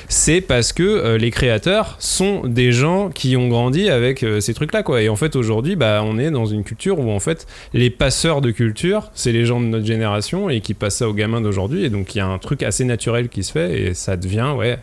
c'est 0.09 0.43
parce 0.43 0.75
que 0.75 0.83
euh, 0.83 1.17
les 1.17 1.31
créateurs 1.31 1.97
sont 2.01 2.47
des 2.47 2.71
gens 2.71 3.09
qui 3.09 3.35
ont 3.37 3.49
grandi 3.49 3.89
avec 3.89 4.23
euh, 4.23 4.41
ces 4.41 4.53
trucs-là, 4.53 4.83
quoi. 4.83 5.01
Et 5.01 5.09
en 5.09 5.17
fait, 5.17 5.35
aujourd'hui, 5.35 5.75
bah, 5.75 6.03
on 6.05 6.19
est 6.19 6.31
dans 6.31 6.45
une 6.45 6.65
culture 6.65 6.99
où 6.99 7.11
en 7.11 7.19
fait, 7.21 7.47
les 7.73 7.89
passeurs 7.89 8.43
de 8.43 8.51
culture, 8.51 9.11
c'est 9.15 9.33
les 9.33 9.47
gens 9.47 9.59
de 9.59 9.67
notre 9.67 9.87
génération 9.87 10.51
et 10.51 10.61
qui 10.61 10.75
passent 10.75 10.97
ça 10.97 11.09
aux 11.09 11.15
gamins 11.15 11.41
d'aujourd'hui. 11.41 11.85
Et 11.85 11.89
donc, 11.89 12.15
il 12.15 12.19
y 12.19 12.21
a 12.21 12.27
un 12.27 12.39
truc 12.39 12.63
assez 12.63 12.85
naturel 12.85 13.31
qui 13.31 13.43
se 13.43 13.53
fait 13.53 13.81
et 13.81 13.95
ça 13.95 14.19
devient, 14.19 14.53
ouais, 14.55 14.79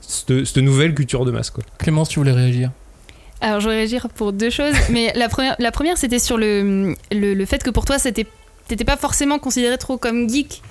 cette, 0.00 0.44
cette 0.46 0.56
nouvelle 0.56 0.94
culture 0.94 1.24
de 1.24 1.30
masse, 1.30 1.50
quoi. 1.50 1.62
Clémence, 1.78 2.08
tu 2.08 2.18
voulais 2.18 2.32
réagir? 2.32 2.70
Alors, 3.40 3.60
je 3.60 3.68
vais 3.68 3.76
réagir 3.76 4.08
pour 4.14 4.32
deux 4.32 4.50
choses. 4.50 4.74
Mais 4.90 5.12
la 5.14 5.28
première, 5.28 5.54
la 5.60 5.70
première 5.70 5.96
c'était 5.96 6.18
sur 6.18 6.38
le, 6.38 6.96
le, 7.12 7.34
le 7.34 7.44
fait 7.44 7.62
que 7.62 7.70
pour 7.70 7.84
toi, 7.84 7.98
c'était 7.98 8.26
t'étais 8.68 8.84
pas 8.84 8.96
forcément 8.96 9.38
considéré 9.38 9.78
trop 9.78 9.96
comme 9.98 10.28
geek. 10.28 10.62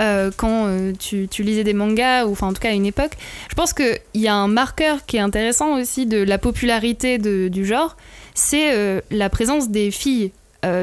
euh, 0.00 0.30
quand 0.36 0.64
euh, 0.66 0.92
tu, 0.98 1.28
tu 1.30 1.42
lisais 1.42 1.64
des 1.64 1.74
mangas, 1.74 2.24
ou 2.24 2.32
enfin 2.32 2.46
en 2.48 2.52
tout 2.54 2.60
cas 2.60 2.70
à 2.70 2.72
une 2.72 2.86
époque, 2.86 3.12
je 3.50 3.54
pense 3.54 3.72
qu'il 3.74 3.98
y 4.14 4.26
a 4.26 4.34
un 4.34 4.48
marqueur 4.48 5.04
qui 5.04 5.18
est 5.18 5.20
intéressant 5.20 5.78
aussi 5.78 6.06
de 6.06 6.22
la 6.22 6.38
popularité 6.38 7.18
de- 7.18 7.48
du 7.48 7.66
genre, 7.66 7.96
c'est 8.34 8.72
euh, 8.74 9.00
la 9.10 9.28
présence 9.28 9.68
des 9.68 9.90
filles 9.90 10.32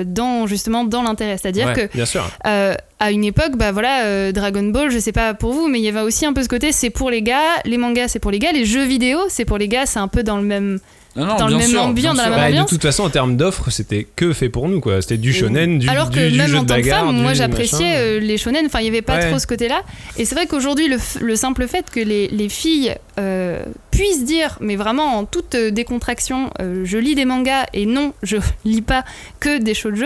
dans 0.05 0.45
justement 0.45 0.83
dans 0.83 1.01
l'intérêt. 1.03 1.37
C'est-à-dire 1.37 1.67
Ouais, 1.67 1.87
que 1.87 1.93
bien 1.95 2.05
sûr. 2.05 2.29
à 2.43 3.11
une 3.11 3.23
époque, 3.23 3.55
bah 3.55 3.71
voilà, 3.71 4.29
Dragon 4.33 4.63
Ball, 4.63 4.91
je 4.91 4.99
sais 4.99 5.13
pas 5.13 5.33
pour 5.33 5.53
vous, 5.53 5.69
mais 5.69 5.79
il 5.79 5.85
y 5.85 5.87
avait 5.87 6.01
aussi 6.01 6.25
un 6.25 6.33
peu 6.33 6.43
ce 6.43 6.49
côté, 6.49 6.73
c'est 6.73 6.89
pour 6.89 7.09
les 7.09 7.21
gars, 7.21 7.55
les 7.63 7.77
mangas 7.77 8.09
c'est 8.09 8.19
pour 8.19 8.29
les 8.31 8.39
gars, 8.39 8.51
les 8.51 8.65
jeux 8.65 8.83
vidéo 8.83 9.17
c'est 9.29 9.45
pour 9.45 9.57
les 9.57 9.69
gars, 9.69 9.85
c'est 9.85 9.99
un 9.99 10.09
peu 10.09 10.21
dans 10.21 10.35
le 10.35 10.43
même, 10.43 10.79
Non, 11.19 11.25
non, 11.27 11.35
dans 11.35 11.47
le 11.47 11.57
même 11.57 11.67
sûr, 11.69 11.81
ambiance, 11.83 12.17
dans 12.17 12.23
la 12.23 12.29
même 12.29 12.53
Bah, 12.55 12.61
de 12.63 12.67
toute 12.67 12.81
façon, 12.81 13.03
en 13.03 13.09
termes 13.09 13.37
d'offres, 13.37 13.69
c'était 13.69 14.07
que 14.15 14.33
fait 14.33 14.49
pour 14.49 14.67
nous, 14.69 14.79
quoi. 14.79 15.01
C'était 15.01 15.17
du 15.17 15.33
shonen, 15.33 15.79
du, 15.79 15.87
Alors 15.89 16.09
du, 16.09 16.17
que 16.19 16.29
du 16.29 16.37
même 16.37 16.47
jeu 16.47 16.57
en 16.57 16.63
de 16.63 16.67
tant 16.67 16.75
que 16.75 16.81
bagarre. 16.81 17.05
femme, 17.05 17.15
du 17.15 17.21
moi 17.21 17.33
j'appréciais 17.33 17.95
euh, 17.97 18.19
les 18.19 18.37
shonen, 18.37 18.65
enfin 18.65 18.79
il 18.79 18.83
n'y 18.83 18.89
avait 18.89 19.01
pas 19.01 19.17
Ouais. 19.17 19.29
trop 19.29 19.39
ce 19.39 19.47
côté-là. 19.47 19.81
Et 20.17 20.25
c'est 20.25 20.35
vrai 20.35 20.47
qu'aujourd'hui, 20.47 20.87
le, 21.19 21.35
simple 21.35 21.67
fait 21.67 21.89
que 21.91 21.99
les, 21.99 22.27
les 22.29 22.49
filles 22.49 22.95
euh, 23.19 23.61
puissent 23.91 24.23
dire, 24.23 24.57
mais 24.61 24.75
vraiment 24.75 25.17
en 25.17 25.25
toute 25.25 25.55
euh, 25.55 25.71
décontraction, 25.71 26.49
euh, 26.61 26.81
je 26.85 26.97
lis 26.97 27.15
des 27.15 27.25
mangas 27.25 27.65
et 27.73 27.85
non, 27.85 28.13
je 28.23 28.37
lis 28.65 28.81
pas 28.81 29.03
que 29.39 29.59
des 29.59 29.73
shoujo, 29.73 30.05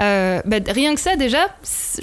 euh, 0.00 0.40
bah, 0.44 0.56
rien 0.68 0.94
que 0.94 1.00
ça 1.00 1.16
déjà, 1.16 1.46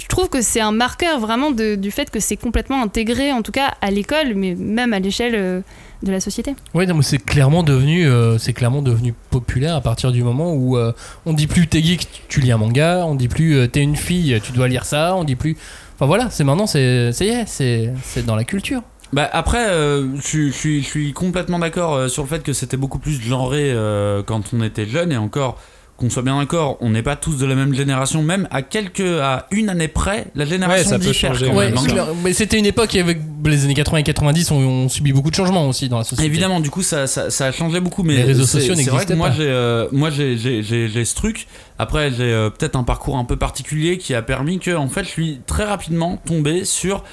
je 0.00 0.06
trouve 0.08 0.28
que 0.28 0.40
c'est 0.42 0.60
un 0.60 0.72
marqueur 0.72 1.20
vraiment 1.20 1.50
de- 1.50 1.74
du 1.74 1.90
fait 1.90 2.10
que 2.10 2.20
c'est 2.20 2.36
complètement 2.36 2.82
intégré, 2.82 3.32
en 3.32 3.42
tout 3.42 3.52
cas 3.52 3.72
à 3.80 3.90
l'école, 3.90 4.34
mais 4.34 4.54
même 4.54 4.92
à 4.92 4.98
l'échelle 4.98 5.34
euh, 5.36 5.60
de 6.02 6.10
la 6.12 6.20
société. 6.20 6.54
Oui, 6.74 6.86
non, 6.86 6.94
mais 6.94 7.02
c'est 7.02 7.18
clairement 7.18 7.62
devenu, 7.62 8.06
euh, 8.06 8.38
c'est 8.38 8.52
clairement 8.52 8.82
devenu 8.82 9.14
populaire 9.30 9.76
à 9.76 9.80
partir 9.80 10.12
du 10.12 10.22
moment 10.22 10.52
où 10.54 10.76
euh, 10.76 10.92
on 11.26 11.32
dit 11.32 11.46
plus 11.46 11.66
t'es 11.68 11.82
geek, 11.82 12.08
tu 12.28 12.40
lis 12.40 12.52
un 12.52 12.58
manga, 12.58 13.04
on 13.06 13.14
dit 13.14 13.28
plus 13.28 13.56
euh, 13.56 13.66
t'es 13.68 13.80
une 13.82 13.96
fille, 13.96 14.40
tu 14.42 14.52
dois 14.52 14.68
lire 14.68 14.84
ça, 14.84 15.14
on 15.16 15.24
dit 15.24 15.36
plus. 15.36 15.56
Enfin 15.96 16.06
voilà, 16.06 16.28
c'est 16.30 16.44
maintenant, 16.44 16.66
c'est, 16.66 17.12
ça 17.12 17.24
y 17.24 17.28
est, 17.28 17.44
c'est, 17.46 17.92
c'est 18.02 18.24
dans 18.26 18.36
la 18.36 18.44
culture. 18.44 18.82
Bah 19.12 19.28
après, 19.32 19.68
euh, 19.68 20.16
je 20.16 20.22
suis- 20.22 20.52
je 20.52 20.56
suis 20.56 20.82
je 20.82 20.86
suis 20.88 21.12
complètement 21.12 21.58
d'accord 21.58 21.94
euh, 21.94 22.08
sur 22.08 22.22
le 22.22 22.28
fait 22.28 22.42
que 22.42 22.54
c'était 22.54 22.78
beaucoup 22.78 22.98
plus 22.98 23.20
genré 23.20 23.70
euh, 23.70 24.22
quand 24.22 24.54
on 24.54 24.62
était 24.62 24.86
jeune 24.86 25.12
et 25.12 25.18
encore 25.18 25.60
qu'on 26.02 26.10
soit 26.10 26.22
bien 26.22 26.38
d'accord, 26.38 26.76
on 26.80 26.90
n'est 26.90 27.02
pas 27.02 27.14
tous 27.16 27.38
de 27.38 27.46
la 27.46 27.54
même 27.54 27.74
génération, 27.74 28.22
même 28.22 28.48
à 28.50 28.62
quelques 28.62 29.00
à 29.00 29.46
une 29.52 29.68
année 29.68 29.86
près, 29.88 30.26
la 30.34 30.44
génération 30.44 30.90
ça 30.90 30.98
peut 30.98 31.04
diffère 31.06 31.32
changer, 31.32 31.46
quand 31.46 31.54
Ouais, 31.56 31.70
même. 31.70 31.78
c'est 31.78 31.98
hein. 31.98 32.06
mais 32.24 32.32
c'était 32.32 32.58
une 32.58 32.66
époque 32.66 32.94
avec 32.96 33.18
les 33.44 33.64
années 33.64 33.74
80 33.74 33.98
et 33.98 34.02
90, 34.02 34.50
on, 34.50 34.56
on 34.56 34.88
subit 34.88 35.12
beaucoup 35.12 35.30
de 35.30 35.34
changements 35.36 35.68
aussi 35.68 35.88
dans 35.88 35.98
la 35.98 36.04
société. 36.04 36.26
Évidemment, 36.26 36.58
du 36.60 36.70
coup, 36.70 36.82
ça, 36.82 37.06
ça, 37.06 37.30
ça 37.30 37.46
a 37.46 37.52
changé 37.52 37.78
beaucoup, 37.80 38.02
mais 38.02 38.16
Les 38.16 38.22
réseaux 38.24 38.44
sociaux 38.46 38.74
C'est 38.74 38.82
vrai 38.90 39.04
que 39.06 39.12
n'existaient 39.12 39.14
moi, 39.14 39.28
pas. 39.28 39.34
j'ai, 39.36 39.46
euh, 39.48 40.90
j'ai 40.92 41.04
ce 41.04 41.14
truc. 41.14 41.46
Après, 41.78 42.10
j'ai 42.10 42.24
euh, 42.24 42.50
peut-être 42.50 42.76
un 42.76 42.82
parcours 42.84 43.16
un 43.16 43.24
peu 43.24 43.36
particulier 43.36 43.98
qui 43.98 44.14
a 44.14 44.22
permis 44.22 44.58
que, 44.58 44.74
en 44.74 44.88
fait, 44.88 45.04
je 45.04 45.08
suis 45.08 45.40
très 45.46 45.64
rapidement 45.64 46.16
tombé 46.24 46.64
sur, 46.64 47.04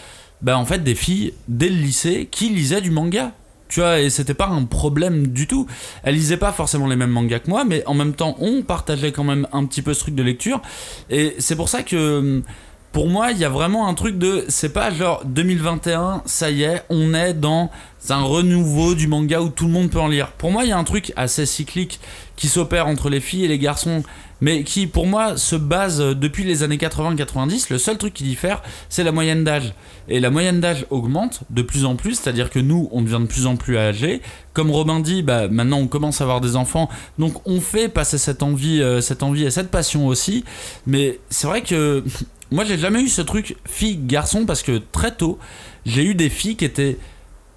bah, 0.42 0.58
en 0.58 0.66
fait, 0.66 0.84
des 0.84 0.96
filles 0.96 1.34
dès 1.48 1.70
le 1.70 1.76
lycée 1.76 2.28
qui 2.32 2.50
lisaient 2.50 2.82
du 2.82 2.92
manga. 2.92 3.32
Tu 3.70 3.82
vois, 3.82 4.00
et 4.00 4.10
c'était 4.10 4.34
pas 4.34 4.48
un 4.48 4.66
problème 4.66 5.28
du 5.28 5.46
tout. 5.48 5.68
Elles 6.04 6.16
lisaient 6.16 6.38
pas 6.38 6.52
forcément 6.52 6.88
les 6.88 6.96
mêmes 6.96 7.12
mangas 7.12 7.40
que 7.40 7.50
moi, 7.50 7.64
mais 7.64 7.86
en 7.86 7.94
même 7.94 8.14
temps, 8.14 8.36
on 8.40 8.64
partageait 8.64 9.12
quand 9.12 9.24
même 9.24 9.48
un 9.54 9.64
petit 9.66 9.84
peu 9.84 9.94
ce 9.94 10.02
truc 10.02 10.16
de 10.16 10.24
lecture. 10.24 10.62
Et 11.12 11.36
c'est 11.38 11.56
pour 11.56 11.70
ça 11.70 11.84
que 11.84 12.42
pour 12.92 13.08
moi, 13.08 13.32
il 13.32 13.38
y 13.38 13.46
a 13.46 13.50
vraiment 13.50 13.88
un 13.88 13.94
truc 13.94 14.18
de. 14.18 14.46
C'est 14.48 14.74
pas 14.74 14.90
genre 14.90 15.22
2021, 15.26 16.24
ça 16.26 16.50
y 16.50 16.64
est, 16.64 16.84
on 16.90 17.14
est 17.14 17.36
dans 17.36 17.70
un 18.10 18.24
renouveau 18.24 18.96
du 18.96 19.08
manga 19.08 19.42
où 19.42 19.50
tout 19.50 19.68
le 19.68 19.72
monde 19.72 19.92
peut 19.92 20.00
en 20.00 20.08
lire. 20.08 20.32
Pour 20.32 20.52
moi, 20.52 20.64
il 20.64 20.70
y 20.70 20.72
a 20.72 20.78
un 20.78 20.84
truc 20.84 21.14
assez 21.16 21.46
cyclique 21.46 22.00
qui 22.36 22.48
s'opère 22.48 22.88
entre 22.88 23.10
les 23.10 23.20
filles 23.20 23.46
et 23.46 23.48
les 23.48 23.60
garçons, 23.60 24.04
mais 24.42 24.64
qui 24.64 24.88
pour 24.88 25.08
moi 25.08 25.38
se 25.38 25.56
base 25.56 26.02
euh, 26.02 26.14
depuis 26.14 26.44
les 26.44 26.64
années 26.64 26.78
80-90. 26.78 27.68
Le 27.70 27.78
seul 27.78 27.98
truc 27.98 28.14
qui 28.14 28.24
diffère, 28.24 28.62
c'est 28.90 29.04
la 29.04 29.12
moyenne 29.12 29.44
d'âge. 29.44 29.74
Et 30.08 30.20
la 30.20 30.30
moyenne 30.30 30.60
d'âge 30.60 30.86
augmente 30.90 31.42
de 31.50 31.62
plus 31.62 31.86
en 31.86 31.96
plus, 31.96 32.16
c'est-à-dire 32.16 32.50
que 32.50 32.60
nous, 32.60 32.90
on 32.92 33.02
devient 33.02 33.20
de 33.22 33.28
plus 33.28 33.46
en 33.46 33.56
plus 33.56 33.78
âgés. 33.78 34.22
Comme 34.54 34.72
Robin 34.72 35.00
dit, 35.00 35.24
bah, 35.24 35.48
maintenant 35.48 35.80
on 35.80 35.88
commence 35.88 36.22
à 36.22 36.24
avoir 36.24 36.42
des 36.42 36.56
enfants, 36.56 36.90
donc 37.18 37.48
on 37.48 37.62
fait 37.62 37.90
passer 37.90 38.18
cette 38.18 38.44
envie, 38.44 38.82
euh, 38.82 39.00
et 39.00 39.52
cette 39.52 39.72
passion 39.72 40.08
aussi. 40.08 40.44
Mais 40.88 41.20
c'est 41.30 41.48
vrai 41.48 41.62
que 41.62 42.04
moi, 42.52 42.64
j'ai 42.64 42.78
jamais 42.78 43.02
eu 43.02 43.10
ce 43.10 43.22
truc 43.22 43.58
fille-garçon 43.66 44.46
parce 44.46 44.64
que 44.64 44.82
très 44.92 45.16
tôt, 45.16 45.38
j'ai 45.86 46.04
eu 46.04 46.16
des 46.16 46.30
filles 46.30 46.56
qui 46.56 46.66
étaient 46.66 46.98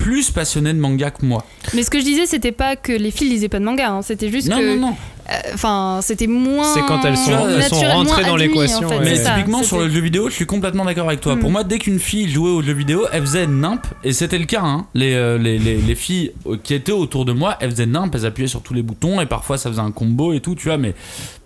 plus 0.02 0.30
passionnées 0.30 0.72
de 0.72 0.80
manga 0.80 1.10
que 1.12 1.24
moi. 1.24 1.44
Mais 1.74 1.82
ce 1.84 1.90
que 1.90 2.00
je 2.00 2.04
disais, 2.04 2.26
c'était 2.26 2.50
pas 2.52 2.74
que 2.76 2.92
les 2.92 3.10
filles 3.12 3.28
lisaient 3.30 3.48
pas 3.48 3.60
de 3.60 3.64
manga, 3.64 3.88
hein, 3.90 4.02
c'était 4.02 4.30
juste 4.30 4.48
Non, 4.48 4.58
que. 4.58 4.74
non, 4.74 4.88
non. 4.88 4.96
euh, 5.30 5.32
Enfin, 5.54 6.00
c'était 6.02 6.26
moins. 6.26 6.64
C'est 6.74 6.80
quand 6.80 7.04
elles 7.04 7.16
sont- 7.16 7.30
elles 7.30 7.62
sont 7.62 7.76
naturel, 7.76 7.92
rentrées 7.92 8.24
dans 8.24 8.36
l'équation, 8.36 8.86
en 8.86 8.90
fait, 8.90 8.98
ouais. 8.98 9.04
Mais 9.04 9.16
ça, 9.16 9.30
typiquement 9.34 9.62
sur 9.62 9.78
le 9.78 9.88
jeu 9.88 10.00
vidéo, 10.00 10.28
je 10.28 10.34
suis 10.34 10.46
complètement 10.46 10.84
d'accord 10.84 11.06
avec 11.06 11.20
toi. 11.20 11.36
Mm. 11.36 11.40
Pour 11.40 11.50
moi, 11.52 11.62
dès 11.62 11.78
qu'une 11.78 12.00
fille 12.00 12.28
jouait 12.28 12.50
aux 12.50 12.62
jeux 12.62 12.72
vidéo, 12.72 13.06
elle 13.12 13.20
faisait 13.22 13.46
nimp, 13.46 13.86
et 14.02 14.12
c'était 14.12 14.38
le 14.38 14.46
cas. 14.46 14.62
Hein. 14.62 14.86
Les, 14.94 15.14
euh, 15.14 15.38
les, 15.38 15.58
les, 15.58 15.76
les 15.76 15.94
filles 15.94 16.32
qui 16.64 16.74
étaient 16.74 16.90
autour 16.92 17.24
de 17.24 17.32
moi, 17.32 17.56
elles 17.60 17.70
faisaient 17.70 17.86
nimp, 17.86 18.12
elles 18.14 18.26
appuyaient 18.26 18.48
sur 18.48 18.62
tous 18.62 18.74
les 18.74 18.82
boutons, 18.82 19.20
et 19.20 19.26
parfois 19.26 19.56
ça 19.56 19.70
faisait 19.70 19.80
un 19.80 19.92
combo 19.92 20.32
et 20.32 20.40
tout, 20.40 20.56
tu 20.56 20.66
vois. 20.66 20.78
Mais 20.78 20.94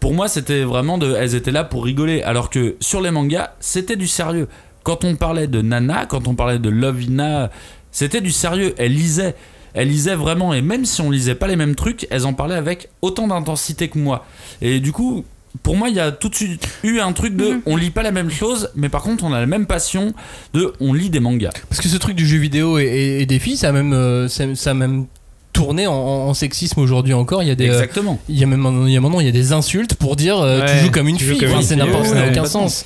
pour 0.00 0.14
moi, 0.14 0.28
c'était 0.28 0.62
vraiment 0.62 0.96
de. 0.96 1.14
Elles 1.14 1.34
étaient 1.34 1.52
là 1.52 1.62
pour 1.64 1.84
rigoler. 1.84 2.22
Alors 2.22 2.48
que 2.48 2.76
sur 2.80 3.02
les 3.02 3.10
mangas, 3.10 3.50
c'était 3.60 3.96
du 3.96 4.06
sérieux. 4.08 4.48
Quand 4.82 5.04
on 5.04 5.16
parlait 5.16 5.48
de 5.48 5.60
Nana, 5.62 6.06
quand 6.06 6.28
on 6.28 6.34
parlait 6.34 6.60
de 6.60 6.68
Lovina, 6.70 7.50
c'était 7.96 8.20
du 8.20 8.30
sérieux. 8.30 8.74
Elles 8.78 8.92
lisaient. 8.94 9.34
Elles 9.74 9.88
lisaient 9.88 10.14
vraiment, 10.14 10.54
et 10.54 10.62
même 10.62 10.84
si 10.86 11.00
on 11.02 11.10
lisait 11.10 11.34
pas 11.34 11.46
les 11.48 11.56
mêmes 11.56 11.74
trucs, 11.74 12.06
elles 12.10 12.24
en 12.24 12.32
parlaient 12.32 12.54
avec 12.54 12.88
autant 13.02 13.26
d'intensité 13.28 13.88
que 13.88 13.98
moi. 13.98 14.24
Et 14.62 14.80
du 14.80 14.90
coup, 14.90 15.22
pour 15.62 15.76
moi, 15.76 15.90
il 15.90 15.94
y 15.96 16.00
a 16.00 16.12
tout 16.12 16.30
de 16.30 16.34
suite 16.34 16.66
eu 16.82 16.98
un 17.00 17.12
truc 17.12 17.36
de 17.36 17.60
on 17.66 17.76
lit 17.76 17.90
pas 17.90 18.02
la 18.02 18.10
même 18.10 18.30
chose, 18.30 18.70
mais 18.74 18.88
par 18.88 19.02
contre, 19.02 19.24
on 19.24 19.32
a 19.34 19.40
la 19.40 19.44
même 19.46 19.66
passion 19.66 20.14
de 20.54 20.72
on 20.80 20.94
lit 20.94 21.10
des 21.10 21.20
mangas. 21.20 21.50
Parce 21.68 21.82
que 21.82 21.88
ce 21.88 21.96
truc 21.98 22.16
du 22.16 22.26
jeu 22.26 22.38
vidéo 22.38 22.78
et, 22.78 22.84
et- 22.84 23.20
et 23.22 23.26
des 23.26 23.38
filles, 23.38 23.58
ça 23.58 23.68
a 23.68 23.72
même, 23.72 23.92
euh, 23.92 24.28
ça, 24.28 24.44
ça 24.54 24.70
a 24.70 24.74
même 24.74 25.06
tourné 25.52 25.86
en, 25.86 25.92
en 25.94 26.32
sexisme 26.34 26.80
aujourd'hui 26.80 27.12
encore. 27.14 27.42
Il 27.42 27.48
y 27.48 27.50
a 27.50 27.54
des, 27.54 27.68
euh, 27.68 27.72
Exactement. 27.72 28.18
il 28.30 28.38
y 28.38 28.44
a 28.44 28.46
même 28.46 28.64
un- 28.64 28.86
il 28.86 28.92
y 28.92 28.96
a 28.96 29.00
moment, 29.02 29.20
il 29.20 29.26
y 29.26 29.30
a 29.30 29.32
des 29.32 29.52
insultes 29.52 29.94
pour 29.94 30.16
dire 30.16 30.38
euh, 30.38 30.64
tu 30.66 30.84
joues 30.84 30.90
comme 30.90 31.08
une 31.08 31.16
tu 31.18 31.24
fille. 31.24 31.38
Enfin, 31.46 31.60
c'est 31.62 31.76
n'importe- 31.76 32.06
ça 32.06 32.14
n'a 32.14 32.28
aucun 32.30 32.44
sens. 32.46 32.84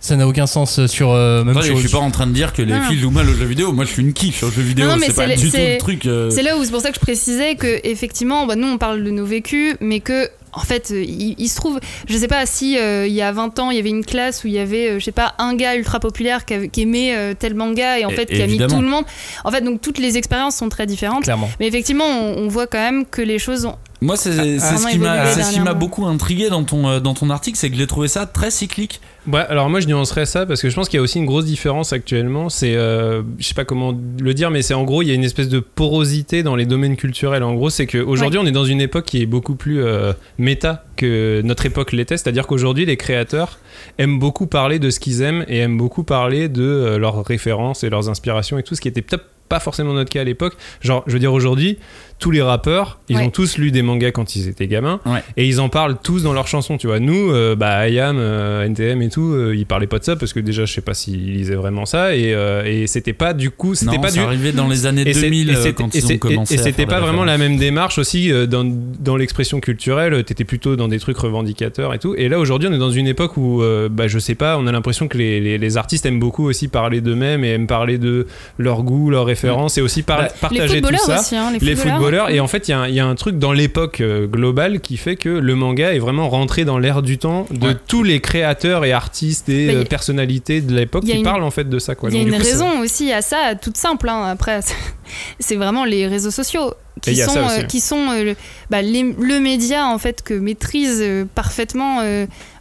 Ça 0.00 0.14
n'a 0.16 0.28
aucun 0.28 0.46
sens 0.46 0.86
sur 0.86 1.10
euh, 1.10 1.40
même 1.42 1.48
Attendez, 1.56 1.66
sur- 1.68 1.76
je 1.76 1.80
suis 1.82 1.90
pas 1.90 1.98
en 1.98 2.10
train 2.12 2.26
de 2.28 2.32
dire 2.32 2.52
que 2.52 2.62
les 2.62 2.72
Non, 2.72 2.82
filles 2.82 2.98
jouent 3.00 3.10
mal 3.10 3.28
aux 3.28 3.34
jeux 3.34 3.44
vidéo. 3.46 3.72
Moi, 3.72 3.84
je 3.84 3.90
suis 3.90 4.02
une 4.02 4.12
quiche 4.12 4.42
aux 4.44 4.50
jeux 4.50 4.62
vidéo. 4.62 4.86
Non, 4.86 4.94
c'est 5.00 5.12
pas 5.14 5.26
c'est- 5.28 5.36
du 5.36 5.50
tout 5.50 5.56
le 5.56 5.78
truc. 5.78 6.06
euh, 6.06 6.30
C'est 6.30 6.42
là 6.42 6.56
où 6.56 6.64
c'est 6.64 6.70
pour 6.70 6.80
ça 6.80 6.90
que 6.90 6.94
je 6.94 7.00
précisais 7.00 7.56
que 7.56 7.80
effectivement, 7.84 8.46
bah, 8.46 8.54
nous 8.54 8.68
on 8.68 8.78
parle 8.78 9.02
de 9.02 9.10
nos 9.10 9.24
vécus, 9.26 9.74
mais 9.80 9.98
que 10.00 10.28
en 10.52 10.60
fait, 10.60 10.92
euh, 10.92 11.02
il, 11.02 11.34
il 11.38 11.48
se 11.48 11.56
trouve, 11.56 11.78
je 12.08 12.16
sais 12.16 12.26
pas 12.28 12.46
si 12.46 12.78
euh, 12.78 13.06
il 13.06 13.12
y 13.12 13.20
a 13.22 13.32
20 13.32 13.58
ans, 13.58 13.70
il 13.70 13.76
y 13.76 13.80
avait 13.80 13.90
une 13.90 14.04
classe 14.04 14.44
où 14.44 14.46
il 14.46 14.54
y 14.54 14.58
avait, 14.58 14.88
euh, 14.92 14.98
je 14.98 15.04
sais 15.04 15.12
pas, 15.12 15.34
un 15.38 15.54
gars 15.54 15.74
ultra 15.76 15.98
populaire 16.00 16.44
qui, 16.46 16.54
avait- 16.54 16.68
qui 16.68 16.82
aimait 16.82 17.14
euh, 17.16 17.34
tel 17.38 17.54
manga 17.54 17.98
et 17.98 18.04
en 18.04 18.08
Et- 18.10 18.14
fait 18.14 18.26
qui 18.26 18.40
a 18.40 18.46
mis 18.46 18.56
tout 18.56 18.80
le 18.80 18.88
monde. 18.88 19.04
En 19.44 19.50
fait, 19.50 19.60
donc 19.62 19.80
toutes 19.82 19.98
les 19.98 20.16
expériences 20.16 20.56
sont 20.56 20.68
très 20.68 20.86
différentes. 20.86 21.24
clairement. 21.24 21.50
Mais 21.60 21.66
effectivement, 21.66 22.06
on, 22.06 22.44
on 22.44 22.48
voit 22.48 22.66
quand 22.66 22.78
même 22.78 23.04
que 23.04 23.20
les 23.20 23.38
choses 23.40 23.66
ont 23.66 23.76
Moi, 24.00 24.16
c'est 24.16 24.58
c'est 24.58 24.76
ce 24.76 24.88
qui 24.88 24.98
m'a 24.98 25.34
ce 25.34 25.74
beaucoup 25.74 26.06
intrigué 26.06 26.50
dans 26.50 26.64
ton, 26.64 26.88
euh, 26.88 27.00
dans 27.00 27.14
ton 27.14 27.30
article, 27.30 27.58
c'est 27.58 27.70
que 27.70 27.76
j'ai 27.76 27.86
trouvé 27.86 28.08
ça 28.08 28.26
très 28.26 28.50
cyclique. 28.50 29.00
Ouais, 29.30 29.44
alors 29.48 29.68
moi 29.68 29.80
je 29.80 29.86
nuancerais 29.86 30.24
ça 30.24 30.46
parce 30.46 30.62
que 30.62 30.70
je 30.70 30.74
pense 30.74 30.88
qu'il 30.88 30.96
y 30.96 31.00
a 31.00 31.02
aussi 31.02 31.18
une 31.18 31.26
grosse 31.26 31.44
différence 31.44 31.92
actuellement. 31.92 32.48
C'est, 32.48 32.74
euh, 32.76 33.22
je 33.38 33.46
sais 33.46 33.54
pas 33.54 33.66
comment 33.66 33.92
le 34.20 34.34
dire, 34.34 34.50
mais 34.50 34.62
c'est 34.62 34.72
en 34.72 34.84
gros 34.84 35.02
il 35.02 35.08
y 35.08 35.10
a 35.10 35.14
une 35.14 35.24
espèce 35.24 35.48
de 35.48 35.58
porosité 35.60 36.42
dans 36.42 36.56
les 36.56 36.64
domaines 36.64 36.96
culturels. 36.96 37.42
En 37.42 37.54
gros, 37.54 37.68
c'est 37.68 37.86
qu'aujourd'hui 37.86 38.38
on 38.38 38.46
est 38.46 38.52
dans 38.52 38.64
une 38.64 38.80
époque 38.80 39.04
qui 39.04 39.20
est 39.20 39.26
beaucoup 39.26 39.54
plus 39.54 39.82
euh, 39.82 40.14
méta 40.38 40.84
que 40.96 41.42
notre 41.44 41.66
époque 41.66 41.92
l'était. 41.92 42.16
C'est-à-dire 42.16 42.46
qu'aujourd'hui 42.46 42.86
les 42.86 42.96
créateurs 42.96 43.58
aiment 43.98 44.18
beaucoup 44.18 44.46
parler 44.46 44.78
de 44.78 44.88
ce 44.88 44.98
qu'ils 44.98 45.20
aiment 45.20 45.44
et 45.46 45.58
aiment 45.58 45.76
beaucoup 45.76 46.04
parler 46.04 46.48
de 46.48 46.62
euh, 46.62 46.98
leurs 46.98 47.22
références 47.24 47.84
et 47.84 47.90
leurs 47.90 48.08
inspirations 48.08 48.58
et 48.58 48.62
tout, 48.62 48.74
ce 48.76 48.80
qui 48.80 48.88
était 48.88 49.02
peut-être 49.02 49.24
pas 49.48 49.60
forcément 49.60 49.92
notre 49.92 50.10
cas 50.10 50.20
à 50.20 50.24
l'époque. 50.24 50.54
Genre, 50.80 51.02
je 51.06 51.12
veux 51.12 51.18
dire 51.18 51.32
aujourd'hui, 51.32 51.78
tous 52.18 52.30
les 52.30 52.42
rappeurs, 52.42 52.98
ils 53.08 53.16
Ouais. 53.16 53.22
ont 53.22 53.30
tous 53.30 53.58
lu 53.58 53.70
des 53.70 53.82
mangas 53.82 54.10
quand 54.10 54.34
ils 54.36 54.48
étaient 54.48 54.66
gamins 54.66 55.00
Ouais. 55.06 55.22
et 55.36 55.46
ils 55.46 55.60
en 55.60 55.68
parlent 55.68 55.96
tous 56.02 56.22
dans 56.24 56.32
leurs 56.32 56.48
chansons, 56.48 56.76
tu 56.76 56.86
vois. 56.88 56.98
Nous, 56.98 57.30
euh, 57.32 57.54
bah, 57.54 57.88
IAM, 57.88 58.16
euh, 58.18 58.64
NTM 58.64 59.02
et 59.02 59.08
tout, 59.08 59.32
euh, 59.32 59.54
ils 59.56 59.66
parlaient 59.66 59.86
pas 59.86 59.98
de 60.00 60.04
ça 60.04 60.16
parce 60.16 60.32
que 60.32 60.40
déjà, 60.40 60.64
je 60.64 60.72
sais 60.72 60.80
pas 60.80 60.94
s'ils 60.94 61.32
lisaient 61.32 61.54
vraiment 61.54 61.86
ça 61.86 62.16
et, 62.16 62.34
euh, 62.34 62.64
et 62.64 62.86
c'était 62.88 63.12
pas 63.12 63.34
du 63.34 63.50
coup, 63.50 63.74
c'était 63.74 63.96
Non, 63.96 64.02
pas 64.02 64.10
du. 64.10 64.18
arrivé 64.18 64.52
dans 64.52 64.66
les 64.68 64.86
années 64.86 65.02
Et 65.08 65.14
c'est- 65.14 65.20
2000 65.22 65.50
et 65.50 65.52
euh, 65.52 65.56
c'était- 65.62 65.72
quand 65.74 65.94
ils 65.94 66.12
ont 66.12 66.18
commencé 66.18 66.54
et 66.54 66.58
c'était 66.58 66.86
pas 66.86 67.00
vraiment 67.00 67.24
la 67.24 67.38
même 67.38 67.56
démarche 67.56 67.98
aussi 67.98 68.32
euh, 68.32 68.46
dans, 68.46 68.64
dans 68.64 69.16
l'expression 69.16 69.60
culturelle. 69.60 70.24
T'étais 70.24 70.44
plutôt 70.44 70.74
dans 70.76 70.88
des 70.88 70.98
trucs 70.98 71.18
revendicateurs 71.18 71.94
et 71.94 71.98
tout. 71.98 72.14
Et 72.16 72.28
là 72.28 72.38
aujourd'hui, 72.38 72.68
on 72.68 72.72
est 72.74 72.78
dans 72.78 72.90
une 72.90 73.06
époque 73.06 73.36
où, 73.36 73.62
euh, 73.62 73.88
bah, 73.88 74.08
je 74.08 74.18
sais 74.18 74.34
pas, 74.34 74.58
on 74.58 74.66
a 74.66 74.72
l'impression 74.72 75.06
que 75.08 75.16
les, 75.16 75.40
les- 75.40 75.58
les 75.58 75.76
artistes 75.76 76.04
aiment 76.06 76.18
beaucoup 76.20 76.46
aussi 76.48 76.68
parler 76.68 77.00
d'eux-mêmes 77.00 77.44
et 77.44 77.50
aiment 77.50 77.66
parler 77.68 77.98
de 77.98 78.26
leur 78.58 78.82
goût, 78.82 79.10
leurs 79.10 79.26
références 79.26 79.78
et 79.78 79.82
aussi 79.82 80.02
par- 80.02 80.18
Bah, 80.22 80.28
partager 80.40 80.62
Les 80.62 80.68
tout 80.68 80.74
footballeurs 80.88 81.00
ça 81.00 81.20
aussi, 81.20 81.36
hein, 81.36 81.52
les, 81.52 81.58
les 81.64 81.76
footballeurs. 81.76 81.98
Et 82.28 82.40
en 82.40 82.46
fait, 82.48 82.68
il 82.68 82.70
y, 82.72 82.74
a 82.74 82.80
un- 82.80 82.88
il 82.88 82.94
y 82.94 83.00
a 83.00 83.06
un 83.06 83.14
truc 83.14 83.38
dans 83.38 83.52
l'époque 83.52 84.00
euh, 84.00 84.26
globale 84.26 84.80
qui 84.80 84.96
fait 84.96 85.16
que 85.16 85.28
le 85.28 85.54
manga 85.54 85.92
est 85.94 85.98
vraiment 85.98 86.28
rentré 86.28 86.64
dans 86.64 86.78
l'air 86.78 87.02
du 87.02 87.18
temps 87.18 87.46
de 87.50 87.68
Ouais. 87.68 87.76
tous 87.86 88.02
les 88.02 88.20
créateurs 88.20 88.84
et 88.84 88.92
artistes 88.92 89.48
et 89.48 89.66
Bah, 89.68 89.72
euh, 89.74 89.84
personnalités 89.84 90.60
de 90.60 90.74
l'époque 90.74 91.04
qui 91.04 91.12
une- 91.12 91.22
parlent 91.24 91.42
en 91.44 91.50
fait 91.50 91.68
de 91.68 91.78
ça. 91.78 91.94
Il 92.02 92.14
y 92.14 92.16
a 92.16 92.18
Donc, 92.24 92.28
une 92.28 92.38
coup, 92.38 92.44
raison 92.44 92.80
aussi 92.80 93.12
à 93.12 93.22
ça, 93.22 93.54
toute 93.60 93.76
simple. 93.76 94.08
hein. 94.08 94.24
Après, 94.24 94.60
c'est 95.38 95.56
vraiment 95.56 95.84
les 95.84 96.06
réseaux 96.06 96.30
sociaux 96.30 96.74
qui 97.00 97.14
sont, 97.16 97.36
euh, 97.38 97.62
qui 97.62 97.80
sont 97.80 98.10
euh, 98.10 98.24
le, 98.24 98.36
bah, 98.70 98.82
les- 98.82 99.14
le 99.20 99.38
média 99.38 99.86
en 99.86 99.98
fait 99.98 100.20
que 100.22 100.34
maîtrisent 100.34 100.98
euh, 101.00 101.24
parfaitement 101.32 102.02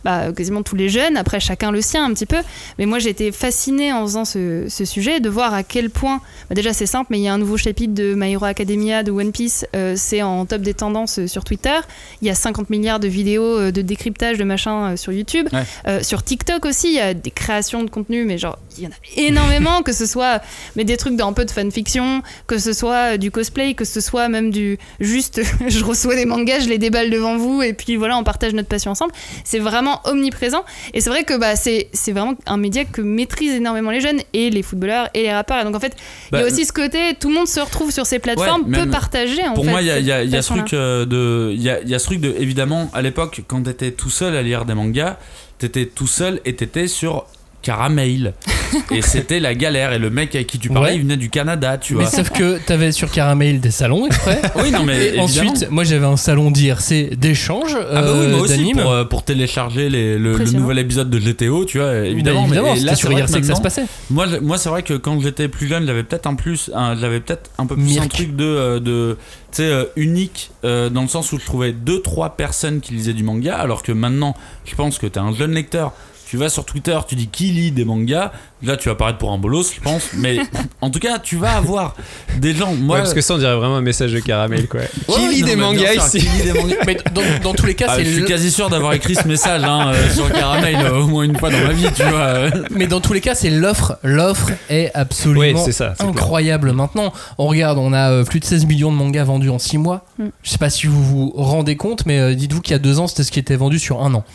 bah, 0.05 0.31
quasiment 0.31 0.61
tous 0.63 0.75
les 0.75 0.87
jeunes. 0.89 1.17
Après, 1.17 1.39
chacun 1.39 1.71
le 1.71 1.81
sien 1.81 2.05
un 2.05 2.13
petit 2.13 2.25
peu. 2.27 2.37
Mais 2.77 2.85
moi, 2.85 2.99
j'ai 2.99 3.09
été 3.09 3.31
fascinée 3.33 3.91
en 3.91 4.03
faisant 4.05 4.23
ce, 4.25 4.65
ce 4.69 4.85
sujet 4.85 5.19
de 5.19 5.27
voir 5.29 5.53
à 5.53 5.63
quel 5.63 5.89
point. 5.89 6.21
bah, 6.49 6.55
déjà, 6.55 6.71
c'est 6.71 6.85
simple, 6.85 7.07
mais 7.09 7.17
il 7.19 7.23
y 7.23 7.27
a 7.27 7.33
un 7.33 7.37
nouveau 7.39 7.57
chapitre 7.57 7.93
de 7.93 8.13
My 8.15 8.31
Hero 8.33 8.45
Academia 8.45 9.03
de 9.03 9.11
One 9.11 9.31
Piece. 9.31 9.65
c'est 9.95 10.21
en 10.21 10.45
top 10.45 10.61
des 10.61 10.73
tendances 10.75 11.25
sur 11.25 11.43
Twitter. 11.43 11.75
Il 12.21 12.27
y 12.27 12.31
a 12.31 12.35
50 12.35 12.69
milliards 12.69 12.99
de 12.99 13.07
vidéos 13.07 13.71
de 13.71 13.81
décryptage 13.81 14.37
de 14.37 14.43
machin 14.43 14.95
sur 14.97 15.11
YouTube. 15.11 15.47
Ouais. 15.51 16.03
Sur 16.03 16.23
TikTok 16.23 16.65
aussi, 16.65 16.87
il 16.89 16.93
y 16.95 16.99
a 16.99 17.13
des 17.13 17.31
créations 17.31 17.83
de 17.83 17.89
contenu, 17.89 18.23
mais 18.23 18.37
genre, 18.37 18.57
il 18.77 18.83
y 18.83 18.87
en 18.87 18.91
a 18.91 18.93
énormément, 19.19 19.81
que 19.81 19.91
ce 19.93 20.05
soit 20.05 20.41
mais 20.75 20.83
des 20.85 20.95
trucs 20.97 21.15
d'un 21.15 21.33
peu 21.33 21.43
de 21.43 21.51
fanfiction, 21.51 22.21
que 22.45 22.57
ce 22.59 22.73
soit 22.73 23.17
du 23.17 23.31
cosplay, 23.31 23.73
que 23.73 23.85
ce 23.85 23.99
soit 24.01 24.29
même 24.29 24.51
du 24.51 24.77
juste, 24.99 25.41
je 25.67 25.83
reçois 25.83 26.15
des 26.15 26.25
mangas, 26.25 26.59
je 26.59 26.69
les 26.69 26.77
déballe 26.77 27.09
devant 27.09 27.37
vous, 27.37 27.61
et 27.61 27.73
puis 27.73 27.95
voilà, 27.95 28.17
on 28.17 28.23
partage 28.23 28.53
notre 28.53 28.69
passion 28.69 28.91
ensemble. 28.91 29.11
C'est 29.43 29.59
vraiment 29.59 30.01
omniprésent. 30.05 30.63
Et 30.93 31.01
c'est 31.01 31.09
vrai 31.09 31.23
que 31.23 31.37
bah, 31.37 31.55
c'est 31.55 31.89
vraiment 32.11 32.35
un 32.45 32.57
média 32.57 32.85
que 32.85 33.01
maîtrisent 33.01 33.53
énormément 33.55 33.91
les 33.91 34.01
jeunes, 34.01 34.19
et 34.33 34.49
les 34.49 34.61
footballeurs, 34.63 35.09
et 35.13 35.23
les 35.23 35.33
rappeurs. 35.33 35.59
Et 35.61 35.63
donc 35.63 35.75
en 35.75 35.79
fait, 35.79 35.93
il 35.95 36.31
Bah, 36.31 36.41
y 36.41 36.43
a 36.43 36.47
aussi 36.47 36.65
ce 36.65 36.73
côté, 36.73 37.15
tout 37.19 37.29
le 37.29 37.35
monde 37.35 37.47
se 37.47 37.59
retrouve 37.59 37.91
sur 37.91 38.05
ces 38.05 38.19
plateformes, 38.19 38.63
Ouais, 38.71 38.83
peut 38.83 38.89
partager 38.89 39.41
en 39.47 39.53
Pour 39.53 39.65
fait, 39.65 39.71
moi, 39.71 39.81
il 39.81 39.87
y 39.87 39.91
a, 39.91 39.99
y 40.21 40.27
y 40.27 40.43
ce 40.43 40.53
truc 40.53 40.73
euh, 40.73 41.05
de, 41.05 41.51
il 41.53 41.61
y 41.61 41.69
a, 41.69 41.81
il 41.81 41.89
y 41.89 41.95
a 41.95 41.99
ce 41.99 42.05
truc 42.05 42.19
de, 42.19 42.33
évidemment, 42.37 42.89
à 42.93 43.01
l'époque, 43.01 43.41
quand 43.47 43.63
t'étais 43.63 43.91
tout 43.91 44.09
seul 44.09 44.35
à 44.35 44.41
lire 44.41 44.65
des 44.65 44.73
mangas, 44.73 45.17
t'étais 45.57 45.85
tout 45.85 46.07
seul 46.07 46.39
et 46.45 46.55
t'étais 46.55 46.87
sur 46.87 47.25
Caramel. 47.61 48.33
et 48.91 49.01
c'était 49.01 49.39
la 49.39 49.55
galère. 49.55 49.93
Et 49.93 49.99
le 49.99 50.09
mec 50.09 50.35
avec 50.35 50.47
qui 50.47 50.59
tu 50.59 50.69
parlais, 50.69 50.89
Ouais. 50.91 50.95
il 50.97 51.01
venait 51.01 51.17
du 51.17 51.29
Canada, 51.29 51.77
tu 51.77 51.95
Mais 51.95 52.03
vois. 52.03 52.11
sauf 52.11 52.29
que 52.31 52.57
t'avais 52.59 52.91
sur 52.91 53.09
Caramel 53.11 53.59
des 53.59 53.71
salons 53.71 54.05
exprès. 54.07 54.41
Oui, 54.55 54.71
non, 54.71 54.83
mais 54.83 55.15
Et 55.15 55.19
ensuite, 55.19 55.69
moi 55.69 55.83
j'avais 55.83 56.05
un 56.05 56.17
salon 56.17 56.51
d'IRC 56.51 57.15
d'échange 57.17 57.75
Ah 57.75 58.01
bah 58.01 58.11
oui, 58.13 58.19
euh, 58.25 58.31
moi 58.31 58.39
aussi, 58.41 58.57
d'anime. 58.57 58.77
pour, 58.81 58.91
euh, 58.91 59.03
pour 59.05 59.23
télécharger 59.23 59.89
les- 59.89 60.17
le, 60.17 60.37
nouvel 60.51 60.79
épisode 60.79 61.09
de 61.09 61.19
GTO, 61.19 61.65
tu 61.65 61.79
vois, 61.79 61.93
évidemment. 61.95 62.41
Bah, 62.41 62.47
évidemment, 62.47 62.73
mais 62.75 62.79
là, 62.81 62.95
sur 62.95 63.11
IRC 63.11 63.39
que, 63.41 63.45
ça 63.45 63.55
se 63.55 63.61
passait. 63.61 63.85
Moi, 64.09 64.27
je- 64.27 64.37
moi 64.37 64.57
c'est 64.57 64.69
vrai 64.69 64.83
que 64.83 64.93
quand 64.95 65.19
j'étais 65.21 65.47
plus 65.47 65.67
jeune, 65.67 65.85
j'avais 65.85 66.03
peut-être 66.03 66.27
un 66.27 66.35
plus, 66.35 66.69
un- 66.73 66.95
j'avais 66.97 67.19
peut-être 67.19 67.49
un 67.57 67.65
peu 67.65 67.75
plus 67.75 67.99
un 67.99 68.07
truc 68.07 68.35
de, 68.35 68.45
euh, 68.45 68.79
de 68.79 69.17
tu 69.51 69.57
sais, 69.57 69.63
euh, 69.63 69.85
unique 69.95 70.51
euh, 70.65 70.89
dans 70.89 71.01
le 71.01 71.07
sens 71.07 71.31
où 71.31 71.39
je 71.39 71.45
trouvais 71.45 71.71
deux 71.71 72.01
trois 72.01 72.35
personnes 72.37 72.81
qui 72.81 72.93
lisaient 72.93 73.13
du 73.13 73.23
manga, 73.23 73.55
alors 73.55 73.81
que 73.83 73.91
maintenant, 73.91 74.35
je 74.65 74.75
pense 74.75 74.97
que 74.99 75.07
t'es 75.07 75.19
un 75.19 75.33
jeune 75.33 75.51
lecteur. 75.53 75.93
Tu 76.29 76.35
vas 76.35 76.49
sur 76.49 76.65
Twitter, 76.65 76.97
tu 77.07 77.15
dis 77.15 77.27
qui 77.27 77.51
lit 77.51 77.71
des 77.71 77.85
mangas? 77.85 78.31
Là, 78.61 78.75
tu 78.75 78.89
vas 78.89 78.95
paraître 78.95 79.17
pour 79.17 79.31
un 79.31 79.37
bolos, 79.37 79.71
je 79.73 79.79
pense. 79.79 80.09
Mais 80.13 80.37
en 80.81 80.89
tout 80.89 80.99
cas, 80.99 81.19
tu 81.19 81.37
vas 81.37 81.55
avoir 81.55 81.95
des 82.39 82.53
gens. 82.53 82.73
Moi, 82.75 82.95
Ouais, 82.97 83.01
parce 83.01 83.13
que 83.13 83.21
ça, 83.21 83.35
on 83.35 83.37
dirait 83.37 83.55
vraiment 83.55 83.77
un 83.77 83.81
message 83.81 84.11
de 84.11 84.19
caramel, 84.19 84.67
quoi. 84.67 84.81
Ouais, 84.81 84.87
qui 85.15 85.27
lit 85.29 85.41
non, 85.41 85.47
des 85.47 85.55
mangas 85.55 85.93
sûr, 85.93 86.05
ici 86.05 86.19
qui 86.19 86.25
lit 86.37 86.51
des 86.51 86.59
mangas 86.59 86.75
Mais 86.85 86.97
dans, 87.13 87.21
dans 87.43 87.53
tous 87.53 87.65
les 87.65 87.75
cas, 87.75 87.85
Ah, 87.87 87.93
c'est 87.95 88.03
je 88.03 88.09
suis 88.09 88.21
le- 88.21 88.27
quasi 88.27 88.51
sûr 88.51 88.69
d'avoir 88.69 88.91
écrit 88.91 89.15
ce 89.15 89.25
message 89.25 89.63
hein, 89.63 89.93
euh, 89.93 90.13
sur 90.13 90.29
Caramel 90.29 90.75
euh, 90.75 90.99
au 90.99 91.07
moins 91.07 91.23
une 91.23 91.37
fois 91.37 91.49
dans 91.49 91.61
ma 91.61 91.71
vie, 91.71 91.87
tu 91.95 92.03
vois. 92.03 92.49
Mais 92.71 92.87
dans 92.87 92.99
tous 92.99 93.13
les 93.13 93.21
cas, 93.21 93.33
c'est 93.33 93.49
l'offre. 93.49 93.97
L'offre 94.03 94.49
est 94.69 94.91
absolument 94.95 95.65
ça, 95.71 95.93
clair. 95.95 96.09
incroyable. 96.09 96.73
Maintenant, 96.73 97.13
on 97.37 97.47
regarde, 97.47 97.77
on 97.77 97.93
a 97.93 98.11
euh, 98.11 98.23
plus 98.25 98.41
de 98.41 98.45
16 98.45 98.65
millions 98.65 98.91
de 98.91 98.97
mangas 98.97 99.23
vendus 99.23 99.49
en 99.49 99.59
6 99.59 99.77
mois. 99.77 100.05
Mm. 100.19 100.25
Je 100.43 100.49
sais 100.49 100.57
pas 100.57 100.69
si 100.69 100.87
vous 100.87 101.03
vous 101.03 101.31
rendez 101.37 101.77
compte, 101.77 102.05
mais 102.05 102.35
dites-vous 102.35 102.59
qu'il 102.59 102.73
y 102.73 102.75
a 102.75 102.79
2 102.79 102.99
ans, 102.99 103.07
c'était 103.07 103.23
ce 103.23 103.31
qui 103.31 103.39
était 103.39 103.55
vendu 103.55 103.79
sur 103.79 104.03
un 104.03 104.13
an. 104.13 104.25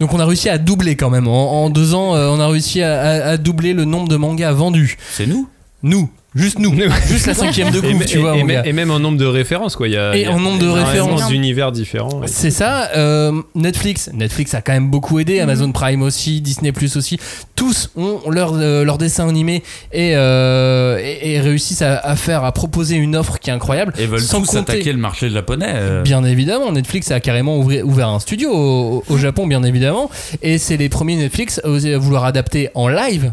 Donc 0.00 0.12
on 0.14 0.20
a 0.20 0.24
réussi 0.26 0.48
à 0.48 0.58
doubler 0.58 0.94
quand 0.96 1.10
même. 1.10 1.26
En, 1.28 1.64
en 1.64 1.70
deux 1.70 1.94
ans, 1.94 2.14
euh, 2.14 2.28
on 2.28 2.38
a 2.40 2.46
réussi 2.48 2.82
à, 2.82 3.00
à- 3.00 3.28
à 3.30 3.36
doubler 3.36 3.74
le 3.74 3.84
nombre 3.84 4.08
de 4.08 4.16
mangas 4.16 4.52
vendus. 4.52 4.96
C'est 5.12 5.26
nous? 5.26 5.48
Nous, 5.82 6.10
juste 6.34 6.58
nous, 6.58 6.72
juste 7.08 7.26
la 7.26 7.34
cinquième 7.34 7.70
de 7.70 7.80
me- 7.80 8.04
tu 8.04 8.18
et- 8.18 8.20
vois. 8.20 8.36
et 8.66 8.72
même 8.72 8.90
en 8.90 8.98
nombre 8.98 9.16
de 9.18 9.24
références, 9.24 9.76
quoi. 9.76 9.88
Il 9.88 9.94
y 9.94 9.96
a, 9.96 10.14
Et 10.16 10.22
y 10.22 10.26
a 10.26 10.30
en 10.32 10.38
nombre 10.38 10.58
de 10.58 10.68
références. 10.68 11.26
d'univers 11.28 11.72
différents. 11.72 12.20
C'est 12.26 12.50
ça. 12.50 12.90
euh, 12.96 13.32
Netflix, 13.54 14.10
Netflix 14.12 14.54
a 14.54 14.60
quand 14.60 14.72
même 14.72 14.88
beaucoup 14.90 15.18
aidé. 15.18 15.40
Amazon 15.40 15.72
Prime 15.72 16.02
aussi, 16.02 16.40
Disney 16.40 16.72
Plus 16.72 16.96
aussi. 16.96 17.18
Tous 17.56 17.90
ont 17.96 18.20
leur 18.30 18.52
euh, 18.54 18.84
leur 18.84 18.98
dessin 18.98 19.28
animé 19.28 19.62
et, 19.92 20.12
euh, 20.16 20.98
et, 21.02 21.32
et 21.34 21.40
réussissent 21.40 21.82
à, 21.82 21.98
à 21.98 22.14
faire, 22.16 22.44
à 22.44 22.52
proposer 22.52 22.96
une 22.96 23.16
offre 23.16 23.38
qui 23.38 23.50
est 23.50 23.52
incroyable. 23.52 23.92
Et 23.98 24.06
veulent 24.06 24.20
Sans 24.20 24.40
tous 24.40 24.46
compter- 24.48 24.72
attaquer 24.74 24.92
le 24.92 24.98
marché 24.98 25.30
japonais. 25.30 25.72
euh. 25.74 26.02
Bien 26.02 26.22
évidemment, 26.24 26.70
Netflix 26.72 27.10
a 27.10 27.20
carrément 27.20 27.58
ouvri- 27.58 27.82
ouvert 27.82 28.08
un 28.08 28.20
studio 28.20 28.50
au, 28.52 29.04
au 29.08 29.16
Japon, 29.18 29.46
bien 29.46 29.62
évidemment, 29.64 30.10
et 30.42 30.58
c'est 30.58 30.76
les 30.76 30.88
premiers 30.88 31.16
Netflix 31.16 31.60
à 31.64 31.68
oser- 31.68 31.94
à 31.94 31.98
vouloir 31.98 32.24
adapter 32.24 32.68
en 32.74 32.88
live 32.88 33.32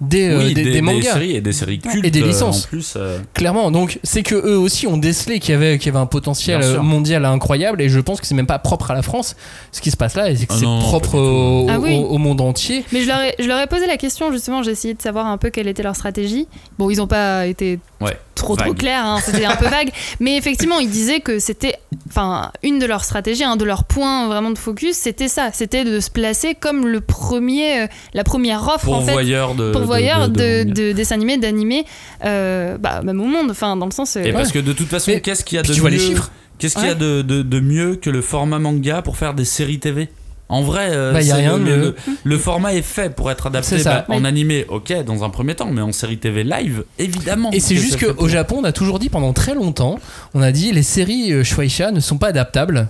des, 0.00 0.28
euh, 0.30 0.38
Oui, 0.38 0.54
des, 0.54 0.64
des 0.64 0.80
mangas. 0.80 1.12
séries 1.12 1.36
et 1.36 1.40
des 1.40 1.52
séries 1.52 1.78
cultes 1.78 2.04
Et 2.04 2.10
des 2.10 2.22
euh, 2.22 2.26
licences. 2.26 2.64
en 2.64 2.68
plus. 2.68 2.94
euh. 2.96 3.18
Clairement, 3.34 3.70
donc 3.70 3.98
c'est 4.02 4.22
que 4.22 4.34
eux 4.34 4.58
aussi 4.58 4.86
ont 4.86 4.96
décelé 4.96 5.38
qu'il 5.40 5.52
y 5.52 5.56
avait, 5.56 5.78
qu'il 5.78 5.86
y 5.86 5.88
avait 5.90 6.02
un 6.02 6.06
potentiel 6.06 6.62
mondial 6.80 7.24
incroyable 7.24 7.82
et 7.82 7.88
je 7.88 8.00
pense 8.00 8.20
que 8.20 8.26
c'est 8.26 8.34
même 8.34 8.46
pas 8.46 8.58
propre 8.58 8.90
à 8.90 8.94
la 8.94 9.02
France 9.02 9.36
ce 9.72 9.80
qui 9.80 9.90
se 9.90 9.96
passe 9.96 10.14
là 10.16 10.30
et 10.30 10.36
c'est 10.36 10.46
que 10.46 10.52
Ah 10.54 10.58
c'est 10.58 10.64
non, 10.66 10.78
propre 10.78 11.18
au, 11.18 11.66
Ah 11.68 11.78
oui. 11.78 11.94
au- 11.96 12.06
au 12.14 12.18
monde 12.18 12.40
entier. 12.40 12.84
Mais 12.92 13.02
je 13.02 13.08
leur, 13.08 13.20
ai, 13.20 13.34
je 13.38 13.46
leur 13.46 13.60
ai 13.60 13.66
posé 13.66 13.86
la 13.86 13.96
question 13.96 14.32
justement, 14.32 14.62
j'ai 14.62 14.70
essayé 14.70 14.94
de 14.94 15.02
savoir 15.02 15.26
un 15.26 15.36
peu 15.36 15.50
quelle 15.50 15.68
était 15.68 15.82
leur 15.82 15.96
stratégie. 15.96 16.48
Bon, 16.78 16.88
ils 16.90 16.96
n'ont 16.98 17.06
pas 17.06 17.46
été 17.46 17.78
Ouais. 18.00 18.18
trop 18.34 18.56
trop 18.56 18.72
clairs, 18.72 19.04
hein, 19.04 19.18
c'était 19.22 19.44
un 19.44 19.56
peu 19.56 19.66
vague. 19.68 19.90
Mais 20.20 20.36
effectivement, 20.36 20.78
ils 20.78 20.88
disaient 20.88 21.20
que 21.20 21.38
c'était, 21.38 21.74
enfin, 22.08 22.50
une 22.62 22.78
de 22.78 22.86
leurs 22.86 23.04
stratégies, 23.04 23.44
un 23.44 23.56
de 23.56 23.64
leurs 23.64 23.84
points 23.84 24.26
vraiment 24.26 24.50
de 24.50 24.56
focus, 24.58 24.96
c'était 24.96 25.28
ça, 25.28 25.50
c'était 25.52 25.84
de 25.84 26.00
se 26.00 26.10
placer 26.10 26.54
comme 26.54 26.86
le 26.86 27.00
premier, 27.00 27.82
euh, 27.82 27.86
la 28.14 28.24
première 28.24 28.62
offre 28.68 28.88
en 28.90 29.00
fait, 29.00 29.06
Pourvoyeur 29.06 29.54
de. 29.54 29.72
pourvoyeur 29.72 30.28
de, 30.30 30.64
de, 30.64 30.70
de, 30.70 30.72
de 30.88 30.92
dessins 30.92 31.16
animés, 31.16 31.36
d'animés, 31.36 31.84
euh, 32.24 32.78
bah, 32.78 33.02
même 33.02 33.20
au 33.20 33.26
monde, 33.26 33.50
enfin, 33.50 33.76
dans 33.76 33.86
le 33.86 33.92
sens. 33.92 34.16
euh, 34.16 34.22
Et 34.22 34.32
parce 34.32 34.50
que 34.52 34.58
de 34.58 34.72
toute 34.72 34.88
façon, 34.88 35.12
qu'est-ce 35.22 35.44
qu'il 35.44 35.56
y 35.56 35.58
a 35.58 35.62
de 35.62 35.72
tu 35.72 35.80
vois 35.80 35.90
les 35.90 35.98
chiffres. 35.98 36.30
Qu'est-ce 36.58 36.76
qu'il 36.76 36.86
y 36.86 36.90
a 36.90 36.94
de, 36.94 37.22
de 37.22 37.60
mieux 37.60 37.96
que 37.96 38.10
le 38.10 38.20
format 38.20 38.58
manga 38.58 39.00
pour 39.02 39.16
faire 39.16 39.32
des 39.34 39.46
séries 39.46 39.78
TV 39.78 40.08
En 40.50 40.62
vrai, 40.62 40.88
euh, 40.90 41.12
Bah, 41.12 41.22
y 41.22 41.30
a 41.30 41.34
c'est 41.36 41.40
rien 41.40 41.56
le, 41.56 41.64
de 41.64 41.70
le- 41.70 41.76
mieux. 41.76 41.82
le- 42.06 42.12
le 42.24 42.38
format 42.38 42.74
est 42.74 42.82
fait 42.82 43.14
pour 43.14 43.30
être 43.30 43.46
adapté 43.46 43.68
C'est 43.78 43.78
ça. 43.84 44.04
bah, 44.08 44.14
en 44.14 44.24
animé, 44.24 44.66
ok, 44.68 44.92
dans 45.04 45.24
un 45.24 45.30
premier 45.30 45.54
temps, 45.54 45.70
mais 45.70 45.80
en 45.80 45.92
série 45.92 46.18
TV 46.18 46.44
live, 46.44 46.84
évidemment. 46.98 47.50
Et 47.52 47.60
c'est 47.60 47.76
juste 47.76 47.98
qu'au 48.04 48.14
pour- 48.14 48.28
Japon, 48.28 48.56
on 48.60 48.64
a 48.64 48.72
toujours 48.72 48.98
dit 48.98 49.08
pendant 49.08 49.32
très 49.32 49.54
longtemps, 49.54 49.98
on 50.34 50.42
a 50.42 50.52
dit 50.52 50.72
les 50.72 50.82
séries 50.82 51.32
euh, 51.32 51.44
Shueisha 51.44 51.92
ne 51.92 52.00
sont 52.00 52.18
pas 52.18 52.28
adaptables 52.28 52.88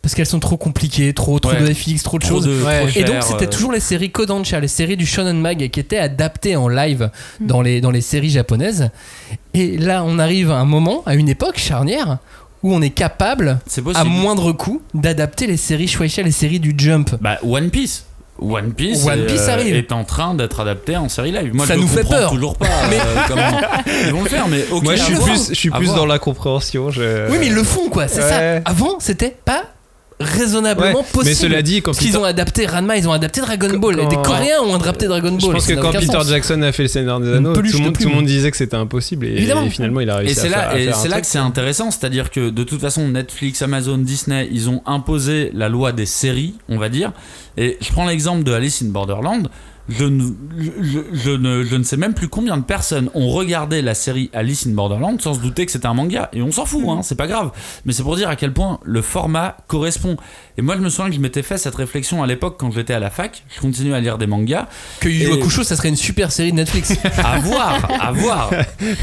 parce 0.00 0.16
qu'elles 0.16 0.26
sont 0.26 0.40
trop 0.40 0.56
compliquées, 0.56 1.12
trop, 1.12 1.38
trop 1.38 1.52
Ouais. 1.52 1.60
de 1.60 1.72
FX, 1.72 2.02
trop 2.02 2.18
de 2.18 2.24
Trop 2.24 2.34
choses. 2.36 2.46
de- 2.46 2.62
Ouais. 2.64 2.86
trop 2.88 2.98
Et 3.00 3.04
donc 3.04 3.22
c'était 3.22 3.46
euh, 3.46 3.50
toujours 3.50 3.70
les 3.72 3.78
séries 3.80 4.10
Kodansha, 4.10 4.58
les 4.58 4.66
séries 4.66 4.96
du 4.96 5.06
Shonen 5.06 5.40
Mag 5.40 5.70
qui 5.70 5.78
étaient 5.80 5.98
adaptées 5.98 6.56
en 6.56 6.66
live 6.68 7.08
dans 7.40 7.62
les, 7.62 7.80
dans 7.80 7.92
les 7.92 8.00
séries 8.00 8.30
japonaises. 8.30 8.90
Et 9.54 9.76
là 9.78 10.02
on 10.04 10.18
arrive 10.18 10.50
à 10.50 10.56
un 10.56 10.64
moment, 10.64 11.02
à 11.06 11.14
une 11.14 11.28
époque 11.28 11.58
charnière, 11.58 12.18
où 12.62 12.72
on 12.74 12.80
est 12.82 12.90
capable, 12.90 13.58
à 13.94 14.04
moindre 14.04 14.52
coût, 14.52 14.82
d'adapter 14.94 15.46
les 15.46 15.56
séries 15.56 15.88
Shueisha, 15.88 16.22
les 16.22 16.30
séries 16.32 16.60
du 16.60 16.74
Jump. 16.76 17.10
Bah, 17.20 17.38
One 17.42 17.70
Piece. 17.70 18.04
One 18.40 18.72
Piece, 18.72 19.04
One 19.06 19.20
est, 19.20 19.26
Piece 19.26 19.42
euh, 19.42 19.52
arrive. 19.52 19.74
est 19.76 19.92
en 19.92 20.02
train 20.04 20.34
d'être 20.34 20.58
adapté 20.60 20.96
en 20.96 21.08
série 21.08 21.30
live. 21.30 21.54
Moi, 21.54 21.66
Ça 21.66 21.74
je 21.74 21.80
nous 21.80 21.86
fait 21.86 22.02
peur. 22.02 22.30
toujours 22.30 22.56
pas. 22.56 22.66
Mais- 22.90 22.96
euh, 22.98 23.20
comment 23.28 23.42
ils 24.06 24.12
vont 24.12 24.22
le 24.22 24.28
faire, 24.28 24.48
mais 24.48 24.64
ok. 24.70 24.82
Moi, 24.82 24.96
je 24.96 25.02
suis 25.02 25.14
plus, 25.14 25.48
je 25.50 25.54
suis 25.54 25.70
plus 25.70 25.88
dans 25.94 26.06
la 26.06 26.18
compréhension. 26.18 26.90
je- 26.90 27.30
Oui, 27.30 27.36
mais 27.38 27.46
ils 27.48 27.54
le 27.54 27.62
font 27.62 27.88
quoi, 27.88 28.08
c'est 28.08 28.22
Ouais. 28.22 28.28
ça. 28.64 28.70
Avant, 28.70 28.96
c'était 28.98 29.36
pas 29.44 29.64
raisonnablement 30.22 31.00
Ouais, 31.00 31.04
possible. 31.12 31.24
mais 31.26 31.34
cela 31.34 31.62
dit, 31.62 31.76
quand 31.82 31.90
Parce 31.92 31.98
qu'ils 31.98 32.08
Peter- 32.08 32.18
ont 32.18 32.24
adapté 32.24 32.66
Ranma, 32.66 32.96
ils 32.96 33.08
ont 33.08 33.12
adapté 33.12 33.40
Dragon 33.40 33.78
Ball. 33.78 33.96
quand- 33.96 34.08
Des 34.08 34.16
Coréens 34.16 34.60
ont 34.64 34.74
adapté 34.74 35.06
Dragon 35.06 35.30
Ball. 35.32 35.40
Je 35.40 35.46
pense 35.46 35.66
que 35.66 35.74
quand 35.74 35.92
Peter 35.92 36.06
sens. 36.06 36.28
Jackson 36.28 36.62
a 36.62 36.72
fait 36.72 36.82
le 36.84 36.88
Seigneur 36.88 37.20
des 37.20 37.32
Anneaux, 37.34 37.52
tout 37.54 37.62
le, 37.62 37.70
de 37.70 37.76
monde, 37.78 37.98
tout 37.98 38.08
le 38.08 38.14
monde 38.14 38.26
disait 38.26 38.50
que 38.50 38.56
c'était 38.56 38.76
impossible 38.76 39.26
et, 39.26 39.32
Évidemment. 39.32 39.64
et 39.64 39.70
finalement 39.70 40.00
il 40.00 40.10
a 40.10 40.16
réussi 40.16 40.32
Et 40.32 40.34
c'est 40.34 40.46
à 40.48 40.50
faire, 40.50 40.58
là, 40.58 40.68
à 40.70 40.78
et 40.78 40.92
c'est 40.92 41.08
là 41.08 41.14
truc. 41.16 41.24
que 41.24 41.30
c'est 41.30 41.38
intéressant, 41.38 41.90
c'est-à-dire 41.90 42.30
que 42.30 42.50
de 42.50 42.62
toute 42.64 42.80
façon 42.80 43.08
Netflix, 43.08 43.62
Amazon, 43.62 43.98
Disney, 43.98 44.48
ils 44.52 44.68
ont 44.70 44.82
imposé 44.86 45.50
la 45.54 45.68
loi 45.68 45.92
des 45.92 46.06
séries, 46.06 46.54
on 46.68 46.78
va 46.78 46.88
dire. 46.88 47.12
Et 47.56 47.76
je 47.80 47.90
prends 47.92 48.06
l'exemple 48.06 48.44
de 48.44 48.52
Alice 48.52 48.82
in 48.82 48.86
Borderland. 48.90 49.48
Je 49.88 50.04
ne, 50.04 50.22
je, 50.80 51.00
je 51.12 51.30
ne, 51.32 51.64
je 51.64 51.74
ne 51.76 51.82
sais 51.82 51.96
même 51.96 52.14
plus 52.14 52.28
combien 52.28 52.56
de 52.56 52.62
personnes 52.62 53.10
ont 53.14 53.28
regardé 53.28 53.82
la 53.82 53.94
série 53.94 54.30
Alice 54.32 54.64
in 54.66 54.70
Borderland 54.70 55.20
sans 55.20 55.34
se 55.34 55.40
douter 55.40 55.66
que 55.66 55.72
c'était 55.72 55.86
un 55.86 55.94
manga. 55.94 56.28
Et 56.32 56.40
on 56.40 56.52
s'en 56.52 56.64
fout, 56.64 56.84
hein, 56.88 57.00
c'est 57.02 57.16
pas 57.16 57.26
grave. 57.26 57.50
Mais 57.84 57.92
c'est 57.92 58.04
pour 58.04 58.14
dire 58.16 58.28
à 58.28 58.36
quel 58.36 58.52
point 58.52 58.78
le 58.84 59.02
format 59.02 59.56
correspond. 59.66 60.16
Et 60.56 60.62
moi, 60.62 60.76
je 60.76 60.82
me 60.82 60.88
souviens 60.88 61.08
que 61.10 61.16
je 61.16 61.20
m'étais 61.20 61.42
fait 61.42 61.58
cette 61.58 61.74
réflexion 61.74 62.22
à 62.22 62.26
l'époque 62.28 62.56
quand 62.60 62.70
j'étais 62.70 62.94
à 62.94 63.00
la 63.00 63.10
fac. 63.10 63.42
Je 63.54 63.60
continuais 63.60 63.96
à 63.96 64.00
lire 64.00 64.18
des 64.18 64.26
mangas. 64.26 64.68
Que 65.00 65.08
Yu 65.08 65.32
Hakusho, 65.32 65.64
ça 65.64 65.74
serait 65.76 65.88
une 65.88 65.96
super 65.96 66.30
série 66.30 66.52
de 66.52 66.56
Netflix. 66.56 66.92
À 67.24 67.38
voir, 67.40 67.88
à 68.00 68.12
voir. 68.12 68.50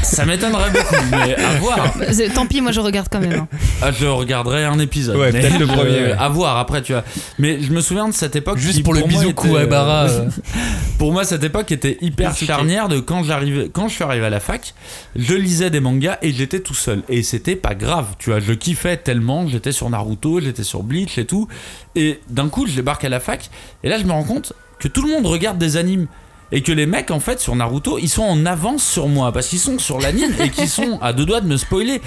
Ça 0.02 0.24
m'étonnerait 0.24 0.70
beaucoup, 0.70 0.94
mais 1.10 1.34
à 1.36 1.54
voir. 1.58 1.92
Tant 2.34 2.46
pis, 2.46 2.60
moi 2.60 2.70
je 2.72 2.80
regarde 2.80 3.08
quand 3.10 3.20
même. 3.20 3.32
hein. 3.40 3.48
Ah, 3.82 3.90
je 3.92 4.06
regarderai 4.06 4.64
un 4.64 4.78
épisode. 4.78 5.16
Ouais, 5.16 5.30
mais 5.32 5.40
peut-être 5.40 5.58
le 5.58 5.66
premier, 5.66 5.90
ouais. 6.02 6.12
À 6.18 6.28
voir 6.28 6.56
après, 6.58 6.80
tu 6.82 6.92
vois. 6.92 7.04
Mais 7.38 7.60
je 7.60 7.72
me 7.72 7.80
souviens 7.80 8.08
de 8.08 8.14
cette 8.14 8.36
époque. 8.36 8.58
Juste 8.58 8.76
qui, 8.78 8.82
pour 8.82 8.94
le 8.94 9.02
bisou 9.02 9.32
Kuwabara. 9.32 10.04
euh, 10.04 10.20
euh, 10.26 10.28
Pour 10.98 11.12
moi, 11.12 11.24
cette 11.24 11.42
époque 11.42 11.72
était 11.72 11.96
hyper 12.02 12.36
charnière 12.36 12.88
de 12.88 13.00
quand 13.00 13.22
j'arrivais, 13.22 13.70
quand 13.72 13.88
je 13.88 13.94
suis 13.94 14.04
arrivé 14.04 14.26
à 14.26 14.30
la 14.30 14.40
fac, 14.40 14.74
je 15.16 15.34
lisais 15.34 15.70
des 15.70 15.80
mangas 15.80 16.18
et 16.20 16.30
j'étais 16.30 16.60
tout 16.60 16.74
seul. 16.74 17.02
Et 17.08 17.22
c'était 17.22 17.56
pas 17.56 17.74
grave, 17.74 18.16
tu 18.18 18.30
vois. 18.30 18.40
Je 18.40 18.52
kiffais 18.52 18.98
tellement. 18.98 19.48
J'étais 19.48 19.72
sur 19.72 19.88
Naruto, 19.88 20.40
j'étais 20.40 20.62
sur 20.62 20.82
Bleach 20.82 21.16
et 21.16 21.24
tout. 21.24 21.48
Et 21.94 22.20
d'un 22.28 22.48
coup, 22.48 22.66
je 22.66 22.74
débarque 22.74 23.04
à 23.04 23.08
la 23.08 23.18
fac 23.18 23.50
et 23.82 23.88
là, 23.88 23.98
je 23.98 24.04
me 24.04 24.12
rends 24.12 24.24
compte 24.24 24.52
que 24.78 24.88
tout 24.88 25.02
le 25.02 25.10
monde 25.10 25.26
regarde 25.26 25.58
des 25.58 25.76
animes. 25.76 26.06
Et 26.52 26.62
que 26.62 26.72
les 26.72 26.86
mecs, 26.86 27.10
en 27.10 27.20
fait, 27.20 27.38
sur 27.40 27.54
Naruto, 27.54 27.98
ils 27.98 28.08
sont 28.08 28.22
en 28.22 28.44
avance 28.44 28.84
sur 28.84 29.08
moi 29.08 29.32
parce 29.32 29.48
qu'ils 29.48 29.60
sont 29.60 29.78
sur 29.78 30.00
l'anime 30.00 30.32
et 30.40 30.50
qu'ils 30.50 30.68
sont 30.68 30.98
à 31.00 31.12
deux 31.12 31.24
doigts 31.24 31.40
de 31.40 31.46
me 31.46 31.56
spoiler. 31.56 32.00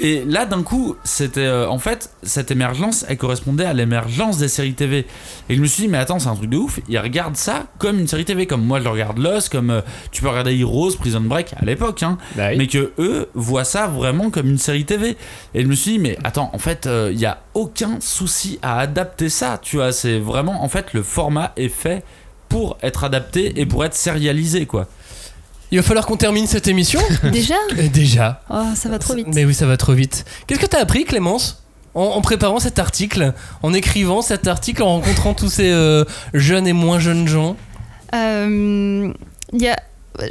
Et 0.00 0.24
là, 0.24 0.46
d'un 0.46 0.62
coup, 0.62 0.94
c'était 1.02 1.40
euh, 1.40 1.68
en 1.68 1.78
fait 1.78 2.10
cette 2.22 2.52
émergence, 2.52 3.04
elle 3.08 3.16
correspondait 3.16 3.64
à 3.64 3.72
l'émergence 3.72 4.38
des 4.38 4.46
séries 4.46 4.74
TV. 4.74 5.06
Et 5.48 5.56
je 5.56 5.60
me 5.60 5.66
suis 5.66 5.84
dit, 5.84 5.88
mais 5.88 5.98
attends, 5.98 6.20
c'est 6.20 6.28
un 6.28 6.36
truc 6.36 6.50
de 6.50 6.56
ouf. 6.56 6.78
Ils 6.88 6.98
regardent 6.98 7.36
ça 7.36 7.66
comme 7.78 7.98
une 7.98 8.06
série 8.06 8.24
TV, 8.24 8.46
comme 8.46 8.64
moi 8.64 8.80
je 8.80 8.88
regarde 8.88 9.18
Lost, 9.18 9.48
comme 9.48 9.70
euh, 9.70 9.80
tu 10.12 10.22
peux 10.22 10.28
regarder 10.28 10.56
Heroes, 10.56 10.92
Prison 10.98 11.20
Break 11.20 11.54
à 11.60 11.64
l'époque, 11.64 12.04
hein. 12.04 12.18
Bah 12.36 12.48
oui. 12.50 12.58
Mais 12.58 12.66
que 12.68 12.92
eux 12.98 13.28
voient 13.34 13.64
ça 13.64 13.88
vraiment 13.88 14.30
comme 14.30 14.48
une 14.48 14.58
série 14.58 14.84
TV. 14.84 15.16
Et 15.54 15.62
je 15.62 15.66
me 15.66 15.74
suis 15.74 15.92
dit, 15.92 15.98
mais 15.98 16.16
attends, 16.22 16.50
en 16.52 16.58
fait, 16.58 16.88
il 17.10 17.18
y 17.18 17.26
a 17.26 17.42
aucun 17.54 17.98
souci 18.00 18.60
à 18.62 18.78
adapter 18.78 19.28
ça. 19.28 19.58
Tu 19.60 19.76
vois, 19.76 19.90
c'est 19.90 20.20
vraiment, 20.20 20.62
en 20.62 20.68
fait, 20.68 20.92
le 20.92 21.02
format 21.02 21.52
est 21.56 21.68
fait 21.68 22.04
pour 22.48 22.78
être 22.82 23.04
adapté 23.04 23.60
et 23.60 23.66
pour 23.66 23.84
être 23.84 23.94
sérialisé, 23.94 24.66
quoi. 24.66 24.86
Il 25.70 25.78
va 25.78 25.82
falloir 25.82 26.06
qu'on 26.06 26.16
termine 26.16 26.46
cette 26.46 26.66
émission. 26.66 27.00
Déjà 27.30 27.56
Et 27.76 27.88
déjà. 27.90 28.40
Oh, 28.48 28.62
ça 28.74 28.88
va 28.88 28.98
trop 28.98 29.14
vite. 29.14 29.26
Mais 29.34 29.44
oui, 29.44 29.52
ça 29.52 29.66
va 29.66 29.76
trop 29.76 29.92
vite. 29.92 30.24
Qu'est-ce 30.46 30.60
que 30.60 30.66
t'as 30.66 30.80
appris, 30.80 31.04
Clémence 31.04 31.62
en, 31.94 32.02
en 32.02 32.20
préparant 32.20 32.58
cet 32.58 32.78
article, 32.78 33.34
en 33.62 33.74
écrivant 33.74 34.22
cet 34.22 34.46
article, 34.46 34.82
en 34.82 35.00
rencontrant 35.00 35.34
tous 35.34 35.50
ces 35.50 35.70
euh, 35.70 36.04
jeunes 36.32 36.66
et 36.66 36.72
moins 36.72 36.98
jeunes 36.98 37.28
gens? 37.28 37.56
Euh, 38.14 39.12
Il 39.52 39.62
y 39.62 39.68
a. 39.68 39.76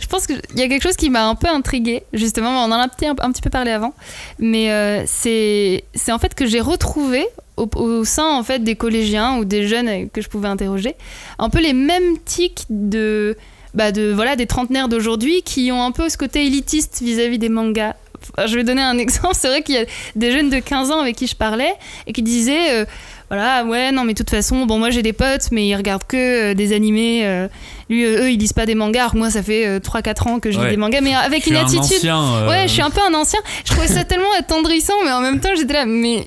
Je 0.01 0.07
pense 0.07 0.27
qu'il 0.27 0.41
y 0.55 0.61
a 0.61 0.67
quelque 0.67 0.83
chose 0.83 0.97
qui 0.97 1.09
m'a 1.09 1.27
un 1.27 1.35
peu 1.35 1.47
intriguée, 1.47 2.03
justement, 2.13 2.49
on 2.49 2.65
en 2.65 2.71
a 2.73 2.77
un 2.83 2.87
petit, 2.89 3.05
un, 3.05 3.15
petit 3.15 3.41
peu 3.41 3.49
parlé 3.49 3.71
avant, 3.71 3.93
mais 4.37 4.69
euh, 4.71 5.03
c'est 5.07 5.85
c'est 5.93 6.11
en 6.11 6.19
fait 6.19 6.35
que 6.35 6.45
j'ai 6.45 6.59
retrouvé 6.59 7.25
au, 7.57 7.67
au 7.75 8.05
sein 8.05 8.27
en 8.27 8.43
fait 8.43 8.63
des 8.63 8.75
collégiens 8.75 9.37
ou 9.37 9.45
des 9.45 9.67
jeunes 9.67 10.09
que 10.09 10.21
je 10.21 10.29
pouvais 10.29 10.47
interroger, 10.47 10.95
un 11.39 11.49
peu 11.49 11.59
les 11.59 11.73
mêmes 11.73 12.17
tics 12.25 12.65
de, 12.69 13.35
bah 13.73 13.91
de 13.91 14.11
voilà 14.13 14.35
des 14.35 14.45
trentenaires 14.45 14.87
d'aujourd'hui 14.87 15.41
qui 15.43 15.71
ont 15.71 15.83
un 15.83 15.91
peu 15.91 16.09
ce 16.09 16.17
côté 16.17 16.45
élitiste 16.45 17.01
vis-à-vis 17.01 17.37
des 17.39 17.49
mangas. 17.49 17.95
Enfin, 18.35 18.47
Je 18.47 18.55
vais 18.55 18.63
donner 18.63 18.81
un 18.81 18.97
exemple, 19.05 19.35
c'est 19.35 19.47
vrai 19.47 19.61
qu'il 19.61 19.75
y 19.75 19.79
a 19.79 19.85
des 20.15 20.31
jeunes 20.31 20.49
de 20.49 20.59
15 20.59 20.91
ans 20.91 20.99
avec 21.01 21.15
qui 21.15 21.27
je 21.27 21.35
parlais 21.35 21.73
et 22.07 22.13
qui 22.13 22.21
disaient 22.23 22.71
euh, 22.71 22.85
voilà, 23.29 23.65
ouais, 23.65 23.91
non, 23.91 24.05
mais 24.05 24.13
de 24.13 24.17
toute 24.19 24.29
façon, 24.29 24.65
bon, 24.65 24.79
moi 24.79 24.89
j'ai 24.89 25.01
des 25.01 25.11
potes, 25.11 25.51
mais 25.51 25.67
ils 25.67 25.75
regardent 25.75 26.05
que 26.07 26.51
euh, 26.51 26.53
des 26.53 26.71
animés. 26.73 27.23
euh, 27.25 27.49
lui, 27.89 28.05
euh, 28.05 28.21
eux, 28.23 28.31
ils 28.31 28.37
lisent 28.37 28.53
pas 28.53 28.65
des 28.65 28.73
mangas. 28.73 29.01
Alors 29.01 29.15
moi, 29.17 29.29
ça 29.29 29.43
fait 29.43 29.67
euh, 29.67 29.79
3-4 29.79 30.29
ans 30.29 30.39
que 30.39 30.49
je 30.49 30.57
lis 30.57 30.69
des 30.69 30.77
mangas, 30.77 31.01
mais 31.01 31.13
avec 31.13 31.45
une 31.45 31.57
un 31.57 31.63
attitude. 31.65 31.97
ancien, 31.97 32.47
Ouais, 32.47 32.67
je 32.67 32.71
suis 32.71 32.81
un 32.81 32.89
peu 32.89 33.01
un 33.01 33.13
ancien. 33.13 33.39
Je 33.65 33.71
trouvais 33.71 33.87
ça 33.87 34.05
tellement 34.05 34.31
attendrissant, 34.39 34.93
mais 35.03 35.11
en 35.11 35.19
même 35.19 35.41
temps, 35.41 35.49
j'étais 35.57 35.73
là, 35.73 35.85
mais. 35.85 36.23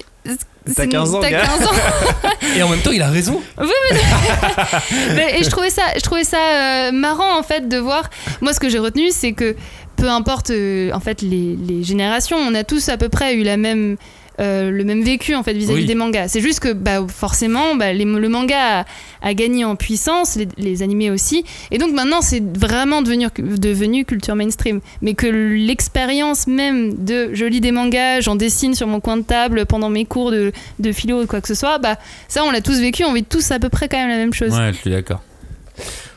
T'as 0.76 0.86
15 0.86 1.14
ans, 1.14 1.20
T'as 1.20 1.30
gars. 1.30 1.42
15 1.42 1.66
ans. 1.66 1.70
Et 2.56 2.62
en 2.62 2.68
même 2.68 2.80
temps, 2.80 2.90
il 2.90 3.02
a 3.02 3.08
raison. 3.08 3.40
Oui, 3.58 3.66
mais- 3.92 3.98
Mais- 5.14 5.40
et 5.40 5.44
je 5.44 5.50
trouvais 5.50 5.70
ça, 5.70 5.82
je 5.96 6.00
trouvais 6.00 6.24
ça 6.24 6.38
euh, 6.38 6.92
marrant 6.92 7.38
en 7.38 7.42
fait 7.42 7.68
de 7.68 7.78
voir. 7.78 8.08
Moi, 8.40 8.52
ce 8.52 8.60
que 8.60 8.68
j'ai 8.68 8.78
retenu, 8.78 9.10
c'est 9.10 9.32
que 9.32 9.56
peu 9.96 10.08
importe 10.08 10.50
euh, 10.50 10.90
en 10.92 11.00
fait 11.00 11.22
les, 11.22 11.56
les 11.56 11.82
générations, 11.84 12.36
on 12.38 12.54
a 12.54 12.64
tous 12.64 12.88
à 12.88 12.96
peu 12.96 13.08
près 13.08 13.34
eu 13.34 13.42
la 13.42 13.56
même. 13.56 13.96
Euh, 14.40 14.70
le 14.70 14.84
même 14.84 15.02
vécu 15.02 15.34
en 15.34 15.42
fait 15.42 15.52
vis-à-vis 15.52 15.80
Oui. 15.82 15.86
des 15.86 15.94
mangas. 15.94 16.28
C'est 16.28 16.40
juste 16.40 16.60
que 16.60 16.72
bah, 16.72 17.04
forcément 17.08 17.74
bah, 17.76 17.92
les- 17.92 18.04
le 18.04 18.28
manga 18.28 18.80
a, 18.80 18.84
a 19.22 19.34
gagné 19.34 19.64
en 19.64 19.76
puissance, 19.76 20.36
les, 20.36 20.48
les 20.56 20.82
animés 20.82 21.10
aussi, 21.10 21.44
et 21.70 21.78
donc 21.78 21.92
maintenant 21.92 22.20
c'est 22.22 22.42
vraiment 22.58 23.02
devenu, 23.02 23.26
devenu 23.38 24.04
culture 24.04 24.34
mainstream. 24.36 24.80
Mais 25.02 25.14
que 25.14 25.26
l'expérience 25.26 26.46
même 26.46 27.04
de 27.04 27.30
je 27.34 27.44
lis 27.44 27.60
des 27.60 27.72
mangas, 27.72 28.20
j'en 28.20 28.36
dessine 28.36 28.74
sur 28.74 28.86
mon 28.86 29.00
coin 29.00 29.16
de 29.18 29.22
table 29.22 29.66
pendant 29.66 29.90
mes 29.90 30.04
cours 30.06 30.30
de, 30.30 30.52
de 30.78 30.92
philo 30.92 31.22
ou 31.22 31.26
quoi 31.26 31.40
que 31.40 31.48
ce 31.48 31.54
soit, 31.54 31.78
bah 31.78 31.98
ça 32.28 32.42
on 32.44 32.50
l'a 32.50 32.60
tous 32.60 32.80
vécu, 32.80 33.04
on 33.04 33.12
vit 33.12 33.24
tous 33.24 33.50
à 33.50 33.58
peu 33.58 33.68
près 33.68 33.88
quand 33.88 33.98
même 33.98 34.08
la 34.08 34.16
même 34.16 34.32
chose. 34.34 34.52
Ouais, 34.56 34.72
je 34.72 34.78
suis 34.78 34.90
d'accord. 34.90 35.20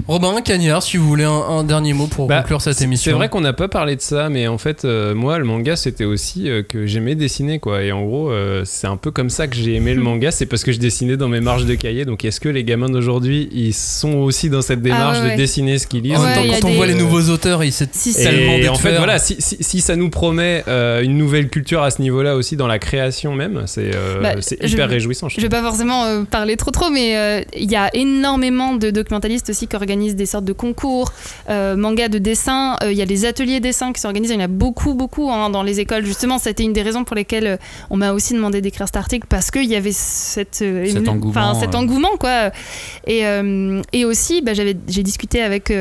Robin 0.07 0.41
Cagnard, 0.41 0.83
si 0.83 0.97
vous 0.97 1.07
voulez 1.07 1.23
un, 1.23 1.31
un 1.31 1.63
dernier 1.63 1.93
mot 1.93 2.07
pour 2.07 2.27
Bah, 2.27 2.39
conclure 2.41 2.61
cette 2.61 2.81
émission. 2.81 3.11
C'est 3.11 3.15
vrai 3.15 3.29
qu'on 3.29 3.39
n'a 3.41 3.53
pas 3.53 3.67
parlé 3.69 3.95
de 3.95 4.01
ça, 4.01 4.27
mais 4.29 4.47
en 4.47 4.57
fait, 4.57 4.83
euh, 4.83 5.15
moi, 5.15 5.37
le 5.37 5.45
manga, 5.45 5.75
c'était 5.77 6.03
aussi 6.03 6.49
euh, 6.49 6.61
que 6.61 6.85
j'aimais 6.85 7.15
dessiner, 7.15 7.59
quoi. 7.59 7.81
Et 7.83 7.91
en 7.93 8.03
gros, 8.03 8.29
euh, 8.29 8.63
c'est 8.65 8.87
un 8.87 8.97
peu 8.97 9.11
comme 9.11 9.29
ça 9.29 9.47
que 9.47 9.55
j'ai 9.55 9.75
aimé 9.75 9.93
le 9.93 10.01
manga, 10.03 10.31
c'est 10.31 10.45
parce 10.45 10.63
que 10.63 10.71
je 10.73 10.79
dessinais 10.79 11.15
dans 11.15 11.29
mes 11.29 11.39
marges 11.39 11.65
de 11.65 11.75
cahier. 11.75 12.03
Donc, 12.03 12.25
est-ce 12.25 12.39
que 12.41 12.49
les 12.49 12.63
gamins 12.65 12.89
d'aujourd'hui, 12.89 13.47
ils 13.53 13.73
sont 13.73 14.15
aussi 14.15 14.49
dans 14.49 14.61
cette 14.61 14.81
démarche 14.81 15.19
ouais. 15.19 15.31
de 15.31 15.37
dessiner 15.37 15.77
ce 15.77 15.87
qu'ils 15.87 16.01
lisent 16.03 16.17
En 16.17 16.23
même 16.23 16.35
temps, 16.35 16.41
quand 16.59 16.67
on 16.67 16.71
des- 16.71 16.75
voit 16.75 16.87
les 16.87 16.95
nouveaux 16.95 17.29
auteurs, 17.29 17.63
il 17.63 17.71
s'est 17.71 17.87
Si, 17.93 18.11
si. 18.11 18.23
tellement 18.23 18.53
Et 18.53 18.67
en 18.67 18.75
fait, 18.75 18.97
voilà, 18.97 19.19
si, 19.19 19.37
si- 19.39 19.57
si 19.61 19.79
ça 19.79 19.95
nous 19.95 20.09
promet 20.09 20.63
euh, 20.67 21.01
une 21.01 21.17
nouvelle 21.17 21.47
culture 21.49 21.81
à 21.81 21.91
ce 21.91 22.01
niveau-là 22.01 22.35
aussi 22.35 22.57
dans 22.57 22.67
la 22.67 22.77
création 22.79 23.33
même, 23.35 23.63
c'est 23.67 23.91
euh, 23.95 24.19
Bah, 24.21 24.33
je- 24.37 24.67
hyper 24.67 24.89
réjouissant. 24.89 25.29
Je 25.29 25.37
Je 25.37 25.41
vais 25.41 25.49
pas 25.49 25.61
forcément 25.61 26.03
euh, 26.05 26.23
parler 26.23 26.57
trop 26.57 26.71
trop, 26.71 26.89
mais 26.89 27.15
euh, 27.17 27.41
il 27.57 27.71
y 27.71 27.75
a 27.77 27.89
énormément 27.95 28.75
de 28.75 28.89
documentalistes 28.89 29.49
aussi 29.49 29.67
qui 29.67 29.75
organisent 29.77 29.92
des 29.95 30.25
sortes 30.25 30.45
de 30.45 30.53
concours, 30.53 31.11
euh, 31.49 31.75
manga 31.75 32.07
de 32.07 32.17
dessin. 32.17 32.75
Euh, 32.83 32.91
Il 32.91 32.97
y 32.97 33.01
a 33.01 33.05
des 33.05 33.25
ateliers 33.25 33.59
dessin 33.59 33.93
qui 33.93 34.01
s'organisent. 34.01 34.31
Il 34.31 34.35
y 34.35 34.41
en 34.41 34.45
a 34.45 34.47
beaucoup 34.47 34.93
beaucoup 34.93 35.29
hein, 35.31 35.49
dans 35.49 35.63
les 35.63 35.79
écoles. 35.79 36.05
Justement, 36.05 36.37
c'était 36.37 36.63
une 36.63 36.73
des 36.73 36.81
raisons 36.81 37.03
pour 37.03 37.15
lesquelles 37.15 37.47
euh, 37.47 37.57
on 37.89 37.97
m'a 37.97 38.11
aussi 38.13 38.33
demandé 38.33 38.61
d'écrire 38.61 38.87
cet 38.87 38.97
article 38.97 39.27
parce 39.29 39.51
qu'il 39.51 39.65
y 39.65 39.75
avait 39.75 39.91
cette, 39.91 40.61
euh, 40.61 40.85
Cet 40.85 41.07
engouement, 41.07 41.29
enfin, 41.29 41.59
cet 41.59 41.75
engouement 41.75 42.17
quoi. 42.19 42.51
Et, 43.07 43.23
et 43.93 44.05
aussi, 44.05 44.41
bah, 44.41 44.53
j'ai 44.53 45.03
discuté 45.03 45.41
avec 45.41 45.73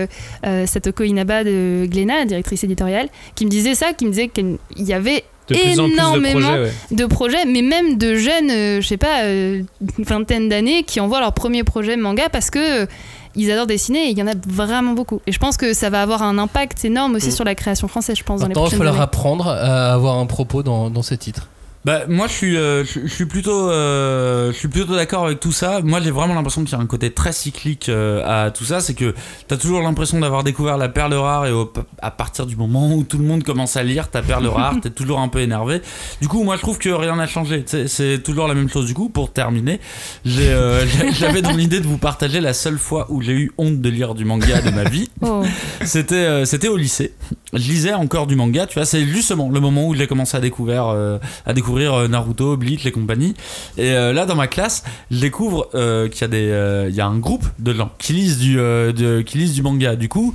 Satoko 0.66 1.04
Inaba 1.04 1.44
de 1.44 1.86
Glénat, 1.88 2.24
directrice 2.24 2.64
éditoriale, 2.64 3.08
qui 3.34 3.44
me 3.44 3.50
disait 3.50 3.74
ça, 3.74 3.92
qui 3.92 4.04
me 4.04 4.10
disait 4.10 4.28
qu'il 4.28 4.58
y 4.76 4.92
avait 4.92 5.24
de 5.48 5.54
plus 5.54 5.80
en 5.80 5.84
plus 5.84 5.92
de 5.92 5.94
énormément 5.94 6.40
projets. 6.40 6.62
ouais. 6.62 6.70
de 6.96 7.06
projets, 7.06 7.44
mais 7.46 7.62
même 7.62 7.98
de 7.98 8.14
jeunes, 8.14 8.50
euh, 8.50 8.80
je 8.80 8.86
sais 8.86 8.96
pas, 8.96 9.22
euh, 9.24 9.62
une 9.98 10.04
vingtaine 10.04 10.48
d'années, 10.48 10.84
qui 10.84 11.00
envoient 11.00 11.20
leur 11.20 11.32
premier 11.32 11.64
projet 11.64 11.96
manga 11.96 12.28
parce 12.28 12.50
que 12.50 12.86
ils 13.34 13.50
adorent 13.50 13.66
dessiner 13.66 14.06
et 14.06 14.10
il 14.10 14.18
y 14.18 14.22
en 14.22 14.26
a 14.26 14.32
vraiment 14.46 14.92
beaucoup. 14.92 15.20
Et 15.26 15.32
je 15.32 15.38
pense 15.38 15.56
que 15.56 15.72
ça 15.74 15.90
va 15.90 16.02
avoir 16.02 16.22
un 16.22 16.38
impact 16.38 16.84
énorme 16.84 17.14
aussi 17.16 17.28
Mm. 17.28 17.32
sur 17.32 17.44
la 17.44 17.54
création 17.54 17.88
française, 17.88 18.16
je 18.18 18.24
pense, 18.24 18.40
dans 18.40 18.46
les 18.48 18.54
il 18.54 18.60
va 18.60 18.68
falloir 18.70 18.94
années. 18.94 19.02
apprendre 19.02 19.48
à 19.48 19.92
avoir 19.94 20.18
un 20.18 20.26
propos 20.26 20.62
dans, 20.62 20.90
dans 20.90 21.02
ces 21.02 21.16
titres. 21.16 21.48
Bah 21.84 22.02
moi 22.08 22.28
je 22.28 22.32
suis 22.32 22.56
euh, 22.56 22.84
je, 22.84 23.00
je 23.02 23.12
suis 23.12 23.26
plutôt 23.26 23.68
euh, 23.68 24.52
je 24.52 24.56
suis 24.56 24.68
plutôt 24.68 24.94
d'accord 24.94 25.24
avec 25.26 25.40
tout 25.40 25.50
ça. 25.50 25.80
Moi 25.82 26.00
j'ai 26.00 26.12
vraiment 26.12 26.34
l'impression 26.34 26.62
qu'il 26.62 26.76
y 26.76 26.80
a 26.80 26.82
un 26.82 26.86
côté 26.86 27.10
très 27.10 27.32
cyclique 27.32 27.88
euh, 27.88 28.22
à 28.46 28.52
tout 28.52 28.62
ça, 28.62 28.80
c'est 28.80 28.94
que 28.94 29.16
t'as 29.48 29.56
toujours 29.56 29.82
l'impression 29.82 30.20
d'avoir 30.20 30.44
découvert 30.44 30.76
la 30.76 30.88
perle 30.88 31.14
rare 31.14 31.46
et 31.46 31.50
au- 31.50 31.72
à 32.00 32.12
partir 32.12 32.46
du 32.46 32.54
moment 32.54 32.94
où 32.94 33.02
tout 33.02 33.18
le 33.18 33.24
monde 33.24 33.42
commence 33.42 33.76
à 33.76 33.82
lire 33.82 34.08
ta 34.10 34.22
perle 34.22 34.46
rare, 34.48 34.76
t'es 34.80 34.90
toujours 34.90 35.18
un 35.18 35.26
peu 35.26 35.40
énervé. 35.40 35.82
Du 36.20 36.28
coup 36.28 36.44
moi 36.44 36.54
je 36.54 36.60
trouve 36.62 36.78
que 36.78 36.88
rien 36.88 37.16
n'a 37.16 37.26
changé. 37.26 37.64
C'est- 37.66 37.88
C'est 37.88 38.22
toujours 38.22 38.46
la 38.46 38.54
même 38.54 38.68
chose. 38.68 38.86
Du 38.86 38.94
coup 38.94 39.08
pour 39.08 39.32
terminer, 39.32 39.80
euh, 40.28 40.86
j'avais 41.18 41.42
dans 41.42 41.50
l'idée 41.50 41.80
de 41.80 41.86
vous 41.88 41.98
partager 41.98 42.40
la 42.40 42.52
seule 42.54 42.78
fois 42.78 43.06
où 43.10 43.22
j'ai 43.22 43.32
eu 43.32 43.50
honte 43.58 43.80
de 43.80 43.88
lire 43.88 44.14
du 44.14 44.24
manga 44.24 44.60
de 44.62 44.70
ma 44.70 44.84
vie. 44.84 45.10
Oh. 45.20 45.42
C'était 45.84 46.14
euh, 46.14 46.44
c'était 46.44 46.68
au 46.68 46.76
lycée. 46.76 47.12
Je 47.54 47.58
lisais 47.68 47.92
encore 47.92 48.28
du 48.28 48.36
manga, 48.36 48.66
tu 48.66 48.74
vois, 48.74 48.86
c'est 48.86 49.04
justement 49.04 49.50
le 49.50 49.58
moment 49.60 49.88
où 49.88 49.94
j'ai 49.96 50.06
commencé 50.06 50.36
à 50.36 50.40
découvrir 50.40 50.86
euh, 50.86 51.18
à 51.44 51.52
découvrir 51.52 51.71
euh, 51.76 52.08
Naruto, 52.08 52.56
Bleach, 52.56 52.84
les 52.84 52.92
compagnies. 52.92 53.34
Et 53.76 53.92
euh, 53.92 54.12
là, 54.12 54.26
dans 54.26 54.34
ma 54.34 54.46
classe, 54.46 54.84
je 55.10 55.20
découvre 55.20 55.68
euh, 55.74 56.08
qu'il 56.08 56.22
y 56.22 56.24
a 56.24 56.28
des, 56.28 56.88
il 56.90 56.94
y 56.94 57.00
un 57.00 57.18
groupe 57.18 57.44
de 57.58 57.72
gens 57.72 57.90
qui 57.98 58.12
lisent 58.12 58.38
du, 58.38 59.62
manga. 59.62 59.96
Du 59.96 60.08
coup, 60.08 60.34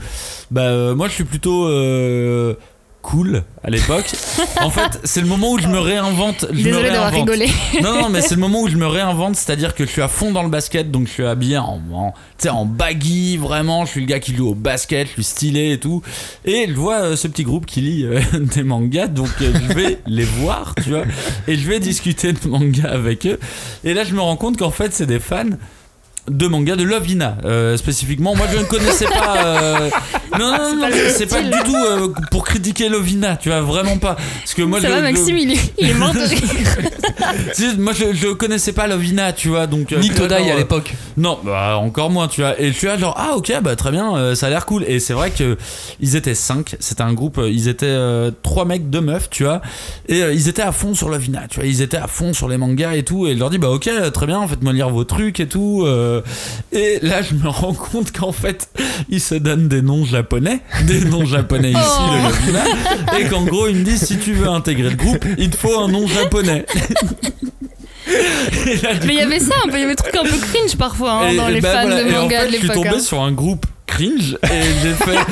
bah 0.52 0.94
moi, 0.96 1.08
je 1.08 1.14
suis 1.14 1.24
plutôt 1.24 1.68
cool 3.08 3.44
à 3.64 3.70
l'époque. 3.70 4.12
en 4.62 4.70
fait, 4.70 5.00
c'est 5.06 5.22
le 5.22 5.28
moment 5.28 5.52
où 5.54 5.60
je 5.60 5.68
me 5.68 5.80
réinvente. 5.80 6.46
je 6.52 6.58
me 6.58 6.64
Désolée 6.64 6.90
d'avoir 6.90 7.12
rigolé. 7.12 7.48
Non, 7.82 8.02
non, 8.02 8.10
mais 8.10 8.22
c'est 8.28 8.36
le 8.36 8.42
moment 8.42 8.62
où 8.62 8.68
je 8.68 8.76
me 8.76 8.86
réinvente, 8.86 9.38
c'est-à-dire 9.38 9.74
que 9.74 9.86
je 9.86 9.90
suis 9.90 10.02
à 10.02 10.10
fond 10.10 10.32
dans 10.32 10.44
le 10.44 10.50
basket, 10.50 10.92
donc 10.92 11.08
je 11.08 11.14
suis 11.14 11.26
habillé 11.26 11.58
en, 11.58 11.80
en, 11.94 12.14
en 12.50 12.66
baggy, 12.66 13.38
vraiment. 13.38 13.86
Je 13.86 13.92
suis 13.92 14.02
le 14.02 14.08
gars 14.08 14.20
qui 14.20 14.36
joue 14.36 14.50
au 14.50 14.56
basket, 14.56 15.08
je 15.08 15.14
suis 15.14 15.24
stylé 15.24 15.72
et 15.72 15.80
tout. 15.80 16.02
Et 16.44 16.66
je 16.68 16.74
vois 16.74 17.02
euh, 17.02 17.16
ce 17.16 17.30
petit 17.30 17.44
groupe 17.44 17.66
qui 17.66 17.80
lit 17.80 18.04
euh, 18.04 18.20
des 18.40 18.64
mangas, 18.64 19.08
donc 19.08 19.30
euh, 19.42 19.54
je 19.54 19.74
vais 19.74 20.00
les 20.06 20.26
voir, 20.26 20.76
tu 20.84 20.90
vois, 20.90 21.04
et 21.48 21.56
je 21.56 21.68
vais 21.68 21.80
discuter 21.80 22.34
de 22.34 22.48
mangas 22.48 22.90
avec 22.90 23.26
eux. 23.26 23.40
Et 23.86 23.94
là, 23.94 24.04
je 24.04 24.14
me 24.14 24.22
rends 24.22 24.36
compte 24.36 24.58
qu'en 24.58 24.72
fait, 24.72 24.94
c'est 24.94 25.06
des 25.06 25.20
fans 25.20 25.46
de 26.30 26.48
manga 26.48 26.76
de 26.76 26.84
Lovina 26.84 27.38
euh, 27.46 27.78
spécifiquement 27.78 28.36
moi 28.36 28.48
je 28.52 28.58
ne 28.58 28.64
connaissais 28.64 29.06
pas 29.06 29.46
euh, 29.46 29.90
non 30.34 30.52
non 30.52 30.76
non, 30.76 30.88
c'est 31.16 31.26
pas 31.28 31.42
du 31.42 31.52
tout 31.66 31.76
euh, 31.76 32.08
pour 32.32 32.44
critiquer 32.46 32.90
Lovina 32.90 33.38
tu 33.38 33.50
vois 33.50 33.62
vraiment 33.62 33.98
pas 33.98 34.16
parce 34.16 34.54
que 34.54 34.62
moi 34.62 34.82
Ça 34.82 34.88
je, 34.88 34.94
va, 34.94 35.02
Maxime, 35.02 35.38
il 35.38 35.52
est, 35.52 35.74
il 35.78 35.90
est 35.90 35.94
mort 35.94 36.14
de 36.14 36.20
rire. 36.20 37.78
moi 37.80 37.94
je, 37.94 38.14
je 38.14 38.28
connaissais 38.34 38.72
pas 38.74 38.88
Lovina, 38.88 39.34
tu 39.34 39.50
vois, 39.50 39.68
donc. 39.68 39.92
euh, 39.92 40.00
Ni 40.00 40.10
Todai 40.10 40.36
à 40.36 40.54
euh, 40.54 40.58
l'époque. 40.58 40.94
Non, 41.18 41.40
bah 41.44 41.78
encore 41.78 42.10
moins, 42.10 42.28
tu 42.28 42.42
vois. 42.42 42.60
Et 42.62 42.68
je 42.72 42.78
suis 42.78 42.88
là 42.88 42.98
genre 42.98 43.16
ah 43.18 43.36
ok 43.36 43.52
bah 43.62 43.76
très 43.76 43.92
bien, 43.92 44.16
euh, 44.16 44.36
ça 44.36 44.48
a 44.48 44.50
l'air 44.50 44.66
cool. 44.66 44.84
Et 44.88 45.00
c'est 45.00 45.14
vrai 45.14 45.32
que 45.32 45.58
ils 46.00 46.16
étaient 46.16 46.36
5 46.36 46.76
c'était 46.80 47.02
un 47.02 47.14
groupe, 47.14 47.38
euh, 47.40 47.50
ils 47.50 47.68
étaient 47.68 47.86
euh, 47.88 48.32
trois 48.44 48.66
mecs, 48.66 48.90
deux 48.90 49.02
meufs, 49.02 49.30
tu 49.30 49.44
vois. 49.44 49.62
Et 50.08 50.22
euh, 50.24 50.34
ils 50.34 50.48
étaient 50.48 50.62
à 50.62 50.72
fond 50.72 50.94
sur 50.94 51.10
Lovina, 51.10 51.44
tu 51.50 51.60
vois. 51.60 51.68
Ils 51.68 51.82
étaient 51.82 51.98
à 51.98 52.08
fond 52.08 52.34
sur 52.34 52.48
les 52.48 52.58
mangas 52.58 52.94
et 52.96 53.04
tout. 53.04 53.28
Et 53.28 53.34
je 53.34 53.40
leur 53.40 53.50
dis 53.50 53.58
bah 53.58 53.70
ok 53.70 53.90
très 54.14 54.26
bien, 54.26 54.48
faites-moi 54.48 54.74
lire 54.74 54.90
vos 54.90 55.04
trucs 55.04 55.40
et 55.40 55.48
tout. 55.48 55.84
euh. 55.86 56.22
et 56.72 57.00
là 57.02 57.22
je 57.22 57.34
me 57.34 57.48
rends 57.50 57.74
compte 57.74 58.12
qu'en 58.12 58.32
fait 58.32 58.70
ils 59.10 59.22
se 59.22 59.36
donnent 59.36 59.68
des 59.68 59.82
noms 59.82 60.06
japonais, 60.18 60.60
des 60.86 61.02
noms 61.06 61.26
japonais 61.26 61.72
ici 61.72 61.80
Oh. 61.80 62.28
Lovina. 62.28 62.64
Et 63.20 63.26
qu'en 63.30 63.44
gros 63.44 63.68
ils 63.68 63.76
me 63.78 63.84
disent 63.84 64.06
si 64.06 64.18
tu 64.18 64.34
veux 64.34 64.48
intégrer 64.48 64.90
le 64.90 64.96
groupe, 64.96 65.24
il 65.38 65.50
te 65.50 65.58
faut 65.58 65.80
un 65.80 65.88
nom 65.88 66.08
japonais. 66.08 66.66
Là, 68.08 68.90
Mais 69.06 69.14
il 69.14 69.20
y 69.20 69.22
avait 69.22 69.40
ça, 69.40 69.56
il 69.66 69.72
y 69.72 69.76
avait 69.76 69.88
des 69.88 69.96
trucs 69.96 70.16
un 70.16 70.24
peu 70.24 70.38
cringe 70.38 70.76
parfois 70.78 71.12
hein, 71.14 71.36
dans 71.36 71.48
les 71.50 71.62
bah 71.62 71.72
fans 71.74 71.82
voilà. 71.88 72.04
de 72.04 72.10
Et 72.10 72.18
en 72.18 72.22
manga 72.24 72.40
fait, 72.42 72.48
de 72.48 72.52
Je 72.54 72.58
suis 72.60 72.70
tombé 72.70 72.90
hein. 72.90 73.00
sur 73.00 73.22
un 73.22 73.32
groupe 73.32 73.66
cringe 73.88 74.38
et 74.44 74.64
j'ai 74.84 74.94
fait 74.94 75.18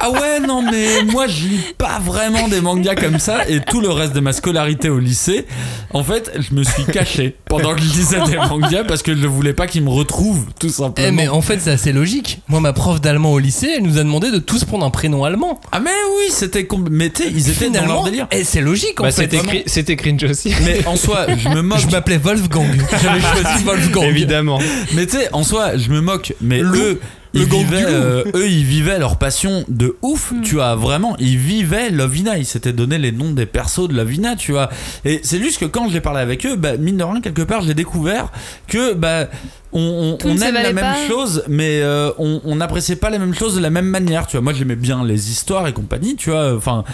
Ah 0.00 0.12
ouais, 0.12 0.38
non, 0.38 0.62
mais 0.62 1.02
moi 1.10 1.26
je 1.26 1.48
lis 1.48 1.60
pas 1.76 1.98
vraiment 1.98 2.46
des 2.46 2.60
mangas 2.60 2.94
comme 2.94 3.18
ça. 3.18 3.48
Et 3.48 3.58
tout 3.58 3.80
le 3.80 3.88
reste 3.88 4.12
de 4.14 4.20
ma 4.20 4.32
scolarité 4.32 4.88
au 4.90 5.00
lycée, 5.00 5.44
en 5.92 6.04
fait, 6.04 6.30
je 6.38 6.54
me 6.54 6.62
suis 6.62 6.84
caché 6.84 7.34
pendant 7.46 7.74
que 7.74 7.80
je 7.80 7.86
lisais 7.92 8.20
des 8.28 8.36
mangas 8.36 8.84
parce 8.84 9.02
que 9.02 9.12
je 9.16 9.20
ne 9.20 9.26
voulais 9.26 9.54
pas 9.54 9.66
qu'ils 9.66 9.82
me 9.82 9.90
retrouvent, 9.90 10.44
tout 10.60 10.68
Eh, 10.68 10.70
simplement. 10.70 11.12
mais 11.12 11.26
en 11.26 11.42
fait, 11.42 11.58
c'est 11.60 11.72
assez 11.72 11.90
logique. 11.92 12.42
Moi, 12.46 12.60
ma 12.60 12.72
prof 12.72 13.00
d'allemand 13.00 13.32
au 13.32 13.40
lycée, 13.40 13.70
elle 13.78 13.82
nous 13.82 13.98
a 13.98 14.04
demandé 14.04 14.30
de 14.30 14.38
tous 14.38 14.64
prendre 14.64 14.86
un 14.86 14.90
prénom 14.90 15.24
allemand. 15.24 15.60
Ah, 15.72 15.80
mais 15.80 15.90
oui, 16.16 16.26
c'était. 16.30 16.66
Mais 16.92 17.10
tu 17.10 17.24
sais, 17.24 17.30
ils 17.34 17.50
étaient 17.50 17.66
dans 17.66 17.72
leur 17.72 17.82
Finalement, 17.82 18.04
délire. 18.04 18.26
et 18.30 18.44
c'est 18.44 18.60
logique 18.60 19.00
en 19.00 19.02
Bah, 19.02 19.10
fait. 19.10 19.28
c'était 19.66 19.96
cringe 19.96 20.22
aussi. 20.22 20.52
Mais 20.64 20.86
en 20.86 20.94
soi, 20.94 21.26
je 21.36 21.48
me 21.48 21.60
moque. 21.60 21.80
Je 21.80 21.88
m'appelais 21.88 22.18
Wolfgang. 22.18 22.68
J'avais 23.02 23.20
choisi 23.20 23.64
Wolfgang. 23.64 24.04
Évidemment. 24.04 24.60
Mais 24.94 25.06
tu 25.06 25.16
sais, 25.16 25.28
en 25.32 25.42
soi, 25.42 25.76
je 25.76 25.90
me 25.90 26.00
moque. 26.00 26.34
Mais 26.40 26.60
Le- 26.60 26.78
eux, 26.78 27.00
le 27.00 27.00
ils 27.34 27.44
vivaient, 27.44 27.84
euh, 27.86 28.24
eux, 28.34 28.48
ils 28.48 28.64
vivaient 28.64 28.98
leur 28.98 29.16
passion 29.18 29.64
de 29.68 29.96
ouf. 30.02 30.32
Tu 30.42 30.54
vois, 30.56 30.74
vraiment, 30.74 31.16
ils 31.18 31.36
vivaient 31.36 31.90
Lovina. 31.90 32.38
Ils 32.38 32.46
s'étaient 32.46 32.72
donné 32.72 32.98
les 32.98 33.12
noms 33.12 33.32
des 33.32 33.46
persos 33.46 33.88
de 33.88 33.94
Lovina, 33.94 34.36
tu 34.36 34.52
vois. 34.52 34.68
Et 35.04 35.20
c'est 35.22 35.38
juste 35.38 35.58
que 35.60 35.64
quand 35.66 35.88
j'ai 35.88 36.00
parlé 36.00 36.20
avec 36.20 36.44
eux, 36.46 36.56
bah, 36.56 36.76
mine 36.76 36.96
de 36.96 37.04
rien, 37.04 37.20
quelque 37.20 37.42
part, 37.42 37.62
j'ai 37.62 37.74
découvert 37.74 38.32
que 38.66 38.94
bah, 38.94 39.28
on, 39.72 40.16
on- 40.24 40.28
aime 40.38 40.54
la 40.54 40.72
même 40.72 40.76
pas. 40.76 41.06
chose, 41.06 41.42
mais 41.48 41.80
euh, 41.82 42.10
on 42.18 42.40
on 42.44 42.56
n'appréciait 42.56 42.96
pas 42.96 43.10
les 43.10 43.18
mêmes 43.18 43.34
choses 43.34 43.54
de 43.56 43.60
la 43.60 43.70
même 43.70 43.86
manière. 43.86 44.26
Tu 44.26 44.36
vois, 44.36 44.42
moi, 44.42 44.52
j'aimais 44.54 44.76
bien 44.76 45.04
les 45.04 45.30
histoires 45.30 45.66
et 45.68 45.72
compagnie, 45.72 46.16
tu 46.16 46.30
vois. 46.30 46.54
Enfin. 46.56 46.84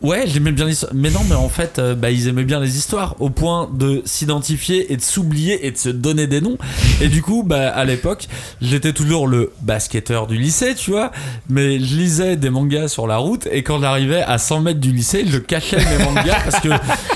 Ouais, 0.00 0.24
j'aimais 0.28 0.52
bien 0.52 0.66
l'histoire. 0.66 0.92
Mais 0.94 1.10
non, 1.10 1.20
mais 1.28 1.34
en 1.34 1.48
fait, 1.48 1.80
euh, 1.80 1.96
bah, 1.96 2.12
ils 2.12 2.28
aimaient 2.28 2.44
bien 2.44 2.60
les 2.60 2.76
histoires 2.76 3.16
au 3.18 3.30
point 3.30 3.68
de 3.72 4.00
s'identifier 4.04 4.92
et 4.92 4.96
de 4.96 5.02
s'oublier 5.02 5.66
et 5.66 5.72
de 5.72 5.76
se 5.76 5.88
donner 5.88 6.28
des 6.28 6.40
noms. 6.40 6.56
Et 7.00 7.08
du 7.08 7.20
coup, 7.20 7.42
bah, 7.42 7.70
à 7.70 7.84
l'époque, 7.84 8.28
j'étais 8.62 8.92
toujours 8.92 9.26
le 9.26 9.50
basketteur 9.62 10.28
du 10.28 10.38
lycée, 10.38 10.76
tu 10.76 10.92
vois. 10.92 11.10
Mais 11.48 11.80
je 11.80 11.96
lisais 11.96 12.36
des 12.36 12.48
mangas 12.48 12.86
sur 12.86 13.08
la 13.08 13.16
route 13.16 13.48
et 13.50 13.64
quand 13.64 13.80
j'arrivais 13.80 14.22
à 14.22 14.38
100 14.38 14.60
mètres 14.60 14.78
du 14.78 14.92
lycée, 14.92 15.24
je 15.26 15.38
cachais 15.38 15.78
mes 15.78 16.04
mangas 16.04 16.38
parce 16.44 16.60
que, 16.60 16.68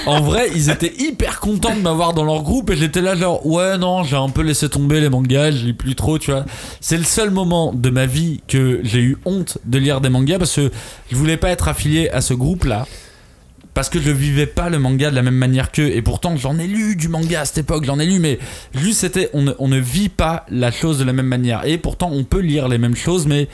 en 0.07 0.21
vrai, 0.21 0.49
ils 0.53 0.69
étaient 0.69 0.93
hyper 0.99 1.39
contents 1.39 1.77
de 1.77 1.81
m'avoir 1.81 2.15
dans 2.15 2.25
leur 2.25 2.43
groupe 2.43 2.71
et 2.71 2.77
j'étais 2.77 3.01
là, 3.01 3.15
genre, 3.15 3.47
ouais, 3.47 3.79
non, 3.79 4.03
j'ai 4.03 4.17
un 4.17 4.29
peu 4.29 4.43
laissé 4.43 4.69
tomber 4.69 5.01
les 5.01 5.09
mangas, 5.09 5.53
je 5.53 5.67
lis 5.67 5.73
plus 5.73 5.95
trop, 5.95 6.19
tu 6.19 6.33
vois. 6.33 6.45
C'est 6.81 6.99
le 6.99 7.05
seul 7.05 7.31
moment 7.31 7.73
de 7.73 7.91
ma 7.91 8.07
vie 8.07 8.41
que 8.49 8.81
j'ai 8.83 9.01
eu 9.01 9.19
honte 9.25 9.59
de 9.67 9.79
lire 9.79 10.01
des 10.01 10.09
mangas 10.09 10.39
parce 10.39 10.57
que 10.57 10.73
je 11.13 11.17
voulais 11.17 11.37
pas 11.37 11.51
être 11.51 11.69
affilié 11.69 12.11
à 12.11 12.21
ce 12.21 12.35
groupe-là. 12.35 12.72
Parce 13.75 13.89
que 13.89 14.01
je 14.01 14.11
vivais 14.11 14.47
pas 14.47 14.69
le 14.69 14.79
manga 14.79 15.11
de 15.11 15.15
la 15.15 15.23
même 15.23 15.35
manière 15.35 15.73
qu'eux. 15.73 15.89
Et 15.89 16.03
pourtant, 16.03 16.37
j'en 16.37 16.59
ai 16.59 16.67
lu 16.67 16.95
du 16.95 17.09
manga 17.09 17.41
à 17.41 17.45
cette 17.47 17.59
époque, 17.59 17.85
j'en 17.85 17.99
ai 17.99 18.07
lu, 18.07 18.19
mais 18.19 18.39
juste 18.75 19.01
c'était, 19.01 19.31
on 19.33 19.43
ne, 19.43 19.53
on 19.59 19.69
ne 19.69 19.79
vit 19.79 20.11
pas 20.11 20.45
la 20.51 20.71
chose 20.71 20.99
de 20.99 21.05
la 21.05 21.15
même 21.15 21.27
manière. 21.27 21.65
Et 21.65 21.79
pourtant, 21.79 22.11
on 22.13 22.25
peut 22.25 22.41
lire 22.41 22.69
les 22.69 22.79
mêmes 22.79 22.97
choses, 22.97 23.27
mais 23.27 23.49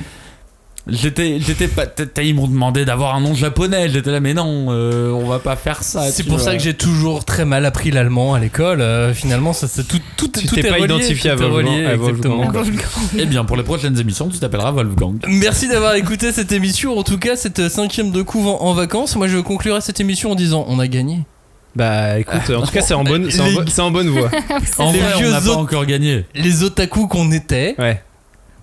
j'étais, 0.89 1.39
j'étais 1.41 1.68
pas. 1.68 1.84
Ils 2.22 2.34
m'ont 2.34 2.47
demandé 2.49 2.84
d'avoir 2.84 3.14
un 3.14 3.20
nom 3.20 3.34
japonais. 3.34 3.89
J'étais 3.89 4.11
là, 4.11 4.20
mais 4.20 4.34
non, 4.34 4.66
euh, 4.70 5.11
on 5.12 5.26
va 5.26 5.39
pas 5.39 5.57
faire 5.57 5.82
ça. 5.82 6.11
C'est 6.11 6.22
pour 6.24 6.36
vois. 6.36 6.45
ça 6.45 6.57
que 6.57 6.62
j'ai 6.62 6.74
toujours 6.74 7.24
très 7.24 7.45
mal 7.45 7.64
appris 7.66 7.91
l'allemand 7.91 8.34
à 8.34 8.41
l'école. 8.41 8.80
Euh, 8.80 9.12
finalement, 9.14 9.53
ça, 9.53 9.68
ça- 9.68 9.82
tout, 9.84 9.99
tout, 10.16 10.28
Tu 10.28 10.47
tout 10.47 10.55
t'es 10.55 10.61
est 10.61 10.68
pas 10.68 10.74
relié, 10.76 10.84
identifié 10.95 11.30
à 11.30 11.36
tout 11.36 11.43
est 11.43 11.47
Wolfgang- 11.49 11.74
relié, 11.74 11.86
à 11.86 11.97
Wolfgang. 11.97 12.43
exactement. 12.51 13.09
Eh 13.18 13.26
bien, 13.26 13.45
pour 13.45 13.57
les 13.57 13.62
prochaines 13.62 13.99
émissions, 13.99 14.28
tu 14.28 14.39
t'appelleras 14.39 14.72
Wolfgang. 14.72 15.18
Merci 15.28 15.68
d'avoir 15.68 15.95
écouté 15.95 16.32
cette 16.32 16.53
émission, 16.53 16.99
en 16.99 17.03
tout 17.03 17.18
cas 17.18 17.36
cette 17.36 17.68
cinquième 17.68 18.11
de 18.11 18.22
couve 18.22 18.47
en, 18.49 18.72
vacances. 18.74 19.16
Moi 19.16 19.28
je 19.28 19.39
conclurai 19.39 19.80
cette 19.80 20.01
émission 20.01 20.32
en 20.32 20.34
disant 20.34 20.64
on 20.68 20.78
a 20.78 20.86
gagné. 20.86 21.20
Bah 21.76 22.18
écoute, 22.18 22.51
en 22.51 22.62
tout 22.62 22.72
cas, 22.72 22.80
c'est 22.80 22.95
en 22.95 23.05
bonne, 23.05 23.30
c'est 23.30 23.41
en, 23.41 23.45
Les- 23.47 23.55
bo- 23.55 23.62
c'est 23.68 23.82
en 23.82 23.91
bonne 23.91 24.09
voie. 24.09 24.30
En 24.78 24.91
vrai, 24.91 25.01
on 25.24 25.30
n'a 25.30 25.41
pas 25.41 25.55
encore 25.57 25.86
gagné. 25.86 26.24
Les 26.34 26.62
otaku 26.64 27.07
qu'on 27.09 27.30
était, 27.30 27.74
Ouais. 27.78 28.03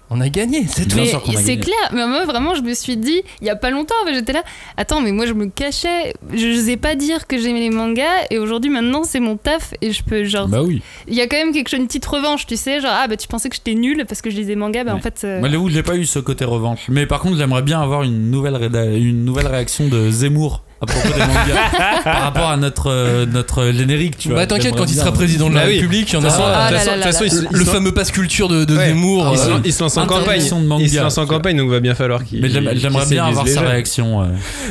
On 0.10 0.22
a 0.22 0.30
gagné, 0.30 0.66
c'est 0.68 0.84
tout. 0.88 0.95
Bien 0.95 1.03
Mais 1.06 1.10
sûr 1.10 1.22
qu'on 1.24 1.32
a 1.34 1.38
c'est 1.38 1.58
clair, 1.58 1.76
mais 1.93 2.06
moi 2.08 2.26
vraiment 2.26 2.53
je 2.56 2.62
me 2.62 2.74
suis 2.74 2.95
dit, 2.97 3.22
il 3.41 3.47
y 3.47 3.49
a 3.49 3.56
pas 3.56 3.70
longtemps, 3.72 3.95
j'étais 4.14 4.34
là, 4.34 4.43
attends, 4.78 5.01
mais 5.01 5.12
moi 5.12 5.26
je 5.26 5.34
me 5.34 5.47
cachais, 5.47 6.14
je 6.34 6.47
n'osais 6.47 6.78
pas 6.78 6.95
dire 6.95 7.28
que 7.28 7.38
j'aimais 7.39 7.60
les 7.60 7.70
mangas, 7.72 8.26
et 8.30 8.38
aujourd'hui 8.38 8.70
maintenant 8.70 9.03
c'est 9.03 9.20
mon 9.20 9.36
taf, 9.38 9.74
et 9.82 9.91
je 9.91 10.03
peux 10.03 10.24
genre. 10.24 10.47
Bah 10.47 10.62
oui. 10.64 10.82
Il 11.08 11.14
y 11.16 11.22
a 11.22 11.28
quand 11.28 11.38
même 11.38 11.51
quelque 11.53 11.70
chose, 11.70 11.80
une 11.80 11.88
petite 11.88 12.06
revanche, 12.06 12.45
tu 12.45 12.56
sais, 12.56 12.80
genre, 12.82 12.91
ah 12.93 13.08
bah 13.08 13.18
tu 13.18 13.28
pensais 13.28 13.49
que 13.49 13.56
j'étais 13.56 13.74
nulle 13.74 14.06
parce 14.08 14.22
que 14.22 14.30
je 14.30 14.36
lisais 14.36 14.56
manga, 14.56 14.84
bah 14.84 14.93
en 14.95 14.99
fait. 14.99 15.22
euh, 15.24 15.39
Moi, 15.39 15.49
j'avoue, 15.49 15.70
j'ai 15.70 15.84
pas 15.84 15.95
eu 15.95 16.06
ce 16.06 16.20
côté 16.20 16.45
revanche. 16.45 16.86
Mais 16.89 17.06
par 17.06 17.20
contre, 17.20 17.38
j'aimerais 17.38 17.62
bien 17.64 17.82
avoir 17.82 18.03
une 18.03 18.30
nouvelle, 18.32 18.56
une 18.97 19.26
nouvelle 19.26 19.47
réaction 19.47 19.88
de 19.88 20.10
Zemmour 20.12 20.64
à 20.82 20.86
propos 20.86 21.08
des 21.08 21.20
mangas 21.20 22.02
par 22.04 22.22
rapport 22.24 22.50
à 22.50 22.58
notre, 22.58 22.92
euh, 22.92 23.26
notre 23.26 23.72
générique, 23.72 24.18
tu 24.18 24.28
vois. 24.30 24.40
Bah 24.40 24.48
t'inquiète, 24.48 24.76
quand 24.76 24.86
il 24.86 24.96
sera 24.96 25.12
président 25.14 25.50
de 25.50 25.56
la 25.56 25.62
Bah 25.62 25.68
oui. 25.70 25.76
République, 25.76 26.10
il 26.12 26.14
y 26.14 26.18
en 26.18 26.20
De 26.22 26.26
toute 26.26 26.34
façon, 26.34 26.44
aura. 26.44 26.66
Ah 26.66 26.70
de 26.70 26.74
là 26.76 26.80
toute 26.82 26.90
là 26.98 27.02
façon, 27.04 27.20
là. 27.22 27.26
il 27.28 27.32
se- 27.32 27.42
Le, 27.42 27.48
il 27.52 27.58
le 27.58 27.66
se- 27.66 27.70
fameux 27.72 27.94
passe 27.94 28.12
culture 28.12 28.48
de, 28.50 28.66
de 28.66 28.76
Ouais. 28.78 28.88
Zemmour. 28.88 29.30
Il 29.32 29.38
se, 29.40 29.50
euh, 29.50 29.58
il 29.66 29.74
se 29.74 29.84
lance 29.84 29.98
en 29.98 30.02
campagne. 30.06 30.22
interdiction 30.24 30.62
de 30.62 30.66
manga, 30.68 30.84
Il 30.84 30.90
se 30.90 31.00
lance 31.00 31.18
en 31.18 31.22
tu 31.22 31.28
vois. 31.28 31.38
campagne, 31.38 31.58
donc 31.58 31.70
va 31.70 31.80
bien 31.80 31.96
falloir 31.96 32.24
qu'il. 32.26 32.42
Mais 32.42 32.50
j'aime- 32.50 32.68
qu'il 32.70 32.80
j'aimerais 32.80 33.06
bien 33.06 33.26
avoir 33.26 33.46
les 33.46 33.54
sa 33.54 33.62
jeunes. 33.62 33.70
réaction. 33.70 34.28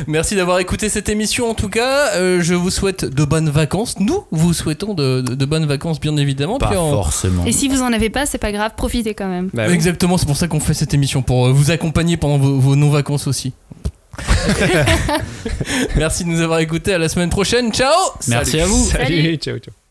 Merci 0.07 0.35
d'avoir 0.35 0.59
écouté 0.59 0.89
cette 0.89 1.09
émission 1.09 1.49
en 1.49 1.53
tout 1.55 1.69
cas. 1.69 2.11
Euh, 2.15 2.39
je 2.41 2.53
vous 2.53 2.69
souhaite 2.69 3.03
de 3.05 3.25
bonnes 3.25 3.49
vacances. 3.49 3.95
Nous 3.99 4.25
vous 4.31 4.53
souhaitons 4.53 4.93
de, 4.93 5.21
de- 5.21 5.33
de 5.35 5.45
bonnes 5.45 5.65
vacances 5.65 5.99
bien 5.99 6.15
évidemment. 6.17 6.59
Pas 6.59 6.67
Puis 6.67 6.77
on- 6.77 6.91
forcément. 6.91 7.45
Et 7.45 7.51
si 7.51 7.67
vous 7.67 7.81
en 7.81 7.91
avez 7.93 8.09
pas, 8.09 8.25
c'est 8.25 8.37
pas 8.37 8.51
grave, 8.51 8.71
profitez 8.77 9.13
quand 9.15 9.27
même. 9.27 9.49
Bah 9.53 9.63
oui. 9.67 9.73
Exactement, 9.73 10.17
c'est 10.17 10.25
pour 10.27 10.37
ça 10.37 10.47
qu'on 10.47 10.59
fait 10.59 10.73
cette 10.75 10.93
émission, 10.93 11.21
pour 11.23 11.47
euh, 11.47 11.51
vous 11.51 11.71
accompagner 11.71 12.17
pendant 12.17 12.37
vos, 12.37 12.59
vos 12.59 12.75
non-vacances 12.75 13.27
aussi. 13.27 13.53
Merci 15.95 16.23
de 16.23 16.29
nous 16.29 16.41
avoir 16.41 16.59
écoutés, 16.59 16.93
à 16.93 16.97
la 16.97 17.09
semaine 17.09 17.29
prochaine, 17.29 17.71
ciao 17.71 17.93
Merci 18.27 18.59
à 18.59 18.65
vous. 18.65 18.85
Salut, 18.85 19.35
ciao, 19.37 19.57
ciao. 19.57 19.84